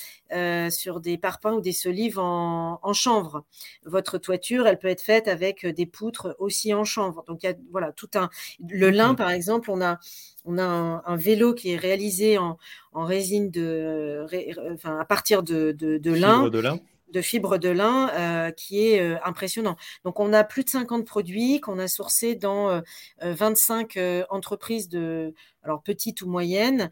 sur 0.70 1.00
des 1.00 1.18
parpaings 1.18 1.54
ou 1.54 1.60
des 1.60 1.72
solives 1.72 2.18
en, 2.18 2.78
en, 2.82 2.92
chanvre. 2.92 3.44
Votre 3.84 4.18
toiture, 4.18 4.66
elle 4.66 4.78
peut 4.78 4.88
être 4.88 5.02
faite 5.02 5.28
avec 5.28 5.66
des 5.66 5.86
poutres 5.86 6.36
aussi 6.38 6.72
en 6.74 6.84
chanvre. 6.84 7.24
Donc, 7.26 7.42
il 7.42 7.46
y 7.46 7.50
a 7.50 7.54
voilà, 7.70 7.92
tout 7.92 8.10
un. 8.14 8.30
Le 8.68 8.90
lin, 8.90 9.14
par 9.14 9.30
exemple, 9.30 9.70
on 9.70 9.80
a, 9.80 9.98
on 10.44 10.58
a 10.58 10.64
un, 10.64 10.95
vélo 11.16 11.54
qui 11.54 11.72
est 11.72 11.76
réalisé 11.76 12.38
en, 12.38 12.58
résine 12.94 13.50
de, 13.50 14.26
enfin, 14.72 14.98
à 14.98 15.04
partir 15.04 15.42
de, 15.42 15.72
de, 15.72 15.98
de 15.98 16.12
lin. 16.12 16.48
De 16.48 16.58
lin 16.58 16.80
de 17.12 17.20
fibres 17.20 17.58
de 17.58 17.68
lin 17.68 18.10
euh, 18.10 18.50
qui 18.50 18.88
est 18.88 19.00
euh, 19.00 19.16
impressionnant. 19.24 19.76
Donc, 20.04 20.20
on 20.20 20.32
a 20.32 20.44
plus 20.44 20.64
de 20.64 20.70
50 20.70 21.06
produits 21.06 21.60
qu'on 21.60 21.78
a 21.78 21.88
sourcés 21.88 22.34
dans 22.34 22.82
25 23.22 23.96
euh, 23.96 24.24
entreprises 24.30 24.88
de, 24.88 25.32
alors 25.66 25.82
petites 25.82 26.22
ou 26.22 26.28
moyennes, 26.28 26.90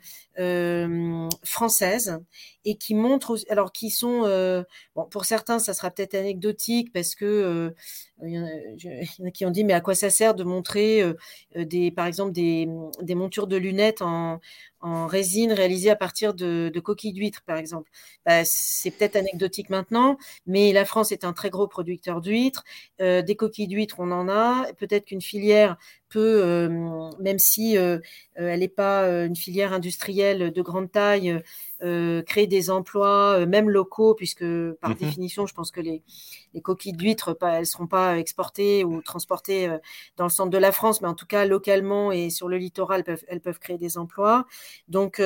françaises, 1.45 2.19
et 2.65 2.77
qui 2.77 2.95
montrent, 2.95 3.39
alors 3.49 3.73
qui 3.73 3.91
sont, 3.91 4.23
bon, 4.95 5.05
pour 5.07 5.25
certains, 5.25 5.59
ça 5.59 5.75
sera 5.75 5.91
peut-être 5.91 6.15
anecdotique 6.15 6.93
parce 6.93 7.15
que 7.15 7.73
il 8.23 8.31
y, 8.31 8.39
en 8.39 8.47
a, 9.27 9.31
qui 9.31 9.45
ont 9.45 9.51
dit, 9.51 9.65
mais 9.65 9.73
à 9.75 9.81
quoi 9.81 9.95
ça 9.95 10.11
sert 10.11 10.35
de 10.35 10.45
montrer 10.45 11.03
des, 11.55 11.91
par 11.91 12.07
exemple, 12.07 12.33
des, 12.33 12.69
des 13.01 13.15
montures 13.15 13.47
de 13.47 13.57
lunettes 13.57 14.03
en, 14.03 14.41
en 14.85 15.07
résine 15.07 15.53
réalisée 15.53 15.89
à 15.89 15.97
partir 15.97 16.35
de, 16.35 16.71
coquilles 16.85 17.15
d'huîtres, 17.15 17.43
par 17.47 17.57
exemple. 17.57 17.91
Bah, 18.27 18.45
c'est 18.45 18.91
peut-être 18.91 19.17
anecdotique 19.17 19.71
maintenant, 19.71 20.19
mais 20.47 20.73
la 20.73 20.85
France 20.85 21.11
est 21.11 21.25
un 21.25 21.33
très 21.33 21.49
gros 21.49 21.67
producteur 21.67 22.21
d'huîtres. 22.21 22.65
Euh, 23.01 23.23
des 23.23 23.35
coquilles 23.35 23.67
d'huîtres, 23.67 23.97
on 23.99 24.11
en 24.13 24.29
a. 24.29 24.71
Peut-être 24.75 25.07
qu'une 25.07 25.23
filière 25.23 25.79
euh, 26.21 27.11
même 27.21 27.39
si 27.39 27.77
euh, 27.77 27.99
elle 28.35 28.61
n'est 28.61 28.69
pas 28.69 29.07
une 29.25 29.37
filière 29.37 29.73
industrielle 29.73 30.53
de 30.53 30.63
grande 30.63 30.91
taille, 30.91 31.41
créer 31.81 32.47
des 32.47 32.71
emplois, 32.71 33.45
même 33.47 33.69
locaux, 33.69 34.15
puisque 34.15 34.45
par 34.81 34.91
mmh 34.91 34.95
définition, 34.95 35.47
je 35.47 35.55
pense 35.55 35.71
que 35.71 35.81
les, 35.81 36.03
coquilles 36.63 36.93
d'huîtres, 36.93 37.37
elles 37.43 37.61
ne 37.61 37.65
seront 37.65 37.87
pas 37.87 38.19
exportées 38.19 38.85
ou 38.85 39.03
transportées 39.03 39.69
dans 40.17 40.25
le 40.25 40.31
centre 40.31 40.51
de 40.51 40.59
la 40.59 40.73
France, 40.73 41.03
mais 41.03 41.09
en 41.09 41.15
tout 41.15 41.27
cas 41.27 41.45
localement 41.45 42.13
et 42.13 42.31
sur 42.31 42.49
le 42.49 42.57
littoral, 42.57 43.01
elles 43.01 43.05
peuvent, 43.05 43.25
elles 43.29 43.41
peuvent 43.41 43.59
créer 43.59 43.77
des 43.77 43.99
emplois. 43.99 44.47
Donc, 44.89 45.21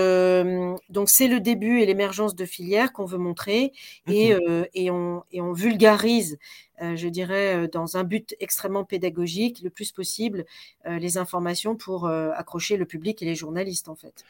donc 0.89 1.09
c'est 1.11 1.29
le 1.29 1.41
début 1.41 1.81
et 1.81 1.87
l'émergence 1.87 2.35
de 2.35 2.45
filières 2.45 2.93
qu'on 2.93 3.05
veut 3.05 3.19
montrer 3.19 3.73
et, 4.07 4.35
mmh 4.35 4.67
et, 4.75 4.91
on, 4.91 5.23
et 5.31 5.41
on 5.41 5.53
vulgarise 5.53 6.39
euh, 6.81 6.97
je 6.97 7.09
dirais, 7.09 7.57
euh, 7.57 7.69
dans 7.69 7.97
un 7.97 8.05
but 8.05 8.35
extrêmement 8.41 8.85
pédagogique, 8.85 9.61
le 9.63 9.71
plus 9.71 9.93
possible, 9.93 10.45
euh, 10.87 10.99
les 10.99 11.19
informations 11.19 11.77
pour 11.77 12.09
accrocher 12.09 12.77
le 12.77 12.87
public 12.87 13.23
et 13.23 13.25
les 13.25 13.35
journalistes, 13.35 13.89
en 13.89 13.97
fait. 13.97 14.25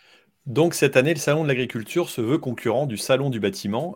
Donc 0.49 0.73
cette 0.73 0.97
année, 0.97 1.13
le 1.13 1.21
Salon 1.21 1.43
de 1.43 1.49
l'agriculture 1.49 2.09
se 2.09 2.23
veut 2.23 2.39
concurrent 2.39 2.87
du 2.87 2.97
Salon 2.97 3.29
du 3.29 3.39
bâtiment 3.39 3.95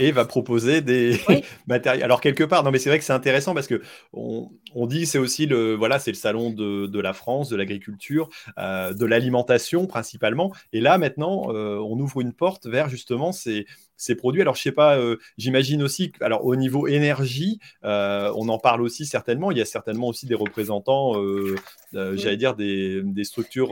et 0.00 0.10
va 0.10 0.24
proposer 0.24 0.82
des 0.82 1.20
matériaux. 1.68 2.04
Alors 2.04 2.20
quelque 2.20 2.42
part, 2.42 2.64
non 2.64 2.72
mais 2.72 2.80
c'est 2.80 2.90
vrai 2.90 2.98
que 2.98 3.04
c'est 3.04 3.12
intéressant 3.12 3.54
parce 3.54 3.68
que 3.68 3.80
on, 4.12 4.50
dit 4.86 5.06
c'est 5.06 5.18
aussi 5.18 5.46
le 5.46 5.74
voilà 5.74 6.00
c'est 6.00 6.10
le 6.10 6.16
salon 6.16 6.50
de, 6.50 7.00
la 7.00 7.12
France, 7.12 7.48
de 7.48 7.56
l'agriculture, 7.56 8.28
de 8.58 9.04
l'alimentation 9.04 9.86
principalement. 9.86 10.52
Et 10.72 10.80
là 10.80 10.98
maintenant, 10.98 11.44
on 11.48 11.98
ouvre 12.00 12.20
une 12.22 12.32
porte 12.32 12.66
vers 12.66 12.88
justement 12.88 13.30
ces 13.30 13.64
ces 13.98 14.14
produits. 14.14 14.40
Alors, 14.40 14.54
je 14.54 14.62
sais 14.62 14.72
pas, 14.72 14.96
euh, 14.96 15.16
j'imagine 15.36 15.82
aussi, 15.82 16.12
alors 16.20 16.46
au 16.46 16.56
niveau 16.56 16.86
énergie, 16.86 17.58
euh, 17.84 18.32
on 18.36 18.48
en 18.48 18.58
parle 18.58 18.80
aussi 18.80 19.04
certainement. 19.04 19.50
Il 19.50 19.58
y 19.58 19.60
a 19.60 19.66
certainement 19.66 20.06
aussi 20.06 20.24
des 20.24 20.36
représentants, 20.36 21.20
euh, 21.22 21.56
j'allais 21.92 22.36
dire 22.36 22.54
des, 22.54 23.02
structures, 23.24 23.70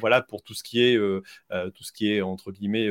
voilà, 0.00 0.22
pour 0.22 0.42
tout 0.42 0.54
ce 0.54 0.64
qui 0.64 0.82
est, 0.82 0.96
tout 0.96 1.84
ce 1.84 1.92
qui 1.92 2.10
est 2.10 2.22
entre 2.22 2.50
guillemets 2.50 2.88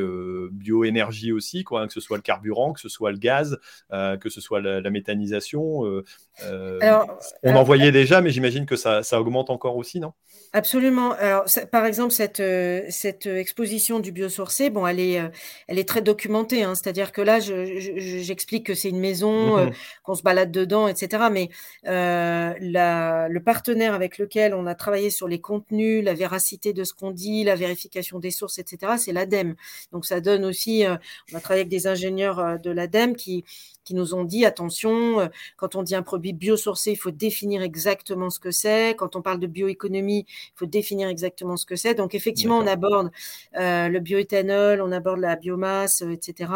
bioénergie 0.51 1.31
aussi, 1.31 1.63
quoi, 1.63 1.81
hein, 1.81 1.87
que 1.87 1.93
ce 1.93 1.99
soit 1.99 2.17
le 2.17 2.21
carburant, 2.21 2.71
que 2.71 2.79
ce 2.79 2.89
soit 2.89 3.11
le 3.11 3.17
gaz, 3.17 3.57
que 3.91 4.29
ce 4.29 4.39
soit 4.39 4.61
la, 4.61 4.89
méthanisation. 4.89 6.03
on 6.43 7.55
en 7.55 7.63
voyait 7.63 7.91
déjà, 7.91 8.21
mais 8.21 8.29
j'imagine 8.29 8.67
que 8.67 8.75
ça, 8.75 9.01
ça 9.01 9.19
augmente 9.19 9.49
encore 9.49 9.75
aussi, 9.75 9.99
non? 9.99 10.13
Absolument. 10.53 11.13
Alors, 11.13 11.45
par 11.71 11.85
exemple, 11.85 12.11
cette, 12.11 12.43
cette 12.89 13.25
exposition 13.25 13.99
du 13.99 14.11
biosourcé, 14.11 14.69
bon, 14.69 14.85
elle 14.85 14.99
est, 14.99 15.21
elle 15.67 15.79
est 15.79 15.87
très 15.87 16.01
documentée. 16.01 16.63
Hein, 16.63 16.74
c'est-à-dire 16.75 17.11
que 17.11 17.21
là, 17.21 17.39
j'explique 17.39 18.65
que 18.65 18.73
c'est 18.73 18.89
une 18.89 18.99
maison, 18.99 19.57
euh, 19.57 19.65
mmh 19.67 19.71
qu'on 20.03 20.13
se 20.13 20.21
balade 20.21 20.51
dedans, 20.51 20.87
etc. 20.87 21.29
Mais 21.31 21.49
euh, 21.87 22.53
le 22.59 23.39
partenaire 23.39 23.93
avec 23.93 24.17
lequel 24.17 24.53
on 24.53 24.67
a 24.67 24.75
travaillé 24.75 25.09
sur 25.09 25.27
les 25.27 25.41
contenus, 25.41 26.03
la 26.03 26.13
véracité 26.13 26.73
de 26.73 26.83
ce 26.83 26.93
qu'on 26.93 27.11
dit, 27.11 27.43
la 27.43 27.55
vérification 27.55 28.19
des 28.19 28.31
sources, 28.31 28.59
etc., 28.59 28.93
c'est 28.97 29.13
l'ADEME. 29.13 29.55
Donc 29.91 30.05
ça 30.05 30.21
donne 30.21 30.45
aussi, 30.45 30.85
euh, 30.85 30.95
on 31.33 31.37
a 31.37 31.39
travaillé 31.39 31.61
avec 31.61 31.69
des 31.69 31.87
ingénieurs 31.87 32.59
de 32.59 32.69
l'ADEME 32.69 33.15
qui 33.15 33.45
qui 33.85 33.95
nous 33.95 34.13
ont 34.13 34.25
dit 34.25 34.45
attention, 34.45 35.21
euh, 35.21 35.27
quand 35.55 35.75
on 35.75 35.83
dit 35.83 35.95
un 35.95 36.01
produit 36.01 36.33
biosourcé, 36.33 36.91
il 36.91 36.95
faut 36.97 37.11
définir 37.11 37.61
exactement 37.61 38.29
ce 38.29 38.39
que 38.39 38.51
c'est. 38.51 38.95
Quand 38.97 39.15
on 39.15 39.21
parle 39.21 39.39
de 39.39 39.47
bioéconomie, 39.47 40.25
il 40.27 40.57
faut 40.57 40.65
définir 40.65 41.07
exactement 41.07 41.55
ce 41.55 41.65
que 41.65 41.77
c'est. 41.77 41.93
Donc 41.93 42.15
effectivement, 42.15 42.57
on 42.57 42.67
aborde 42.67 43.11
euh, 43.57 43.87
le 43.87 43.99
bioéthanol, 43.99 44.81
on 44.81 44.91
aborde 44.91 45.19
la 45.19 45.35
biomasse, 45.37 46.01
euh, 46.01 46.11
etc. 46.11 46.51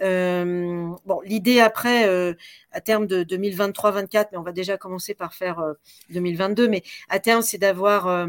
bon, 0.00 1.20
l'idée 1.24 1.60
après, 1.60 2.04
à 2.72 2.80
terme 2.80 3.06
de 3.06 3.22
2023-24, 3.22 4.28
mais 4.32 4.38
on 4.38 4.42
va 4.42 4.52
déjà 4.52 4.76
commencer 4.76 5.14
par 5.14 5.34
faire 5.34 5.62
2022, 6.10 6.68
mais 6.68 6.82
à 7.08 7.20
terme, 7.20 7.42
c'est 7.42 7.58
d'avoir 7.58 8.28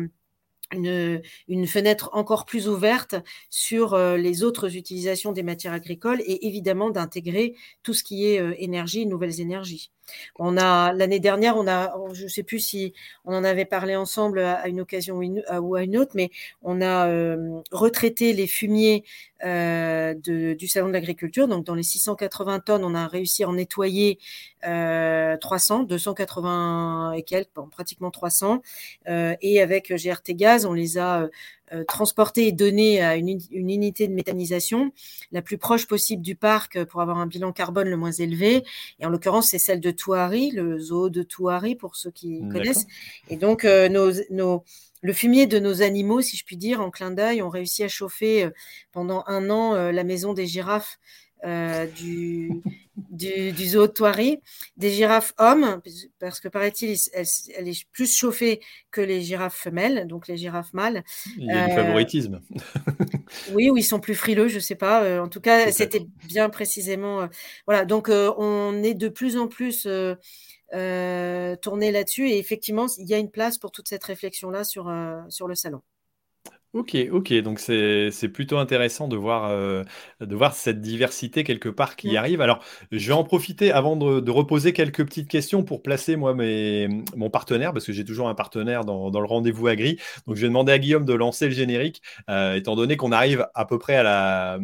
une, 0.74 1.68
fenêtre 1.68 2.10
encore 2.14 2.46
plus 2.46 2.68
ouverte 2.68 3.16
sur 3.50 3.94
euh, 3.94 4.18
les 4.18 4.44
autres 4.44 4.76
utilisations 4.76 5.32
des 5.32 5.44
matières 5.44 5.74
agricoles 5.74 6.22
et 6.22 6.48
évidemment 6.48 6.90
d'intégrer 6.90 7.56
tout 7.84 7.94
ce 7.94 8.04
qui 8.04 8.26
est 8.26 8.42
euh, 8.42 8.54
énergie, 8.58 9.06
nouvelles 9.06 9.40
énergies. 9.40 9.92
On 10.38 10.58
a 10.58 10.94
l'année 10.94 11.20
dernière, 11.20 11.58
on 11.58 11.68
a, 11.68 11.96
je 12.14 12.24
ne 12.24 12.30
sais 12.30 12.44
plus 12.44 12.60
si 12.60 12.94
on 13.26 13.34
en 13.34 13.44
avait 13.44 13.66
parlé 13.66 13.96
ensemble 13.96 14.40
à, 14.40 14.68
une 14.68 14.82
occasion 14.82 15.20
ou 15.20 15.76
à 15.76 15.84
une 15.84 15.98
autre, 15.98 16.12
mais 16.16 16.32
on 16.64 16.82
a 16.82 17.08
euh, 17.08 17.62
retraité 17.72 18.34
les 18.34 18.48
fumiers 18.48 19.04
euh, 19.46 20.16
du 20.16 20.68
salon 20.68 20.88
de 20.88 20.94
l'agriculture. 20.94 21.48
Donc 21.48 21.66
dans 21.66 21.76
les 21.76 21.84
680 21.84 22.60
tonnes, 22.62 22.84
on 22.84 22.96
a 22.96 23.08
réussi 23.08 23.44
à 23.44 23.50
en 23.50 23.54
nettoyer 23.54 24.20
euh, 24.66 25.38
300, 25.38 25.84
280 25.84 27.14
et 27.14 27.24
quelques, 27.24 27.50
pratiquement 27.72 28.10
300. 28.12 28.62
Euh, 29.08 29.36
et 29.42 29.62
avec 29.62 29.94
GRT 29.94 30.34
Gaz, 30.34 30.66
on 30.66 30.74
les 30.74 30.98
a 30.98 31.28
euh, 31.74 31.84
transporter 31.84 32.48
et 32.48 32.52
donner 32.52 33.02
à 33.02 33.16
une, 33.16 33.40
unité 33.52 34.08
de 34.08 34.14
méthanisation 34.14 34.92
la 35.32 35.42
plus 35.42 35.58
proche 35.58 35.86
possible 35.86 36.22
du 36.22 36.36
parc 36.36 36.84
pour 36.86 37.02
avoir 37.02 37.18
un 37.18 37.28
bilan 37.28 37.52
carbone 37.52 37.90
le 37.90 37.98
moins 37.98 38.12
élevé. 38.12 38.64
Et 39.00 39.06
en 39.06 39.10
l'occurrence, 39.10 39.50
c'est 39.50 39.60
celle 39.60 39.82
de 39.82 39.92
Touari, 39.92 40.52
le 40.52 40.80
zoo 40.80 41.10
de 41.10 41.24
Touari 41.24 41.76
pour 41.76 41.96
ceux 41.96 42.12
qui 42.12 42.42
connaissent. 42.52 42.88
Et 43.30 43.36
donc, 43.36 43.66
euh, 43.66 43.90
nos, 43.90 44.12
nos, 44.30 44.64
le 45.02 45.14
fumier 45.14 45.46
de 45.46 45.60
nos 45.60 45.82
animaux, 45.82 46.22
si 46.22 46.38
je 46.38 46.46
puis 46.46 46.58
dire, 46.58 46.82
en 46.82 46.90
clin 46.90 47.12
d'œil, 47.12 47.42
ont 47.42 47.50
réussi 47.50 47.84
à 47.84 47.88
chauffer 47.88 48.46
euh, 48.46 48.50
pendant 48.92 49.24
un 49.28 49.50
an 49.50 49.74
la 49.92 50.04
maison 50.04 50.34
des 50.34 50.48
girafes 50.48 50.98
euh, 51.00 51.27
du, 51.44 52.62
du, 53.12 53.52
du, 53.52 53.68
zoo 53.68 53.88
de 53.88 53.92
Thoiry, 53.92 54.40
des 54.76 54.92
girafes 54.92 55.34
hommes, 55.38 55.82
parce 56.20 56.40
que 56.40 56.48
paraît-il, 56.48 56.98
elle, 57.14 57.68
est 57.68 57.86
plus 57.92 58.14
chauffée 58.16 58.60
que 58.92 59.02
les 59.02 59.22
girafes 59.22 59.56
femelles, 59.56 60.08
donc 60.08 60.28
les 60.28 60.38
girafes 60.38 60.74
mâles. 60.74 61.04
Il 61.38 61.46
y 61.46 61.52
a 61.52 61.68
du 61.68 61.72
euh, 61.72 61.76
favoritisme. 61.76 62.42
oui, 63.54 63.70
ou 63.70 63.78
ils 63.78 63.84
sont 63.84 64.00
plus 64.00 64.16
frileux, 64.16 64.48
je 64.48 64.56
ne 64.56 64.62
sais 64.62 64.76
pas. 64.76 65.04
Euh, 65.04 65.20
en 65.20 65.30
tout 65.30 65.42
cas, 65.42 65.72
c'était 65.72 66.06
bien 66.28 66.50
précisément. 66.50 67.28
voilà, 67.66 67.86
donc 67.86 68.10
on 68.10 68.84
est 68.84 68.96
de 68.96 69.10
plus 69.10 69.38
en 69.38 69.48
plus 69.48 69.88
tourné 71.62 71.92
là-dessus, 71.92 72.30
et 72.30 72.40
effectivement, 72.40 72.88
il 72.98 73.08
y 73.08 73.14
a 73.14 73.18
une 73.18 73.32
place 73.32 73.58
pour 73.58 73.72
toute 73.72 73.88
cette 73.88 74.04
réflexion-là 74.04 74.64
sur, 74.64 74.92
sur 75.30 75.48
le 75.48 75.56
salon. 75.56 75.82
Ok, 76.78 76.96
ok, 77.12 77.34
donc 77.42 77.60
c'est 77.60 78.30
plutôt 78.32 78.60
intéressant 78.60 79.08
de 79.08 79.18
voir, 79.18 79.50
euh, 79.50 79.84
de 80.22 80.36
voir 80.36 80.54
cette 80.54 80.80
diversité 80.80 81.44
quelque 81.44 81.70
part 81.70 81.96
qui 81.96 82.16
arrive. 82.16 82.40
Alors, 82.40 82.64
je 82.92 83.08
vais 83.08 83.14
en 83.14 83.24
profiter 83.24 83.72
avant 83.72 83.96
de, 83.96 84.30
reposer 84.30 84.74
quelques 84.74 85.04
petites 85.04 85.28
questions 85.28 85.64
pour 85.64 85.82
placer 85.82 86.18
moi 86.18 86.36
mes, 86.36 86.88
mon 87.16 87.32
partenaire, 87.32 87.74
parce 87.74 87.84
que 87.84 87.94
j'ai 87.94 88.06
toujours 88.06 88.30
un 88.30 88.36
partenaire 88.36 88.86
dans, 88.86 89.10
le 89.10 89.26
rendez-vous 89.26 89.66
agri. 89.66 89.98
Donc, 90.28 90.36
je 90.36 90.42
vais 90.42 90.50
demander 90.50 90.72
à 90.72 90.78
Guillaume 90.78 91.06
de 91.06 91.16
lancer 91.16 91.46
le 91.46 91.52
générique, 91.52 92.04
euh, 92.30 92.54
étant 92.54 92.76
donné 92.76 92.96
qu'on 92.96 93.12
arrive 93.12 93.48
à 93.56 93.66
peu 93.66 93.80
près 93.80 93.96
à 93.96 94.04
la, 94.04 94.60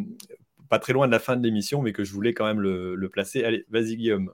pas 0.68 0.78
très 0.78 0.92
loin 0.92 1.08
de 1.08 1.12
la 1.12 1.18
fin 1.18 1.36
de 1.36 1.42
l'émission, 1.42 1.82
mais 1.82 1.92
que 1.92 2.04
je 2.04 2.12
voulais 2.12 2.32
quand 2.32 2.46
même 2.46 2.60
le, 2.60 2.94
le 2.94 3.08
placer. 3.08 3.42
Allez, 3.42 3.64
vas-y 3.70 3.96
Guillaume. 3.96 4.30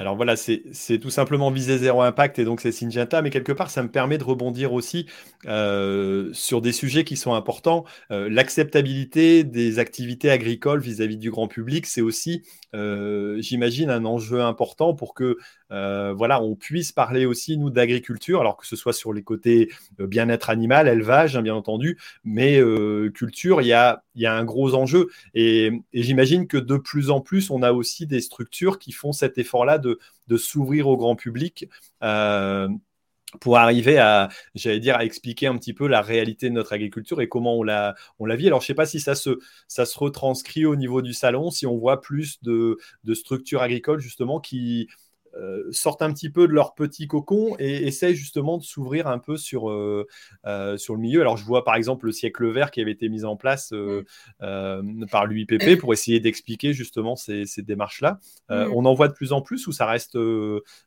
Alors 0.00 0.16
voilà, 0.16 0.34
c'est 0.34 0.98
tout 0.98 1.10
simplement 1.10 1.50
viser 1.50 1.76
zéro 1.76 2.00
impact 2.00 2.38
et 2.38 2.46
donc 2.46 2.62
c'est 2.62 2.72
Syngenta, 2.72 3.20
mais 3.20 3.28
quelque 3.28 3.52
part 3.52 3.68
ça 3.68 3.82
me 3.82 3.90
permet 3.90 4.16
de 4.16 4.24
rebondir 4.24 4.72
aussi 4.72 5.04
euh, 5.44 6.30
sur 6.32 6.62
des 6.62 6.72
sujets 6.72 7.04
qui 7.04 7.18
sont 7.18 7.34
importants. 7.34 7.84
Euh, 8.10 8.30
l'acceptabilité 8.30 9.44
des 9.44 9.78
activités 9.78 10.30
agricoles 10.30 10.80
vis-à-vis 10.80 11.18
du 11.18 11.30
grand 11.30 11.48
public, 11.48 11.84
c'est 11.84 12.00
aussi, 12.00 12.40
euh, 12.74 13.42
j'imagine, 13.42 13.90
un 13.90 14.06
enjeu 14.06 14.40
important 14.40 14.94
pour 14.94 15.12
que 15.12 15.36
voilà, 15.70 16.42
on 16.42 16.56
puisse 16.56 16.92
parler 16.92 17.26
aussi 17.26 17.56
nous 17.56 17.70
d'agriculture, 17.70 18.40
alors 18.40 18.56
que 18.56 18.66
ce 18.66 18.76
soit 18.76 18.92
sur 18.92 19.12
les 19.12 19.22
côtés 19.22 19.70
bien-être 19.98 20.50
animal, 20.50 20.88
élevage, 20.88 21.36
hein, 21.36 21.42
bien 21.42 21.54
entendu, 21.54 21.98
mais 22.24 22.60
culture, 23.14 23.60
il 23.60 23.68
y 23.68 23.72
a, 23.72 24.02
y 24.14 24.26
a, 24.26 24.34
un 24.34 24.44
gros 24.44 24.74
enjeu 24.74 25.08
et, 25.34 25.72
j'imagine 25.92 26.46
que 26.46 26.56
de 26.56 26.76
plus 26.76 27.10
en 27.10 27.20
plus 27.20 27.50
on 27.50 27.62
a 27.62 27.72
aussi 27.72 28.06
des 28.06 28.20
structures 28.20 28.78
qui 28.78 28.92
font 28.92 29.12
cet 29.12 29.38
effort-là 29.38 29.78
de 29.78 29.90
de, 30.28 30.36
s'ouvrir 30.36 30.88
au 30.88 30.96
grand 30.96 31.16
public. 31.16 31.68
Euh, 32.02 32.68
pour 33.40 33.58
arriver 33.58 33.96
à, 33.96 34.28
j'allais 34.56 34.80
dire, 34.80 34.96
à 34.96 35.04
expliquer 35.04 35.46
un 35.46 35.56
petit 35.56 35.72
peu 35.72 35.86
la 35.86 36.02
réalité 36.02 36.48
de 36.48 36.54
notre 36.54 36.72
agriculture 36.72 37.20
et 37.20 37.28
comment 37.28 37.56
on 37.56 37.62
la, 37.62 37.94
on 38.18 38.26
la 38.26 38.34
vit. 38.34 38.48
Alors, 38.48 38.60
je 38.60 38.64
ne 38.64 38.66
sais 38.66 38.74
pas 38.74 38.86
si 38.86 38.98
ça 38.98 39.14
se, 39.14 39.38
ça 39.68 39.86
se 39.86 39.96
retranscrit 39.96 40.66
au 40.66 40.74
niveau 40.74 41.00
du 41.00 41.14
salon, 41.14 41.52
si 41.52 41.64
on 41.64 41.78
voit 41.78 42.00
plus 42.00 42.42
de, 42.42 42.78
de 43.04 43.14
structures 43.14 43.62
agricoles, 43.62 44.00
justement, 44.00 44.40
qui, 44.40 44.88
euh, 45.36 45.70
sortent 45.70 46.02
un 46.02 46.12
petit 46.12 46.28
peu 46.28 46.48
de 46.48 46.52
leur 46.52 46.74
petit 46.74 47.06
cocon 47.06 47.54
et 47.58 47.86
essayent 47.86 48.16
justement 48.16 48.58
de 48.58 48.64
s'ouvrir 48.64 49.06
un 49.06 49.18
peu 49.18 49.36
sur, 49.36 49.70
euh, 49.70 50.06
euh, 50.46 50.76
sur 50.76 50.94
le 50.94 51.00
milieu. 51.00 51.20
Alors, 51.20 51.36
je 51.36 51.44
vois 51.44 51.64
par 51.64 51.76
exemple 51.76 52.06
le 52.06 52.12
siècle 52.12 52.50
vert 52.50 52.70
qui 52.70 52.80
avait 52.80 52.90
été 52.90 53.08
mis 53.08 53.24
en 53.24 53.36
place 53.36 53.72
mm. 53.72 55.06
par 55.10 55.26
l'UIPP 55.26 55.76
pour 55.80 55.92
essayer 55.92 56.20
d'expliquer 56.20 56.72
justement 56.72 57.14
ces, 57.14 57.46
ces 57.46 57.62
démarches-là. 57.62 58.18
Mm. 58.48 58.72
On 58.74 58.84
en 58.84 58.94
voit 58.94 59.08
de 59.08 59.12
plus 59.12 59.32
en 59.32 59.40
plus 59.40 59.66
ou 59.66 59.72
ça 59.72 59.86
reste, 59.86 60.18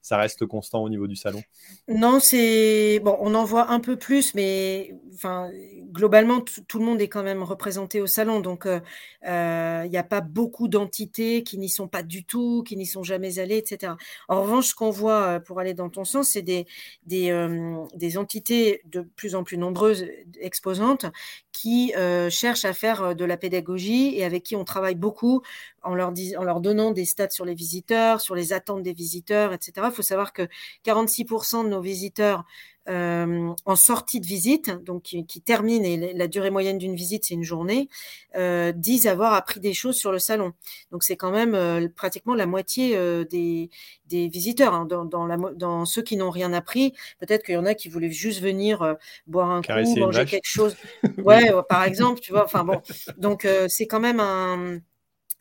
ça 0.01 0.17
reste 0.17 0.45
constant 0.45 0.83
au 0.83 0.89
niveau 0.89 1.07
du 1.07 1.15
salon? 1.15 1.41
Non, 1.87 2.19
c'est. 2.19 2.99
Bon, 3.03 3.17
on 3.21 3.33
en 3.35 3.45
voit 3.45 3.71
un 3.71 3.79
peu 3.79 3.95
plus, 3.95 4.35
mais 4.35 4.95
enfin, 5.13 5.49
globalement, 5.93 6.41
tout 6.67 6.79
le 6.79 6.85
monde 6.85 7.01
est 7.01 7.07
quand 7.07 7.23
même 7.23 7.43
représenté 7.43 8.01
au 8.01 8.07
salon. 8.07 8.41
Donc, 8.41 8.65
il 8.65 9.89
n'y 9.89 9.97
a 9.97 10.03
pas 10.03 10.21
beaucoup 10.21 10.67
d'entités 10.67 11.43
qui 11.43 11.57
n'y 11.57 11.69
sont 11.69 11.87
pas 11.87 12.03
du 12.03 12.25
tout, 12.25 12.63
qui 12.63 12.75
n'y 12.75 12.85
sont 12.85 13.03
jamais 13.03 13.39
allées, 13.39 13.57
etc. 13.57 13.93
En 14.27 14.41
revanche, 14.41 14.67
ce 14.67 14.75
qu'on 14.75 14.89
voit, 14.89 15.23
euh, 15.23 15.39
pour 15.39 15.59
aller 15.59 15.73
dans 15.73 15.89
ton 15.89 16.05
sens, 16.05 16.29
c'est 16.29 16.41
des, 16.41 16.65
euh, 17.11 17.85
entités 18.17 18.81
de 18.85 19.01
plus 19.01 19.35
en 19.35 19.43
plus 19.43 19.57
nombreuses, 19.57 20.05
exposantes, 20.39 21.05
qui 21.51 21.93
euh, 21.95 22.29
cherchent 22.29 22.65
à 22.65 22.73
faire 22.73 23.15
de 23.15 23.25
la 23.25 23.37
pédagogie 23.37 24.15
et 24.17 24.25
avec 24.25 24.43
qui 24.43 24.55
on 24.55 24.65
travaille 24.65 24.95
beaucoup 24.95 25.41
en 25.83 25.95
leur, 25.95 26.13
en 26.37 26.43
leur 26.43 26.61
donnant 26.61 26.91
des 26.91 27.05
stats 27.05 27.29
sur 27.29 27.45
les 27.45 27.53
visiteurs, 27.53 28.21
sur 28.21 28.35
les 28.35 28.53
attentes 28.53 28.83
des 28.83 28.93
visiteurs, 28.93 29.53
etc. 29.53 29.73
Il 29.85 29.91
faut 29.91 30.01
savoir 30.01 30.33
que 30.33 30.47
46% 30.85 31.63
de 31.63 31.69
nos 31.69 31.81
visiteurs 31.81 32.45
euh, 32.89 33.53
en 33.63 33.75
sortie 33.77 34.19
de 34.19 34.25
visite, 34.25 34.69
donc 34.83 35.03
qui, 35.03 35.25
qui 35.25 35.41
termine, 35.41 35.85
et 35.85 36.13
la 36.13 36.27
durée 36.27 36.49
moyenne 36.49 36.77
d'une 36.77 36.95
visite, 36.95 37.23
c'est 37.23 37.33
une 37.33 37.43
journée, 37.43 37.87
euh, 38.35 38.73
disent 38.73 39.07
avoir 39.07 39.33
appris 39.33 39.61
des 39.61 39.73
choses 39.73 39.95
sur 39.95 40.11
le 40.11 40.19
salon. 40.19 40.51
Donc 40.91 41.03
c'est 41.03 41.15
quand 41.15 41.31
même 41.31 41.55
euh, 41.55 41.87
pratiquement 41.95 42.35
la 42.35 42.45
moitié 42.45 42.97
des, 43.29 43.69
des, 44.07 44.27
visiteurs. 44.27 44.73
Hein. 44.73 44.85
Dans, 44.85 45.05
dans, 45.05 45.25
la, 45.25 45.37
dans, 45.37 45.85
ceux 45.85 46.01
qui 46.01 46.17
n'ont 46.17 46.29
rien 46.29 46.51
appris, 46.51 46.93
peut-être 47.19 47.45
qu'il 47.45 47.55
y 47.55 47.57
en 47.57 47.65
a 47.65 47.73
qui 47.73 47.87
voulaient 47.87 48.11
juste 48.11 48.41
venir 48.41 48.97
boire 49.27 49.51
un 49.51 49.61
coup, 49.61 49.99
manger 49.99 50.25
quelque 50.25 50.41
chose. 50.43 50.75
Ouais, 51.23 51.51
par 51.69 51.83
exemple, 51.83 52.19
tu 52.19 52.31
vois. 52.31 52.43
Enfin 52.43 52.65
bon, 52.65 52.81
donc 53.17 53.47
c'est 53.69 53.87
quand 53.87 53.99
même 54.01 54.19
un 54.19 54.79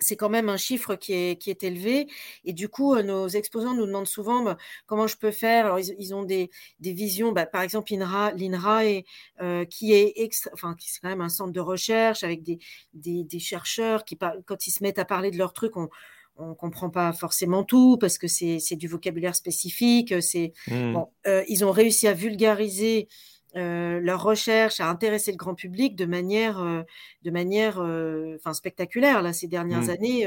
c'est 0.03 0.17
quand 0.17 0.29
même 0.29 0.49
un 0.49 0.57
chiffre 0.57 0.95
qui 0.95 1.13
est, 1.13 1.41
qui 1.41 1.51
est 1.51 1.63
élevé. 1.63 2.09
Et 2.45 2.53
du 2.53 2.69
coup, 2.69 2.95
euh, 2.95 3.03
nos 3.03 3.29
exposants 3.29 3.75
nous 3.75 3.87
demandent 3.87 4.07
souvent 4.07 4.43
bah, 4.43 4.57
comment 4.87 5.07
je 5.07 5.17
peux 5.17 5.31
faire. 5.31 5.67
Alors, 5.67 5.79
ils, 5.79 6.15
ont 6.15 6.25
des, 6.25 6.51
des 6.81 6.93
visions, 6.93 7.33
bah, 7.33 7.47
par 7.47 7.63
exemple, 7.63 7.93
l'INRA, 7.93 8.33
l'INRA 8.33 8.87
est, 8.87 9.05
euh, 9.41 9.65
qui 9.65 9.93
est 9.93 10.13
extra, 10.17 10.51
enfin, 10.53 10.75
qui 10.79 10.91
c'est 10.91 11.01
quand 11.01 11.09
même 11.09 11.21
un 11.21 11.29
centre 11.29 11.53
de 11.53 11.61
recherche 11.61 12.25
avec 12.25 12.43
des, 12.43 12.59
des, 12.95 13.25
des 13.25 13.39
chercheurs 13.39 14.05
qui, 14.05 14.19
quand 14.19 14.67
ils 14.67 14.71
se 14.71 14.83
mettent 14.83 14.99
à 14.99 15.05
parler 15.05 15.31
de 15.31 15.39
leurs 15.39 15.53
trucs, 15.53 15.77
on 15.77 15.89
on 16.37 16.55
comprend 16.55 16.91
pas 16.91 17.13
forcément 17.13 17.63
tout 17.63 17.99
parce 17.99 18.19
que 18.19 18.27
c'est 18.27 18.77
du 18.77 18.89
vocabulaire 18.89 19.35
spécifique. 19.37 20.15
C'est 20.23 20.53
mmh. 20.69 20.93
bon, 20.95 21.09
euh, 21.27 21.45
ils 21.49 21.65
ont 21.65 21.71
réussi 21.71 22.09
à 22.09 22.15
vulgariser 22.15 23.09
euh, 23.55 24.01
leur 24.01 24.23
recherche 24.23 24.81
à 24.81 24.89
intéresser 24.89 25.31
le 25.31 25.37
grand 25.37 25.55
public 25.55 25.95
de 25.95 26.07
manière, 26.07 26.61
euh, 26.61 26.83
de 27.23 27.31
manière 27.31 27.81
euh, 27.81 28.37
enfin, 28.37 28.55
spectaculaire 28.55 29.21
là, 29.21 29.35
ces 29.35 29.47
dernières 29.47 29.83
mmh. 29.83 29.91
années. 29.91 30.27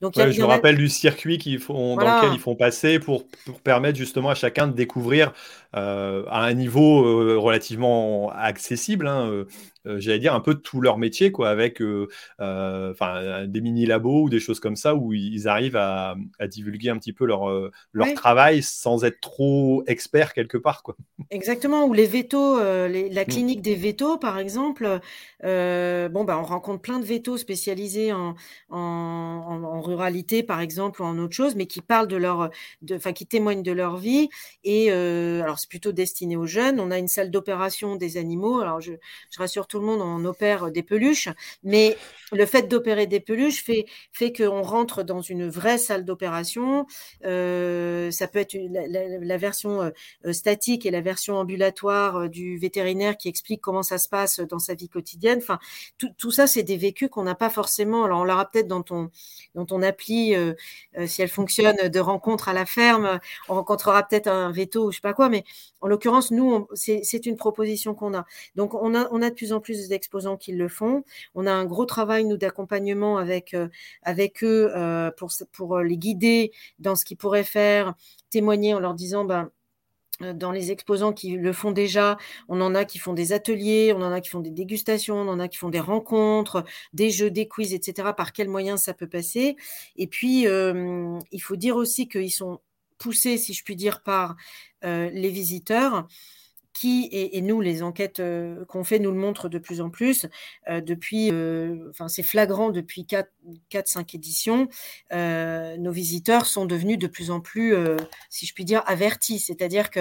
donc, 0.00 0.14
je 0.16 0.40
me 0.40 0.46
rappelle 0.46 0.76
du 0.76 0.88
circuit 0.88 1.38
qu'ils 1.38 1.60
font, 1.60 1.96
dans 1.96 2.16
lequel 2.16 2.34
ils 2.34 2.40
font 2.40 2.56
passer 2.56 2.98
pour, 2.98 3.26
pour, 3.46 3.60
permettre 3.60 3.96
justement 3.96 4.30
à 4.30 4.34
chacun 4.34 4.66
de 4.66 4.72
découvrir 4.72 5.32
à 5.72 6.44
un 6.44 6.52
niveau 6.54 7.40
relativement 7.40 8.30
accessible 8.30 9.06
hein, 9.06 9.28
euh, 9.28 9.44
j'allais 9.84 10.18
dire, 10.18 10.34
un 10.34 10.40
peu 10.40 10.54
tout 10.54 10.80
leur 10.80 10.98
métier, 10.98 11.30
quoi, 11.30 11.50
avec 11.50 11.80
euh, 11.82 12.08
euh, 12.40 12.92
enfin 12.92 13.46
des 13.46 13.60
mini-labos 13.60 14.24
ou 14.24 14.30
des 14.30 14.40
choses 14.40 14.60
comme 14.60 14.76
ça 14.76 14.94
où 14.94 15.12
ils 15.12 15.48
arrivent 15.48 15.76
à, 15.76 16.16
divulguer 16.48 16.90
un 16.90 16.98
petit 16.98 17.12
peu 17.12 17.24
leur, 17.24 17.48
leur 17.92 18.14
travail 18.14 18.62
sans 18.62 19.04
être 19.04 19.20
trop 19.20 19.82
experts 19.86 20.32
quelque 20.32 20.58
part. 20.58 20.82
Quoi. 20.82 20.96
Exactement, 21.30 21.84
ou 21.86 21.92
les 21.92 22.06
vétos, 22.06 22.58
la 22.58 22.88
mm. 22.88 23.26
clinique 23.26 23.62
des 23.62 23.74
vétos, 23.74 24.18
par 24.18 24.38
exemple, 24.38 25.00
bon, 25.42 26.24
bah, 26.24 26.38
on 26.38 26.44
rencontre 26.44 26.80
plein 26.80 26.98
de 26.98 27.04
vétos 27.04 27.36
spécialisés 27.36 28.12
en, 28.12 28.34
en, 28.70 29.80
ruralité, 29.80 30.42
par 30.42 30.60
exemple, 30.60 31.02
ou 31.02 31.04
en 31.04 31.18
autre 31.18 31.34
chose, 31.34 31.56
mais 31.56 31.66
qui 31.66 31.80
parlent 31.80 32.08
de 32.08 32.16
leur, 32.16 32.50
enfin, 32.92 33.12
qui 33.12 33.26
témoignent 33.26 33.62
de 33.62 33.72
leur 33.72 33.96
vie. 33.96 34.28
Et 34.62 34.90
alors, 34.90 35.58
c'est 35.58 35.68
plutôt 35.68 35.92
destiné 35.92 36.36
aux 36.36 36.46
jeunes. 36.46 36.80
On 36.80 36.90
a 36.90 36.98
une 36.98 37.08
salle 37.08 37.30
d'opération 37.30 37.96
des 37.96 38.16
animaux. 38.16 38.60
Alors, 38.60 38.80
je, 38.80 38.92
je 39.30 39.38
rassure 39.38 39.66
tout 39.74 39.80
le 39.80 39.86
monde, 39.86 40.02
on 40.02 40.24
opère 40.24 40.70
des 40.70 40.84
peluches, 40.84 41.28
mais 41.64 41.96
le 42.30 42.46
fait 42.46 42.68
d'opérer 42.68 43.08
des 43.08 43.18
peluches 43.18 43.64
fait, 43.64 43.86
fait 44.12 44.32
qu'on 44.32 44.62
rentre 44.62 45.02
dans 45.02 45.20
une 45.20 45.48
vraie 45.48 45.78
salle 45.78 46.04
d'opération. 46.04 46.86
Euh, 47.24 48.12
ça 48.12 48.28
peut 48.28 48.38
être 48.38 48.56
la, 48.70 49.36
version 49.36 49.82
euh, 49.82 50.32
statique 50.32 50.86
et 50.86 50.92
la 50.92 51.00
version 51.00 51.38
ambulatoire 51.38 52.16
euh, 52.16 52.28
du 52.28 52.56
vétérinaire 52.56 53.16
qui 53.16 53.28
explique 53.28 53.60
comment 53.60 53.82
ça 53.82 53.98
se 53.98 54.08
passe 54.08 54.38
dans 54.38 54.60
sa 54.60 54.74
vie 54.74 54.88
quotidienne. 54.88 55.38
Enfin, 55.38 55.58
tout, 55.98 56.30
ça, 56.30 56.46
c'est 56.46 56.62
des 56.62 56.76
vécus 56.76 57.08
qu'on 57.08 57.24
n'a 57.24 57.34
pas 57.34 57.50
forcément. 57.50 58.04
Alors, 58.04 58.20
on 58.20 58.24
l'aura 58.24 58.48
peut-être 58.48 58.68
dans 58.68 58.82
ton, 58.82 59.10
dans 59.56 59.64
ton 59.64 59.82
appli, 59.82 60.34
si 61.06 61.22
elle 61.22 61.28
fonctionne, 61.28 61.88
de 61.88 62.00
rencontre 62.00 62.48
à 62.48 62.52
la 62.52 62.64
ferme. 62.66 63.18
On 63.48 63.54
rencontrera 63.54 64.04
peut-être 64.04 64.28
un 64.28 64.52
veto 64.52 64.86
ou 64.86 64.92
je 64.92 64.98
sais 64.98 65.00
pas 65.00 65.14
quoi, 65.14 65.28
mais 65.28 65.42
en 65.80 65.88
l'occurrence, 65.88 66.30
nous, 66.30 66.66
c'est 66.74 67.26
une 67.26 67.36
proposition 67.36 67.94
qu'on 67.94 68.14
a. 68.14 68.24
Donc, 68.54 68.74
on 68.74 68.94
a, 68.94 69.08
on 69.10 69.20
a 69.20 69.30
de 69.30 69.34
plus 69.34 69.52
en 69.52 69.60
plus 69.60 69.63
d'exposants 69.72 70.36
qui 70.36 70.52
le 70.52 70.68
font. 70.68 71.04
On 71.34 71.46
a 71.46 71.52
un 71.52 71.64
gros 71.64 71.86
travail, 71.86 72.24
nous, 72.24 72.36
d'accompagnement 72.36 73.18
avec, 73.18 73.54
euh, 73.54 73.68
avec 74.02 74.42
eux 74.42 74.70
euh, 74.76 75.10
pour, 75.10 75.30
pour 75.52 75.78
les 75.80 75.96
guider 75.96 76.52
dans 76.78 76.96
ce 76.96 77.04
qu'ils 77.04 77.16
pourraient 77.16 77.44
faire, 77.44 77.94
témoigner 78.30 78.74
en 78.74 78.80
leur 78.80 78.94
disant, 78.94 79.24
ben, 79.24 79.50
euh, 80.22 80.32
dans 80.32 80.52
les 80.52 80.70
exposants 80.70 81.12
qui 81.12 81.36
le 81.36 81.52
font 81.52 81.72
déjà, 81.72 82.16
on 82.48 82.60
en 82.60 82.74
a 82.74 82.84
qui 82.84 82.98
font 82.98 83.14
des 83.14 83.32
ateliers, 83.32 83.92
on 83.96 84.02
en 84.02 84.12
a 84.12 84.20
qui 84.20 84.30
font 84.30 84.40
des 84.40 84.50
dégustations, 84.50 85.16
on 85.16 85.28
en 85.28 85.40
a 85.40 85.48
qui 85.48 85.58
font 85.58 85.70
des 85.70 85.80
rencontres, 85.80 86.64
des 86.92 87.10
jeux, 87.10 87.30
des 87.30 87.48
quiz, 87.48 87.74
etc. 87.74 88.10
Par 88.16 88.32
quels 88.32 88.48
moyens 88.48 88.82
ça 88.82 88.94
peut 88.94 89.08
passer? 89.08 89.56
Et 89.96 90.06
puis, 90.06 90.42
il 90.42 91.42
faut 91.42 91.56
dire 91.56 91.76
aussi 91.76 92.08
qu'ils 92.08 92.30
sont 92.32 92.60
poussés, 92.98 93.38
si 93.38 93.54
je 93.54 93.64
puis 93.64 93.74
dire, 93.74 94.02
par 94.02 94.36
les 94.82 95.30
visiteurs 95.30 96.06
qui, 96.74 97.08
et, 97.12 97.40
nous, 97.40 97.60
les 97.60 97.82
enquêtes 97.82 98.18
euh, 98.20 98.64
qu'on 98.66 98.82
fait 98.82 98.98
nous 98.98 99.12
le 99.12 99.16
montrent 99.16 99.48
de 99.48 99.58
plus 99.58 99.80
en 99.80 99.90
plus, 99.90 100.26
euh, 100.68 100.80
depuis, 100.80 101.30
euh, 101.30 101.88
enfin 101.90 102.08
c'est 102.08 102.24
flagrant 102.24 102.70
depuis 102.70 103.06
4-5 103.70 104.16
éditions, 104.16 104.68
nos 105.12 105.92
visiteurs 105.92 106.46
sont 106.46 106.66
devenus 106.66 106.98
de 106.98 107.06
plus 107.06 107.30
en 107.30 107.40
plus, 107.40 107.74
si 108.28 108.46
je 108.46 108.54
puis 108.54 108.64
dire, 108.64 108.82
avertis, 108.86 109.38
c'est-à-dire 109.38 109.90
que 109.90 110.00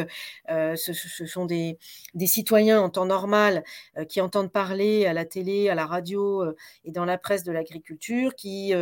ce, 0.50 1.26
sont 1.28 1.46
des, 1.46 1.78
des, 2.16 2.28
citoyens 2.28 2.82
en 2.82 2.90
temps 2.90 3.06
normal 3.06 3.64
qui 4.10 4.20
entendent 4.20 4.52
parler 4.52 5.06
à 5.06 5.14
la 5.14 5.26
télé, 5.26 5.70
à 5.70 5.76
la 5.76 5.86
radio 5.86 6.44
et 6.84 6.92
dans 6.92 7.06
la 7.06 7.20
presse 7.20 7.44
de 7.44 7.52
l'agriculture, 7.52 8.34
qui 8.36 8.74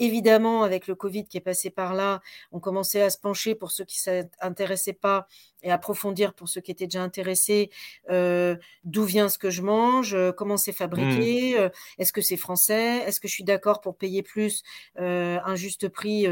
évidemment, 0.00 0.64
avec 0.64 0.88
le 0.88 0.96
Covid 0.96 1.26
qui 1.26 1.36
est 1.36 1.42
passé 1.42 1.70
par 1.70 1.94
là, 1.94 2.20
on 2.50 2.58
commençait 2.58 3.02
à 3.02 3.10
se 3.10 3.18
pencher 3.18 3.54
pour 3.54 3.70
ceux 3.70 3.84
qui 3.84 3.98
ne 4.08 4.22
s'intéressaient 4.42 4.94
pas 4.94 5.28
et 5.62 5.70
approfondir 5.70 6.34
pour 6.34 6.48
ceux 6.48 6.60
qui 6.60 6.70
étaient 6.70 6.86
déjà 6.86 7.02
intéressés 7.02 7.70
euh, 8.10 8.56
d'où 8.84 9.04
vient 9.04 9.28
ce 9.28 9.38
que 9.38 9.50
je 9.50 9.62
mange, 9.62 10.14
euh, 10.14 10.32
comment 10.32 10.56
c'est 10.56 10.72
fabriqué, 10.72 11.54
mmh. 11.54 11.60
euh, 11.60 11.68
est-ce 11.98 12.12
que 12.12 12.20
c'est 12.20 12.36
français, 12.36 12.98
est-ce 13.06 13.20
que 13.20 13.28
je 13.28 13.34
suis 13.34 13.44
d'accord 13.44 13.80
pour 13.80 13.96
payer 13.96 14.22
plus 14.22 14.62
un 14.96 15.54
juste 15.54 15.88
prix 15.88 16.26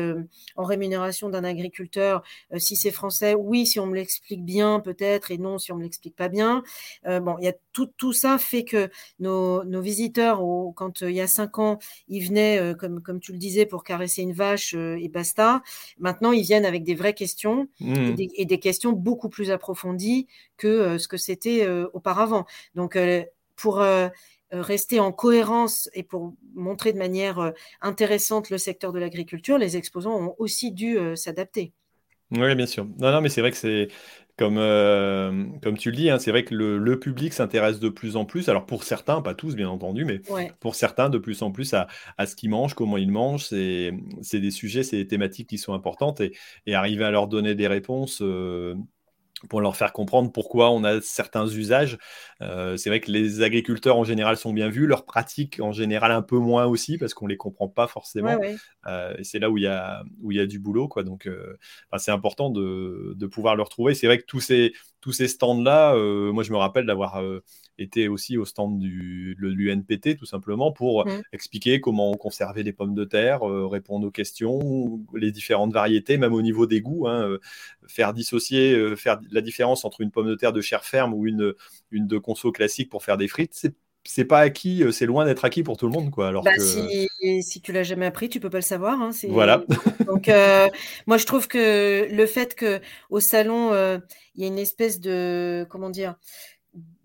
en 0.57 0.65
rémunération 0.65 1.29
d'un 1.29 1.45
agriculteur 1.45 2.23
si 2.57 2.77
c'est 2.77 2.91
français, 2.91 3.35
oui, 3.35 3.67
si 3.67 3.81
on 3.81 3.87
me 3.87 3.95
l'explique 3.95 4.45
bien 4.45 4.81
peut-être, 4.81 5.31
et 5.31 5.39
non 5.39 5.59
si 5.59 5.73
on 5.73 5.77
me 5.77 5.83
l'explique 5.83 6.17
pas 6.17 6.29
bien. 6.29 6.63
bon, 7.05 7.37
il 7.39 7.45
y 7.45 7.49
a 7.49 7.55
tout, 7.73 7.87
tout 7.97 8.13
ça 8.13 8.39
fait 8.39 8.65
que 8.65 8.91
nos, 9.19 9.65
nos 9.65 9.81
visiteurs, 9.81 10.41
quand 10.75 11.01
il 11.01 11.13
y 11.13 11.21
a 11.21 11.27
cinq 11.27 11.59
ans, 11.59 11.79
ils 12.09 12.27
venaient, 12.27 12.75
comme, 12.79 13.03
comme 13.03 13.21
tu 13.21 13.33
le 13.33 13.39
disais, 13.39 13.67
pour 13.67 13.85
caresser 13.85 14.23
une 14.23 14.33
vache 14.33 14.75
et 14.75 15.09
basta. 15.09 15.63
Maintenant, 15.99 16.33
ils 16.33 16.43
viennent 16.43 16.67
avec 16.67 16.85
des 16.85 16.95
vraies 16.95 17.15
questions 17.15 17.69
et, 17.81 17.85
mmh. 17.85 18.15
des, 18.15 18.29
et 18.35 18.45
des 18.45 18.59
questions 18.59 18.93
beaucoup 18.93 19.18
beaucoup 19.19 19.29
plus 19.29 19.51
approfondie 19.51 20.29
que 20.57 20.69
euh, 20.69 20.99
ce 20.99 21.09
que 21.09 21.17
c'était 21.17 21.67
euh, 21.67 21.89
auparavant. 21.93 22.47
Donc, 22.77 22.95
euh, 22.95 23.25
pour 23.57 23.83
rester 24.53 25.01
en 25.01 25.11
cohérence 25.11 25.91
et 25.93 26.05
pour 26.05 26.33
montrer 26.55 26.93
de 26.93 26.99
manière 26.99 27.53
intéressante 27.81 28.51
le 28.51 28.57
secteur 28.57 28.93
de 28.93 29.01
l'agriculture, 29.01 29.59
les 29.59 29.77
exposants 29.77 30.15
ont 30.15 30.35
aussi 30.39 30.71
dû 30.71 30.97
s'adapter. 31.17 31.73
Oui, 32.31 32.55
bien 32.55 32.67
sûr. 32.67 32.87
Non, 33.01 33.11
non, 33.11 33.21
mais 33.21 33.31
c'est 33.31 33.41
vrai 33.41 33.51
que 33.51 33.57
c'est 33.57 33.89
comme, 34.37 34.59
comme 35.61 35.77
tu 35.77 35.91
le 35.91 35.97
dis, 35.97 36.09
hein, 36.09 36.21
c'est 36.21 36.31
vrai 36.31 36.45
que 36.45 36.55
le, 36.55 37.01
public 37.01 37.33
s'intéresse 37.33 37.81
de 37.81 37.89
plus 37.89 38.15
en 38.15 38.25
plus. 38.25 38.49
Alors 38.49 38.65
pour 38.65 38.85
certains, 38.85 39.21
pas 39.23 39.35
tous 39.35 39.57
bien 39.57 39.69
entendu, 39.69 40.05
mais 40.05 40.21
pour 40.61 40.77
certains 40.77 41.11
de 41.11 41.19
plus 41.19 41.43
en 41.43 41.51
plus 41.51 41.75
à, 41.75 41.89
à 42.17 42.27
ce 42.27 42.37
qu'ils 42.37 42.51
mangent, 42.51 42.75
comment 42.75 42.97
ils 42.97 43.11
mangent. 43.11 43.49
C'est 43.49 43.91
des 44.41 44.53
sujets, 44.53 44.85
c'est 44.85 44.99
des 44.99 45.09
thématiques 45.09 45.49
qui 45.49 45.59
sont 45.59 45.75
importantes 45.75 46.21
et, 46.21 46.33
et 46.67 46.77
arriver 46.77 47.05
à 47.05 47.11
leur 47.11 47.27
donner 47.27 47.57
des 47.57 47.67
réponses 47.67 48.23
pour 49.49 49.61
leur 49.61 49.77
faire 49.77 49.93
comprendre 49.93 50.33
pourquoi 50.33 50.71
on 50.71 50.83
a 50.85 51.01
certains 51.01 51.47
usages. 51.47 51.99
Euh, 52.43 52.77
c'est 52.77 52.91
vrai 52.91 53.01
que 53.01 53.11
les 53.11 53.43
agriculteurs 53.43 53.97
en 53.97 54.05
général 54.05 54.37
sont 54.37 54.53
bien 54.53 54.69
vus, 54.69 54.87
leurs 54.87 55.05
pratiques 55.05 55.61
en 55.61 55.73
général 55.73 56.11
un 56.11 56.23
peu 56.23 56.39
moins 56.39 56.67
aussi 56.67 56.99
parce 56.99 57.15
qu'on 57.15 57.27
les 57.27 57.37
comprend 57.37 57.69
pas 57.69 57.87
forcément. 57.87 58.39
Euh, 58.87 59.15
c'est 59.23 59.39
là 59.39 59.51
où 59.51 59.59
il 59.59 59.65
y 59.65 59.69
a 59.69 60.03
où 60.21 60.33
il 60.33 60.39
y 60.39 60.41
a 60.41 60.47
du 60.47 60.59
boulot 60.59 60.89
quoi. 60.89 61.05
Donc 61.05 61.27
euh, 61.27 61.57
c'est 61.99 62.11
important 62.11 62.51
de, 62.51 63.15
de, 63.17 63.27
pouvoir 63.27 63.55
le 63.55 63.63
retrouver. 63.63 63.95
C'est 63.95 64.07
vrai 64.07 64.19
que 64.19 64.25
tous 64.25 64.41
ces 64.41 64.73
tous 65.01 65.13
ces 65.13 65.29
stands 65.29 65.63
là, 65.63 65.95
moi 66.33 66.43
je 66.43 66.53
me 66.53 66.57
rappelle 66.57 66.87
d'avoir 66.87 67.23
était 67.79 68.09
aussi 68.09 68.37
au 68.37 68.45
stand 68.45 68.79
du 68.79 69.37
l'UNPT 69.39 70.17
tout 70.17 70.27
simplement 70.27 70.73
pour 70.73 71.07
mmh. 71.07 71.23
expliquer 71.33 71.81
comment 71.81 72.15
conserver 72.15 72.63
les 72.63 72.73
pommes 72.73 72.95
de 72.95 73.05
terre, 73.05 73.49
euh, 73.49 73.67
répondre 73.67 74.07
aux 74.07 74.11
questions, 74.11 75.01
les 75.15 75.31
différentes 75.31 75.73
variétés, 75.73 76.19
même 76.19 76.35
au 76.35 76.43
niveau 76.43 76.67
des 76.67 76.81
goûts, 76.81 77.07
hein, 77.07 77.23
euh, 77.23 77.39
faire 77.87 78.13
dissocier, 78.13 78.75
euh, 78.75 78.97
faire 78.97 79.21
la 79.31 79.41
différence 79.41 79.85
entre 79.85 80.01
une 80.01 80.11
pomme 80.11 80.29
de 80.29 80.35
terre 80.35 80.53
de 80.53 80.61
chair 80.61 80.85
ferme 80.85 81.15
ou 81.15 81.27
une, 81.27 81.55
une 81.91 82.07
de 82.07 82.19
conso 82.19 82.53
classique 82.53 82.91
pour 82.91 83.05
faire 83.05 83.17
des 83.17 83.29
frites, 83.29 83.55
c'est 83.55 83.75
c'est 84.11 84.25
pas 84.25 84.41
acquis, 84.41 84.83
c'est 84.91 85.07
loin 85.07 85.27
d'être 85.27 85.45
acquis 85.45 85.63
pour 85.63 85.77
tout 85.77 85.87
le 85.87 85.93
monde, 85.93 86.11
quoi. 86.11 86.29
Alors 86.29 86.43
bah, 86.43 86.53
si, 86.59 87.09
si, 87.43 87.61
tu 87.61 87.73
l'as 87.73 87.83
jamais 87.83 88.07
appris, 88.07 88.29
tu 88.29 88.41
peux 88.41 88.51
pas 88.51 88.59
le 88.59 88.63
savoir. 88.63 89.01
Hein, 89.01 89.11
voilà. 89.29 89.65
Donc, 90.07 90.31
moi, 91.07 91.19
je 91.19 91.27
trouve 91.27 91.47
que 91.47 92.09
le 92.11 92.27
fait 92.27 92.55
que 92.55 92.81
au 93.11 93.21
salon, 93.21 93.73
il 94.35 94.43
y 94.43 94.45
a 94.45 94.47
une 94.47 94.59
espèce 94.59 94.99
de, 94.99 95.67
comment 95.69 95.91
dire, 95.91 96.17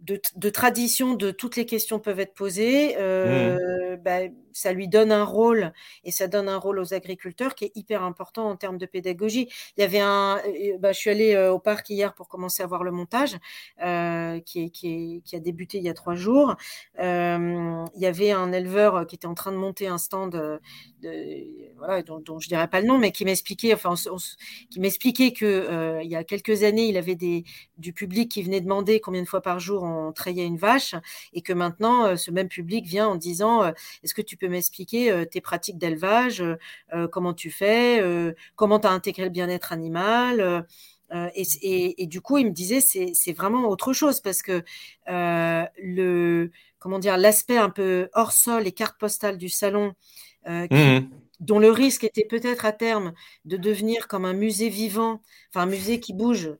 de, 0.03 0.49
tradition 0.49 1.13
de 1.13 1.31
toutes 1.31 1.55
les 1.55 1.65
questions 1.65 1.99
peuvent 1.99 2.19
être 2.19 2.33
posées, 2.33 2.95
euh, 2.97 3.95
mmh. 3.95 4.01
bah, 4.01 4.19
ça 4.53 4.73
lui 4.73 4.87
donne 4.87 5.11
un 5.11 5.23
rôle 5.23 5.73
et 6.03 6.11
ça 6.11 6.27
donne 6.27 6.49
un 6.49 6.57
rôle 6.57 6.79
aux 6.79 6.93
agriculteurs 6.93 7.55
qui 7.55 7.65
est 7.65 7.71
hyper 7.75 8.03
important 8.03 8.49
en 8.49 8.55
termes 8.55 8.77
de 8.77 8.85
pédagogie. 8.85 9.49
Il 9.77 9.81
y 9.81 9.83
avait 9.83 9.99
un, 9.99 10.39
euh, 10.45 10.77
bah, 10.79 10.91
je 10.91 10.99
suis 10.99 11.09
allée 11.09 11.33
euh, 11.33 11.51
au 11.51 11.59
parc 11.59 11.89
hier 11.89 12.13
pour 12.13 12.27
commencer 12.27 12.63
à 12.63 12.67
voir 12.67 12.83
le 12.83 12.91
montage 12.91 13.37
qui, 14.45 15.23
a 15.33 15.39
débuté 15.39 15.77
il 15.77 15.83
y 15.83 15.89
a 15.89 15.93
trois 15.93 16.15
jours. 16.15 16.55
il 16.99 17.87
y 17.95 18.05
avait 18.05 18.31
un 18.31 18.51
éleveur 18.51 19.05
qui 19.07 19.15
était 19.15 19.27
en 19.27 19.33
train 19.33 19.51
de 19.51 19.57
monter 19.57 19.87
un 19.87 19.97
stand, 19.97 20.59
dont, 21.01 22.19
dont, 22.19 22.39
je 22.39 22.47
dirais 22.47 22.67
pas 22.67 22.81
le 22.81 22.87
nom, 22.87 22.97
mais 22.97 23.11
qui 23.11 23.25
m'expliquait, 23.25 23.73
enfin, 23.73 23.95
qui 24.69 24.79
m'expliquait 24.79 25.33
que 25.33 25.99
il 26.01 26.09
y 26.09 26.15
a 26.15 26.23
quelques 26.23 26.63
années, 26.63 26.87
il 26.87 26.97
avait 26.97 27.15
du 27.77 27.93
public 27.93 28.29
qui 28.29 28.43
venait 28.43 28.61
demander 28.61 28.99
combien 28.99 29.21
de 29.21 29.27
fois 29.27 29.41
par 29.41 29.59
jour 29.59 29.83
on 29.83 30.11
trayait 30.11 30.45
une 30.45 30.57
vache 30.57 30.95
et 31.33 31.41
que 31.41 31.53
maintenant, 31.53 32.05
euh, 32.05 32.15
ce 32.15 32.31
même 32.31 32.47
public 32.47 32.85
vient 32.85 33.07
en 33.07 33.15
disant 33.15 33.63
euh, 33.63 33.71
Est-ce 34.03 34.13
que 34.13 34.21
tu 34.21 34.37
peux 34.37 34.42
m'expliquer 34.47 35.11
euh, 35.11 35.25
tes 35.25 35.41
pratiques 35.41 35.77
d'élevage 35.77 36.43
Comment 37.11 37.33
tu 37.33 37.49
fais 37.49 38.03
Comment 38.55 38.79
tu 38.79 38.87
as 38.87 38.91
intégré 38.91 39.23
le 39.23 39.29
bien-être 39.29 39.71
animal 39.71 40.65
et, 41.35 42.07
du 42.07 42.21
coup, 42.21 42.37
il 42.37 42.47
me 42.47 42.51
disait 42.51 42.79
c'est 42.81 43.33
vraiment 43.33 43.67
autre 43.67 43.93
chose 43.93 44.19
parce 44.21 44.41
que 44.41 44.63
le 45.07 46.51
comment 46.79 46.99
dire 46.99 47.17
l'aspect 47.17 47.57
un 47.57 47.69
peu 47.69 48.09
hors 48.13 48.31
sol 48.31 48.67
et 48.67 48.71
carte 48.71 48.97
postale 48.99 49.37
du 49.37 49.49
salon 49.49 49.93
mmh 50.47 50.99
dont 51.43 51.59
le 51.59 51.71
risque 51.71 52.05
était 52.05 52.25
peut-être 52.25 52.65
à 52.65 52.71
terme 52.71 53.13
de 53.45 53.57
devenir 53.57 54.07
comme 54.07 54.23
un 54.23 54.33
musée 54.33 54.69
vivant, 54.69 55.21
enfin 55.49 55.63
un 55.63 55.69
musée 55.69 55.99
qui 55.99 56.13
bouge, 56.13 56.55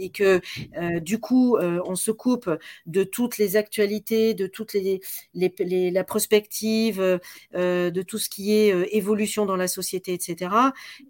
et 0.00 0.10
que 0.10 0.40
euh, 0.76 1.00
du 1.00 1.20
coup, 1.20 1.56
euh, 1.56 1.80
on 1.84 1.94
se 1.94 2.10
coupe 2.10 2.50
de 2.86 3.04
toutes 3.04 3.38
les 3.38 3.56
actualités, 3.56 4.34
de 4.34 4.46
toutes 4.46 4.72
les, 4.72 5.00
la 5.34 6.04
prospective, 6.04 7.20
euh, 7.54 7.90
de 7.90 8.02
tout 8.02 8.18
ce 8.18 8.28
qui 8.28 8.52
est 8.52 8.70
évolution 8.92 9.46
dans 9.46 9.56
la 9.56 9.68
société, 9.68 10.12
etc. 10.14 10.50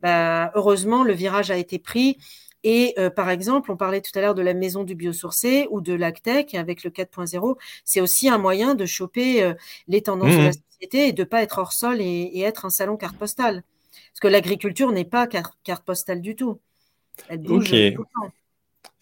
Bah, 0.02 0.50
heureusement, 0.54 1.04
le 1.04 1.12
virage 1.12 1.50
a 1.50 1.56
été 1.56 1.78
pris. 1.78 2.18
Et 2.62 2.94
par 3.16 3.30
exemple, 3.30 3.72
on 3.72 3.76
parlait 3.78 4.02
tout 4.02 4.10
à 4.18 4.20
l'heure 4.20 4.34
de 4.34 4.42
la 4.42 4.52
maison 4.52 4.84
du 4.84 4.94
biosourcé 4.94 5.66
ou 5.70 5.80
de 5.80 5.94
l'ACTEC 5.94 6.54
avec 6.54 6.84
le 6.84 6.90
4.0. 6.90 7.56
C'est 7.86 8.02
aussi 8.02 8.28
un 8.28 8.36
moyen 8.36 8.74
de 8.74 8.84
choper 8.84 9.54
les 9.88 10.02
tendances 10.02 10.34
de 10.34 10.42
la 10.42 10.50
mmh 10.50 10.52
société 10.80 11.08
et 11.08 11.12
de 11.12 11.22
ne 11.22 11.24
pas 11.24 11.42
être 11.42 11.58
hors 11.58 11.72
sol 11.72 12.00
et, 12.00 12.40
être 12.40 12.66
un 12.66 12.70
salon 12.70 12.98
carte 12.98 13.16
postale. 13.16 13.62
Parce 14.12 14.20
que 14.20 14.28
l'agriculture 14.28 14.92
n'est 14.92 15.06
pas 15.06 15.26
carte, 15.26 15.84
postale 15.86 16.20
du 16.20 16.36
tout. 16.36 16.60
Elle 17.28 17.38
bouge 17.38 17.70
tout 17.70 17.72
le 17.72 17.94
temps. 17.94 18.32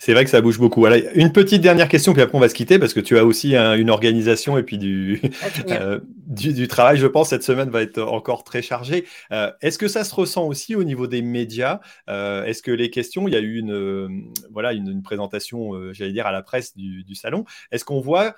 C'est 0.01 0.13
vrai 0.13 0.25
que 0.25 0.31
ça 0.31 0.41
bouge 0.41 0.61
beaucoup. 0.61 0.87
une 0.87 1.33
petite 1.33 1.61
dernière 1.61 1.89
question, 1.89 2.13
puis 2.13 2.23
après 2.23 2.39
on 2.39 2.41
va 2.41 2.49
se 2.49 2.55
quitter 2.55 2.79
parce 2.79 2.95
que 2.95 3.01
tu 3.01 3.19
as 3.19 3.25
aussi 3.25 3.57
une 3.57 3.91
organisation 3.91 4.57
et 4.57 4.63
puis 4.63 4.79
du, 4.79 5.21
euh, 5.71 5.99
du, 6.05 6.69
travail, 6.69 6.99
je 6.99 7.07
pense, 7.09 7.31
cette 7.31 7.43
semaine 7.43 7.69
va 7.69 7.83
être 7.83 8.01
encore 8.01 8.45
très 8.45 8.63
chargée. 8.63 9.07
Euh, 9.33 9.51
est-ce 9.61 9.77
que 9.77 9.89
ça 9.89 10.05
se 10.05 10.15
ressent 10.15 10.47
aussi 10.47 10.77
au 10.77 10.85
niveau 10.85 11.09
des 11.09 11.21
médias? 11.21 11.81
Euh, 12.09 12.45
Est-ce 12.45 12.63
que 12.63 12.71
les 12.71 12.91
questions, 12.91 13.27
il 13.27 13.35
y 13.35 13.37
a 13.37 13.41
eu 13.41 13.59
une, 13.59 14.31
voilà, 14.53 14.73
une, 14.73 15.03
présentation, 15.03 15.73
j'allais 15.93 16.13
dire, 16.13 16.27
à 16.27 16.33
la 16.33 16.43
presse 16.43 16.77
du, 16.77 17.15
salon. 17.17 17.45
Est-ce 17.73 17.85
qu'on 17.85 18.01
voit 18.01 18.37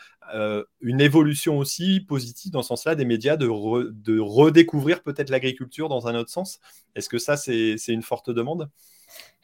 une 0.81 1.01
évolution 1.03 1.59
aussi 1.59 2.01
positive 2.01 2.53
dans 2.53 2.63
ce 2.63 2.69
sens-là 2.69 2.95
des 2.95 3.05
médias 3.05 3.37
de, 3.37 3.47
de 3.91 4.19
redécouvrir 4.19 5.03
peut-être 5.03 5.29
l'agriculture 5.29 5.91
dans 5.91 6.09
un 6.09 6.15
autre 6.15 6.31
sens? 6.31 6.59
Est-ce 6.95 7.11
que 7.11 7.19
ça, 7.19 7.37
c'est 7.37 7.77
une 7.89 8.03
forte 8.03 8.31
demande? 8.31 8.71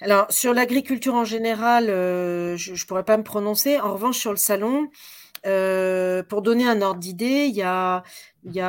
Alors, 0.01 0.27
sur 0.31 0.53
l'agriculture 0.53 1.15
en 1.15 1.25
général, 1.25 1.89
euh, 1.89 2.57
je 2.57 2.73
ne 2.73 2.87
pourrais 2.87 3.05
pas 3.05 3.17
me 3.17 3.23
prononcer. 3.23 3.81
En 3.81 3.95
revanche, 3.95 4.19
sur 4.19 4.31
le 4.31 4.37
salon, 4.37 4.91
euh, 5.47 6.23
pour 6.23 6.43
donner 6.43 6.69
un 6.69 6.83
ordre 6.83 7.01
d'idée, 7.01 7.47
il 7.47 7.55
y 7.57 7.63
a, 7.63 8.03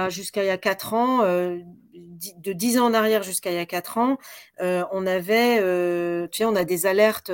jusqu'à 0.10 0.44
il 0.44 0.48
y 0.48 0.50
a 0.50 0.58
4 0.58 0.94
ans, 0.94 1.24
euh, 1.24 1.60
de 1.94 2.54
10 2.54 2.80
ans 2.80 2.86
en 2.86 2.94
arrière 2.94 3.24
jusqu'à 3.24 3.52
il 3.52 3.56
y 3.56 3.60
a 3.60 3.66
4 3.66 3.98
ans, 3.98 4.18
on 4.60 5.06
avait, 5.06 5.58
tu 6.30 6.38
sais, 6.38 6.46
on 6.46 6.56
a 6.56 6.64
des 6.64 6.86
alertes 6.86 7.32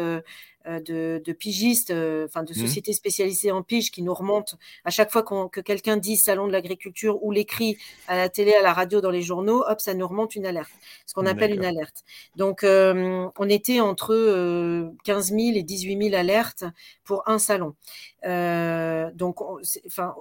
euh, 0.68 0.80
de, 0.80 1.34
pigistes, 1.34 1.92
euh, 1.92 2.26
enfin 2.26 2.44
de 2.44 2.52
mmh. 2.52 2.56
sociétés 2.56 2.94
spécialisées 2.94 3.52
en 3.52 3.64
pige 3.64 3.92
qui 3.92 4.02
nous 4.02 4.14
remontent 4.14 4.58
à 4.86 4.92
chaque 4.92 5.12
fois 5.12 5.24
que 5.24 5.60
quelqu'un 5.60 5.98
dit 5.98 6.16
salon 6.16 6.48
de 6.48 6.54
l'agriculture 6.54 7.22
ou 7.22 7.32
l'écrit 7.32 7.78
à 8.08 8.16
la 8.16 8.30
télé, 8.30 8.54
à 8.54 8.62
la 8.62 8.72
radio, 8.72 9.02
dans 9.02 9.10
les 9.10 9.22
journaux, 9.22 9.64
hop, 9.68 9.82
ça 9.82 9.94
nous 9.94 10.08
remonte 10.08 10.36
une 10.36 10.46
alerte, 10.46 10.72
ce 11.06 11.14
qu'on 11.14 11.26
appelle 11.26 11.54
une 11.54 11.66
alerte. 11.66 12.04
Donc, 12.38 12.64
euh, 12.64 13.28
on 13.38 13.50
était 13.50 13.82
entre 13.82 14.14
15 15.04 15.28
000 15.32 15.42
et 15.56 15.64
18 15.64 16.10
000 16.10 16.16
alertes 16.16 16.64
pour 17.04 17.28
un 17.28 17.40
salon. 17.40 17.76
donc, 18.24 19.42
enfin 19.86 20.16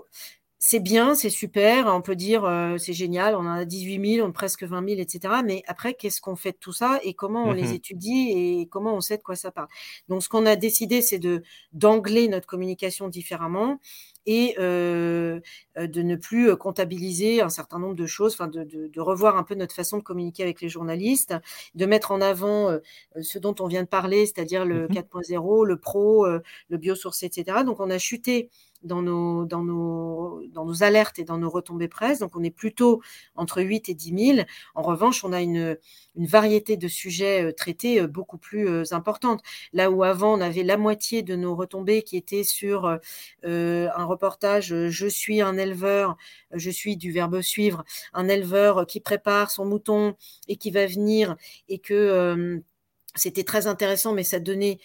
c'est 0.65 0.79
bien, 0.79 1.17
c'est 1.17 1.29
super, 1.29 1.89
on 1.89 2.03
peut 2.03 2.15
dire 2.15 2.45
euh, 2.45 2.79
c'est 2.79 2.93
génial, 2.93 3.35
on 3.35 3.41
en 3.41 3.51
a 3.51 3.65
18 3.65 4.15
000, 4.19 4.25
on 4.25 4.31
a 4.31 4.33
presque 4.33 4.63
20 4.63 4.91
000, 4.91 5.01
etc. 5.01 5.35
Mais 5.45 5.65
après, 5.67 5.95
qu'est-ce 5.95 6.21
qu'on 6.21 6.37
fait 6.37 6.53
de 6.53 6.57
tout 6.57 6.73
ça 6.73 7.01
et 7.03 7.15
comment 7.15 7.47
on 7.47 7.53
les 7.53 7.65
mmh 7.65 7.75
étudie 7.75 8.31
et 8.31 8.69
comment 8.71 8.95
on 8.95 9.01
sait 9.01 9.17
de 9.17 9.23
quoi 9.23 9.35
ça 9.35 9.51
parle? 9.51 9.67
Donc, 10.09 10.23
ce 10.23 10.29
qu'on 10.29 10.47
a 10.47 10.55
décidé, 10.55 11.03
c'est 11.03 11.19
de 11.19 11.43
d'angler 11.73 12.29
notre 12.29 12.47
communication 12.47 13.09
différemment 13.09 13.81
et 14.25 14.55
euh, 14.61 15.41
euh, 15.79 15.89
de 15.89 16.01
ne 16.03 16.15
plus 16.15 16.57
comptabiliser 16.57 17.43
un 17.43 17.49
certain 17.49 17.81
nombre 17.81 17.97
de 17.97 18.07
choses, 18.07 18.35
enfin 18.35 18.47
de, 18.47 18.63
de, 18.63 19.01
revoir 19.01 19.37
un 19.37 19.43
peu 19.43 19.57
notre 19.57 19.75
façon 19.75 19.99
de 19.99 20.05
communiquer 20.05 20.45
avec 20.45 20.61
les 20.61 20.69
journalistes, 20.69 21.35
de 21.75 21.87
mettre 21.87 22.13
en 22.13 22.21
avant 22.21 22.79
ce 23.21 23.41
dont 23.41 23.57
on 23.59 23.67
vient 23.67 23.83
de 23.83 23.89
parler, 23.89 24.27
c'est-à-dire 24.27 24.65
le 24.65 24.87
4.0, 24.87 25.65
mmh 25.65 25.67
le 25.67 25.77
pro, 25.77 26.25
le 26.25 26.77
biosourcé, 26.79 27.27
etc. 27.27 27.65
Donc, 27.67 27.81
on 27.81 27.91
a 27.91 27.99
chuté 27.99 28.49
dans 28.85 29.03
nos, 29.03 29.45
dans, 29.45 29.63
nos, 29.63 30.43
dans 30.49 30.65
nos 30.65 30.83
alertes 30.83 31.19
et 31.19 31.25
dans 31.25 31.39
nos 31.39 31.51
retombées 31.51 31.89
presse. 31.89 32.21
Donc, 32.21 32.37
on 32.37 32.43
est 32.43 32.51
plutôt 32.51 33.03
entre 33.35 33.63
8 33.63 33.89
et 33.89 33.95
10 33.95 34.35
000. 34.37 34.47
En 34.75 34.83
revanche, 34.83 35.25
on 35.25 35.33
a 35.33 35.41
une, 35.41 35.77
variété 36.17 36.77
de 36.77 36.89
sujets 36.89 37.43
euh, 37.43 37.53
traités 37.53 38.01
euh, 38.01 38.07
beaucoup 38.07 38.39
plus 38.39 38.69
euh, 38.69 38.85
importante. 38.93 39.43
Là 39.73 39.91
où 39.91 40.05
avant, 40.05 40.35
on 40.35 40.41
avait 40.41 40.63
la 40.63 40.77
moitié 40.77 41.23
de 41.23 41.37
nos 41.37 41.55
retombées 41.55 42.03
qui 42.03 42.17
étaient 42.17 42.45
sur 42.45 42.99
un 43.45 44.05
reportage 44.05 44.75
Je 44.89 45.07
suis 45.07 45.41
un 45.41 45.57
éleveur, 45.57 46.17
je 46.53 46.71
suis 46.71 46.97
du 46.97 47.13
verbe 47.13 47.41
suivre, 47.41 47.85
un 48.13 48.29
éleveur 48.29 48.87
qui 48.87 49.01
prépare 49.01 49.51
son 49.51 49.65
mouton 49.65 50.15
et 50.49 50.57
qui 50.57 50.71
va 50.71 50.87
venir 50.87 51.37
et 51.69 51.79
que 51.79 52.63
c'était 53.15 53.45
très 53.45 53.67
intéressant, 53.67 54.15
mais 54.15 54.25
ça 54.25 54.41
donnait 54.41 54.79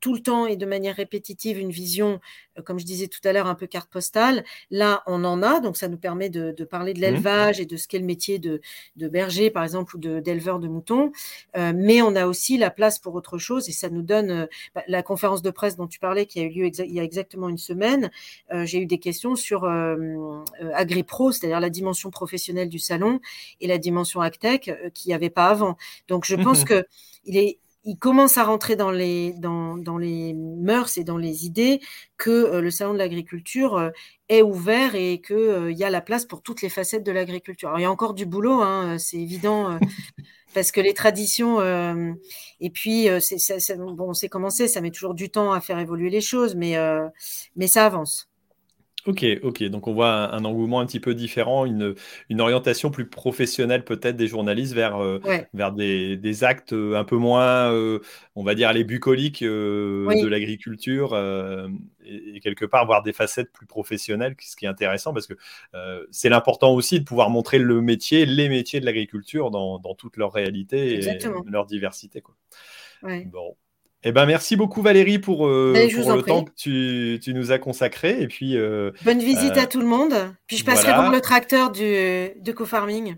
tout 0.00 0.14
le 0.14 0.20
temps 0.20 0.46
et 0.46 0.56
de 0.56 0.66
manière 0.66 0.96
répétitive 0.96 1.58
une 1.58 1.70
vision, 1.70 2.20
euh, 2.58 2.62
comme 2.62 2.78
je 2.78 2.84
disais 2.84 3.08
tout 3.08 3.20
à 3.24 3.32
l'heure, 3.32 3.46
un 3.46 3.54
peu 3.54 3.66
carte 3.66 3.90
postale. 3.90 4.44
Là, 4.70 5.02
on 5.06 5.24
en 5.24 5.42
a, 5.42 5.60
donc 5.60 5.76
ça 5.76 5.88
nous 5.88 5.96
permet 5.96 6.30
de, 6.30 6.52
parler 6.64 6.92
de 6.92 6.98
mmh. 6.98 7.02
l'élevage 7.02 7.60
et 7.60 7.66
de 7.66 7.76
ce 7.76 7.88
qu'est 7.88 7.98
le 7.98 8.04
métier 8.04 8.38
de, 8.38 8.60
berger, 8.96 9.50
par 9.50 9.64
exemple, 9.64 9.96
ou 9.96 9.98
d'éleveur 9.98 10.58
de, 10.58 10.68
moutons. 10.68 11.12
Euh, 11.56 11.72
mais 11.74 12.02
on 12.02 12.14
a 12.14 12.26
aussi 12.26 12.58
la 12.58 12.70
place 12.70 12.98
pour 12.98 13.14
autre 13.14 13.38
chose 13.38 13.68
et 13.68 13.72
ça 13.72 13.88
nous 13.88 14.02
donne 14.02 14.30
euh, 14.30 14.46
bah, 14.74 14.82
la 14.86 15.02
conférence 15.02 15.42
de 15.42 15.50
presse 15.50 15.76
dont 15.76 15.86
tu 15.86 15.98
parlais, 15.98 16.26
qui 16.26 16.40
a 16.40 16.42
eu 16.42 16.50
lieu 16.50 16.66
il 16.66 16.92
y 16.92 17.00
a 17.00 17.02
exactement 17.02 17.48
une 17.48 17.58
semaine. 17.58 18.10
J'ai 18.64 18.80
eu 18.80 18.86
des 18.86 18.98
questions 18.98 19.36
sur 19.36 19.64
AgriPro, 20.74 21.32
c'est-à-dire 21.32 21.60
la 21.60 21.70
dimension 21.70 22.10
professionnelle 22.10 22.68
du 22.68 22.78
salon 22.78 23.20
et 23.60 23.66
la 23.66 23.78
dimension 23.78 24.20
AgTech 24.20 24.70
qu'il 24.94 25.08
n'y 25.08 25.14
avait 25.14 25.30
pas 25.30 25.46
avant. 25.48 25.76
Donc, 26.08 26.24
je 26.24 26.36
pense 26.36 26.64
que 26.64 26.84
il 27.24 27.36
est 27.36 27.58
il 27.84 27.96
commence 27.96 28.36
à 28.38 28.44
rentrer 28.44 28.76
dans 28.76 28.90
les, 28.90 29.32
dans, 29.34 29.76
dans, 29.76 29.98
les 29.98 30.34
mœurs 30.34 30.98
et 30.98 31.04
dans 31.04 31.16
les 31.16 31.46
idées 31.46 31.80
que 32.16 32.30
euh, 32.30 32.60
le 32.60 32.70
salon 32.70 32.92
de 32.92 32.98
l'agriculture 32.98 33.76
euh, 33.76 33.90
est 34.28 34.42
ouvert 34.42 34.94
et 34.94 35.20
qu'il 35.20 35.36
euh, 35.36 35.72
il 35.72 35.78
y 35.78 35.84
a 35.84 35.90
la 35.90 36.00
place 36.00 36.24
pour 36.26 36.42
toutes 36.42 36.62
les 36.62 36.68
facettes 36.68 37.04
de 37.04 37.12
l'agriculture. 37.12 37.72
il 37.78 37.82
y 37.82 37.84
a 37.84 37.90
encore 37.90 38.14
du 38.14 38.26
boulot, 38.26 38.60
hein, 38.62 38.98
c'est 38.98 39.18
évident, 39.18 39.78
parce 40.54 40.72
que 40.72 40.80
les 40.80 40.94
traditions, 40.94 41.60
et 42.60 42.70
puis 42.70 43.08
c'est, 43.20 43.76
bon, 43.76 44.12
c'est 44.12 44.28
commencé, 44.28 44.68
ça 44.68 44.80
met 44.80 44.90
toujours 44.90 45.14
du 45.14 45.30
temps 45.30 45.52
à 45.52 45.60
faire 45.60 45.78
évoluer 45.78 46.10
les 46.10 46.20
choses, 46.20 46.56
mais, 46.56 46.76
mais 47.56 47.68
ça 47.68 47.86
avance. 47.86 48.28
Ok, 49.08 49.24
ok. 49.42 49.62
Donc 49.64 49.86
on 49.88 49.94
voit 49.94 50.34
un, 50.34 50.44
engouement 50.44 50.80
un 50.80 50.86
petit 50.86 51.00
peu 51.00 51.14
différent, 51.14 51.64
une, 51.64 51.94
une 52.28 52.42
orientation 52.42 52.90
plus 52.90 53.08
professionnelle 53.08 53.82
peut-être 53.82 54.16
des 54.16 54.28
journalistes 54.28 54.74
vers, 54.74 55.02
euh, 55.02 55.18
vers 55.54 55.72
des, 55.72 56.18
des, 56.18 56.44
actes 56.44 56.74
euh, 56.74 56.94
un 56.94 57.04
peu 57.04 57.16
moins, 57.16 57.72
euh, 57.72 58.00
on 58.36 58.44
va 58.44 58.54
dire, 58.54 58.70
les 58.74 58.84
bucoliques 58.84 59.42
de 59.42 60.26
l'agriculture 60.26 61.16
et, 62.04 62.40
quelque 62.40 62.66
part 62.66 62.84
voir 62.84 63.02
des 63.02 63.14
facettes 63.14 63.50
plus 63.50 63.66
professionnelles, 63.66 64.36
ce 64.40 64.56
qui 64.56 64.66
est 64.66 64.68
intéressant 64.68 65.14
parce 65.14 65.26
que 65.26 65.34
c'est 66.10 66.28
l'important 66.28 66.74
aussi 66.74 67.00
de 67.00 67.04
pouvoir 67.04 67.30
montrer 67.30 67.58
le 67.58 67.80
métier, 67.80 68.26
les 68.26 68.50
métiers 68.50 68.78
de 68.78 68.84
l'agriculture 68.84 69.50
dans, 69.50 69.78
dans 69.78 69.94
toute 69.94 70.18
leur 70.18 70.34
réalité 70.34 70.98
et 70.98 71.18
leur 71.46 71.64
diversité. 71.64 72.20
Quoi. 72.20 72.34
Bon. 73.24 73.56
Eh 74.04 74.12
ben, 74.12 74.26
merci 74.26 74.54
beaucoup 74.54 74.80
Valérie 74.80 75.18
pour, 75.18 75.48
euh, 75.48 75.72
le 75.74 76.22
temps 76.22 76.44
que 76.44 76.52
tu, 76.56 77.18
tu, 77.20 77.34
nous 77.34 77.50
as 77.50 77.58
consacré. 77.58 78.20
Et 78.20 78.28
puis, 78.28 78.56
euh, 78.56 78.92
Bonne 79.04 79.18
visite 79.18 79.56
euh, 79.56 79.62
à 79.62 79.66
tout 79.66 79.80
le 79.80 79.86
monde. 79.86 80.14
Puis 80.46 80.56
je 80.56 80.64
passerai 80.64 80.92
voir 80.92 81.10
le 81.10 81.20
tracteur 81.20 81.70
du, 81.70 81.82
de 81.82 82.52
co-farming. 82.52 83.16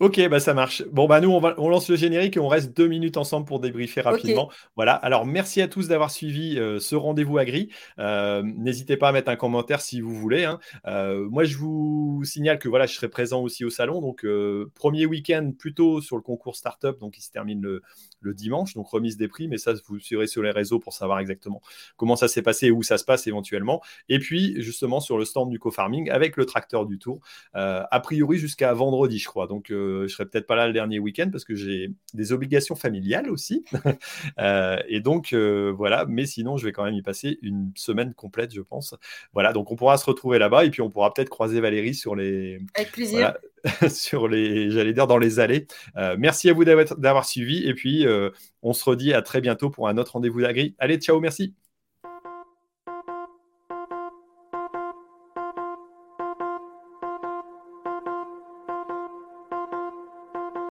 Ok, 0.00 0.20
bah 0.28 0.40
ça 0.40 0.54
marche. 0.54 0.82
Bon, 0.90 1.06
bah 1.06 1.20
nous, 1.20 1.30
on, 1.30 1.38
va, 1.38 1.54
on 1.56 1.68
lance 1.68 1.88
le 1.88 1.94
générique 1.94 2.36
et 2.36 2.40
on 2.40 2.48
reste 2.48 2.76
deux 2.76 2.88
minutes 2.88 3.16
ensemble 3.16 3.46
pour 3.46 3.60
débriefer 3.60 4.00
rapidement. 4.00 4.50
Voilà, 4.74 4.92
alors 4.92 5.24
merci 5.24 5.62
à 5.62 5.68
tous 5.68 5.86
d'avoir 5.86 6.10
suivi 6.10 6.58
euh, 6.58 6.80
ce 6.80 6.96
rendez-vous 6.96 7.38
agri. 7.38 7.70
Euh, 8.00 8.42
N'hésitez 8.42 8.96
pas 8.96 9.10
à 9.10 9.12
mettre 9.12 9.30
un 9.30 9.36
commentaire 9.36 9.80
si 9.80 10.00
vous 10.00 10.12
voulez. 10.12 10.44
Hein. 10.44 10.58
Euh, 10.88 11.28
moi, 11.30 11.44
je 11.44 11.56
vous 11.56 12.22
signale 12.24 12.58
que 12.58 12.68
voilà, 12.68 12.86
je 12.86 12.94
serai 12.94 13.08
présent 13.08 13.40
aussi 13.40 13.64
au 13.64 13.70
salon. 13.70 14.00
Donc, 14.00 14.26
premier 14.74 15.06
week-end 15.06 15.52
plutôt 15.56 16.00
sur 16.00 16.16
le 16.16 16.22
concours 16.22 16.56
Startup, 16.56 16.98
donc 16.98 17.16
il 17.16 17.22
se 17.22 17.30
termine 17.30 17.62
le, 17.62 17.80
le, 18.24 18.34
dimanche, 18.34 18.74
donc 18.74 18.88
remise 18.88 19.16
des 19.16 19.28
prix, 19.28 19.48
mais 19.48 19.58
ça, 19.58 19.74
vous 19.86 20.00
suivrez 20.00 20.26
sur 20.26 20.42
les 20.42 20.50
réseaux 20.50 20.78
pour 20.78 20.92
savoir 20.92 21.20
exactement 21.20 21.60
comment 21.96 22.16
ça 22.16 22.26
s'est 22.26 22.42
passé 22.42 22.66
et 22.66 22.70
où 22.70 22.82
ça 22.82 22.98
se 22.98 23.04
passe 23.04 23.26
éventuellement. 23.26 23.82
Et 24.08 24.18
puis, 24.18 24.60
justement, 24.60 25.00
sur 25.00 25.18
le 25.18 25.24
stand 25.24 25.50
du 25.50 25.58
co-farming 25.58 26.10
avec 26.10 26.36
le 26.36 26.46
tracteur 26.46 26.86
du 26.86 26.98
tour, 26.98 27.20
a 27.54 28.00
priori 28.00 28.38
jusqu'à 28.38 28.72
vendredi, 28.72 29.18
je 29.18 29.28
crois. 29.28 29.46
Donc, 29.46 29.66
je 29.68 30.06
serai 30.08 30.26
peut-être 30.26 30.46
pas 30.46 30.56
là 30.56 30.66
le 30.66 30.72
dernier 30.72 30.98
week-end 30.98 31.28
parce 31.30 31.44
que 31.44 31.54
j'ai 31.54 31.90
des 32.12 32.32
obligations 32.32 32.74
familiales 32.74 33.30
aussi. 33.30 33.64
Euh, 34.38 34.78
et 34.88 35.00
donc, 35.00 35.32
euh, 35.32 35.72
voilà. 35.76 36.06
Mais 36.08 36.26
sinon, 36.26 36.56
je 36.56 36.64
vais 36.64 36.72
quand 36.72 36.84
même 36.84 36.94
y 36.94 37.02
passer 37.02 37.38
une 37.42 37.70
semaine 37.76 38.14
complète, 38.14 38.52
je 38.52 38.60
pense. 38.60 38.94
Voilà. 39.32 39.52
Donc, 39.52 39.70
on 39.70 39.76
pourra 39.76 39.96
se 39.96 40.04
retrouver 40.06 40.38
là-bas 40.38 40.64
et 40.64 40.70
puis 40.70 40.82
on 40.82 40.90
pourra 40.90 41.12
peut-être 41.12 41.28
croiser 41.28 41.60
Valérie 41.60 41.94
sur 41.94 42.16
les. 42.16 42.58
Avec 42.74 42.92
plaisir. 42.92 43.34
sur 43.88 44.28
les, 44.28 44.70
j'allais 44.70 44.92
dire, 44.92 45.06
dans 45.06 45.18
les 45.18 45.40
allées. 45.40 45.66
Euh, 45.96 46.16
merci 46.18 46.50
à 46.50 46.52
vous 46.52 46.64
d'avoir 46.64 47.24
suivi 47.24 47.66
et 47.66 47.74
puis 47.74 48.04
on 48.62 48.72
se 48.72 48.84
redit 48.84 49.12
à 49.14 49.22
très 49.22 49.40
bientôt 49.40 49.70
pour 49.70 49.88
un 49.88 49.98
autre 49.98 50.12
rendez-vous 50.12 50.40
d'agri. 50.42 50.74
Allez, 50.78 50.98
ciao, 50.98 51.20
merci. 51.20 51.54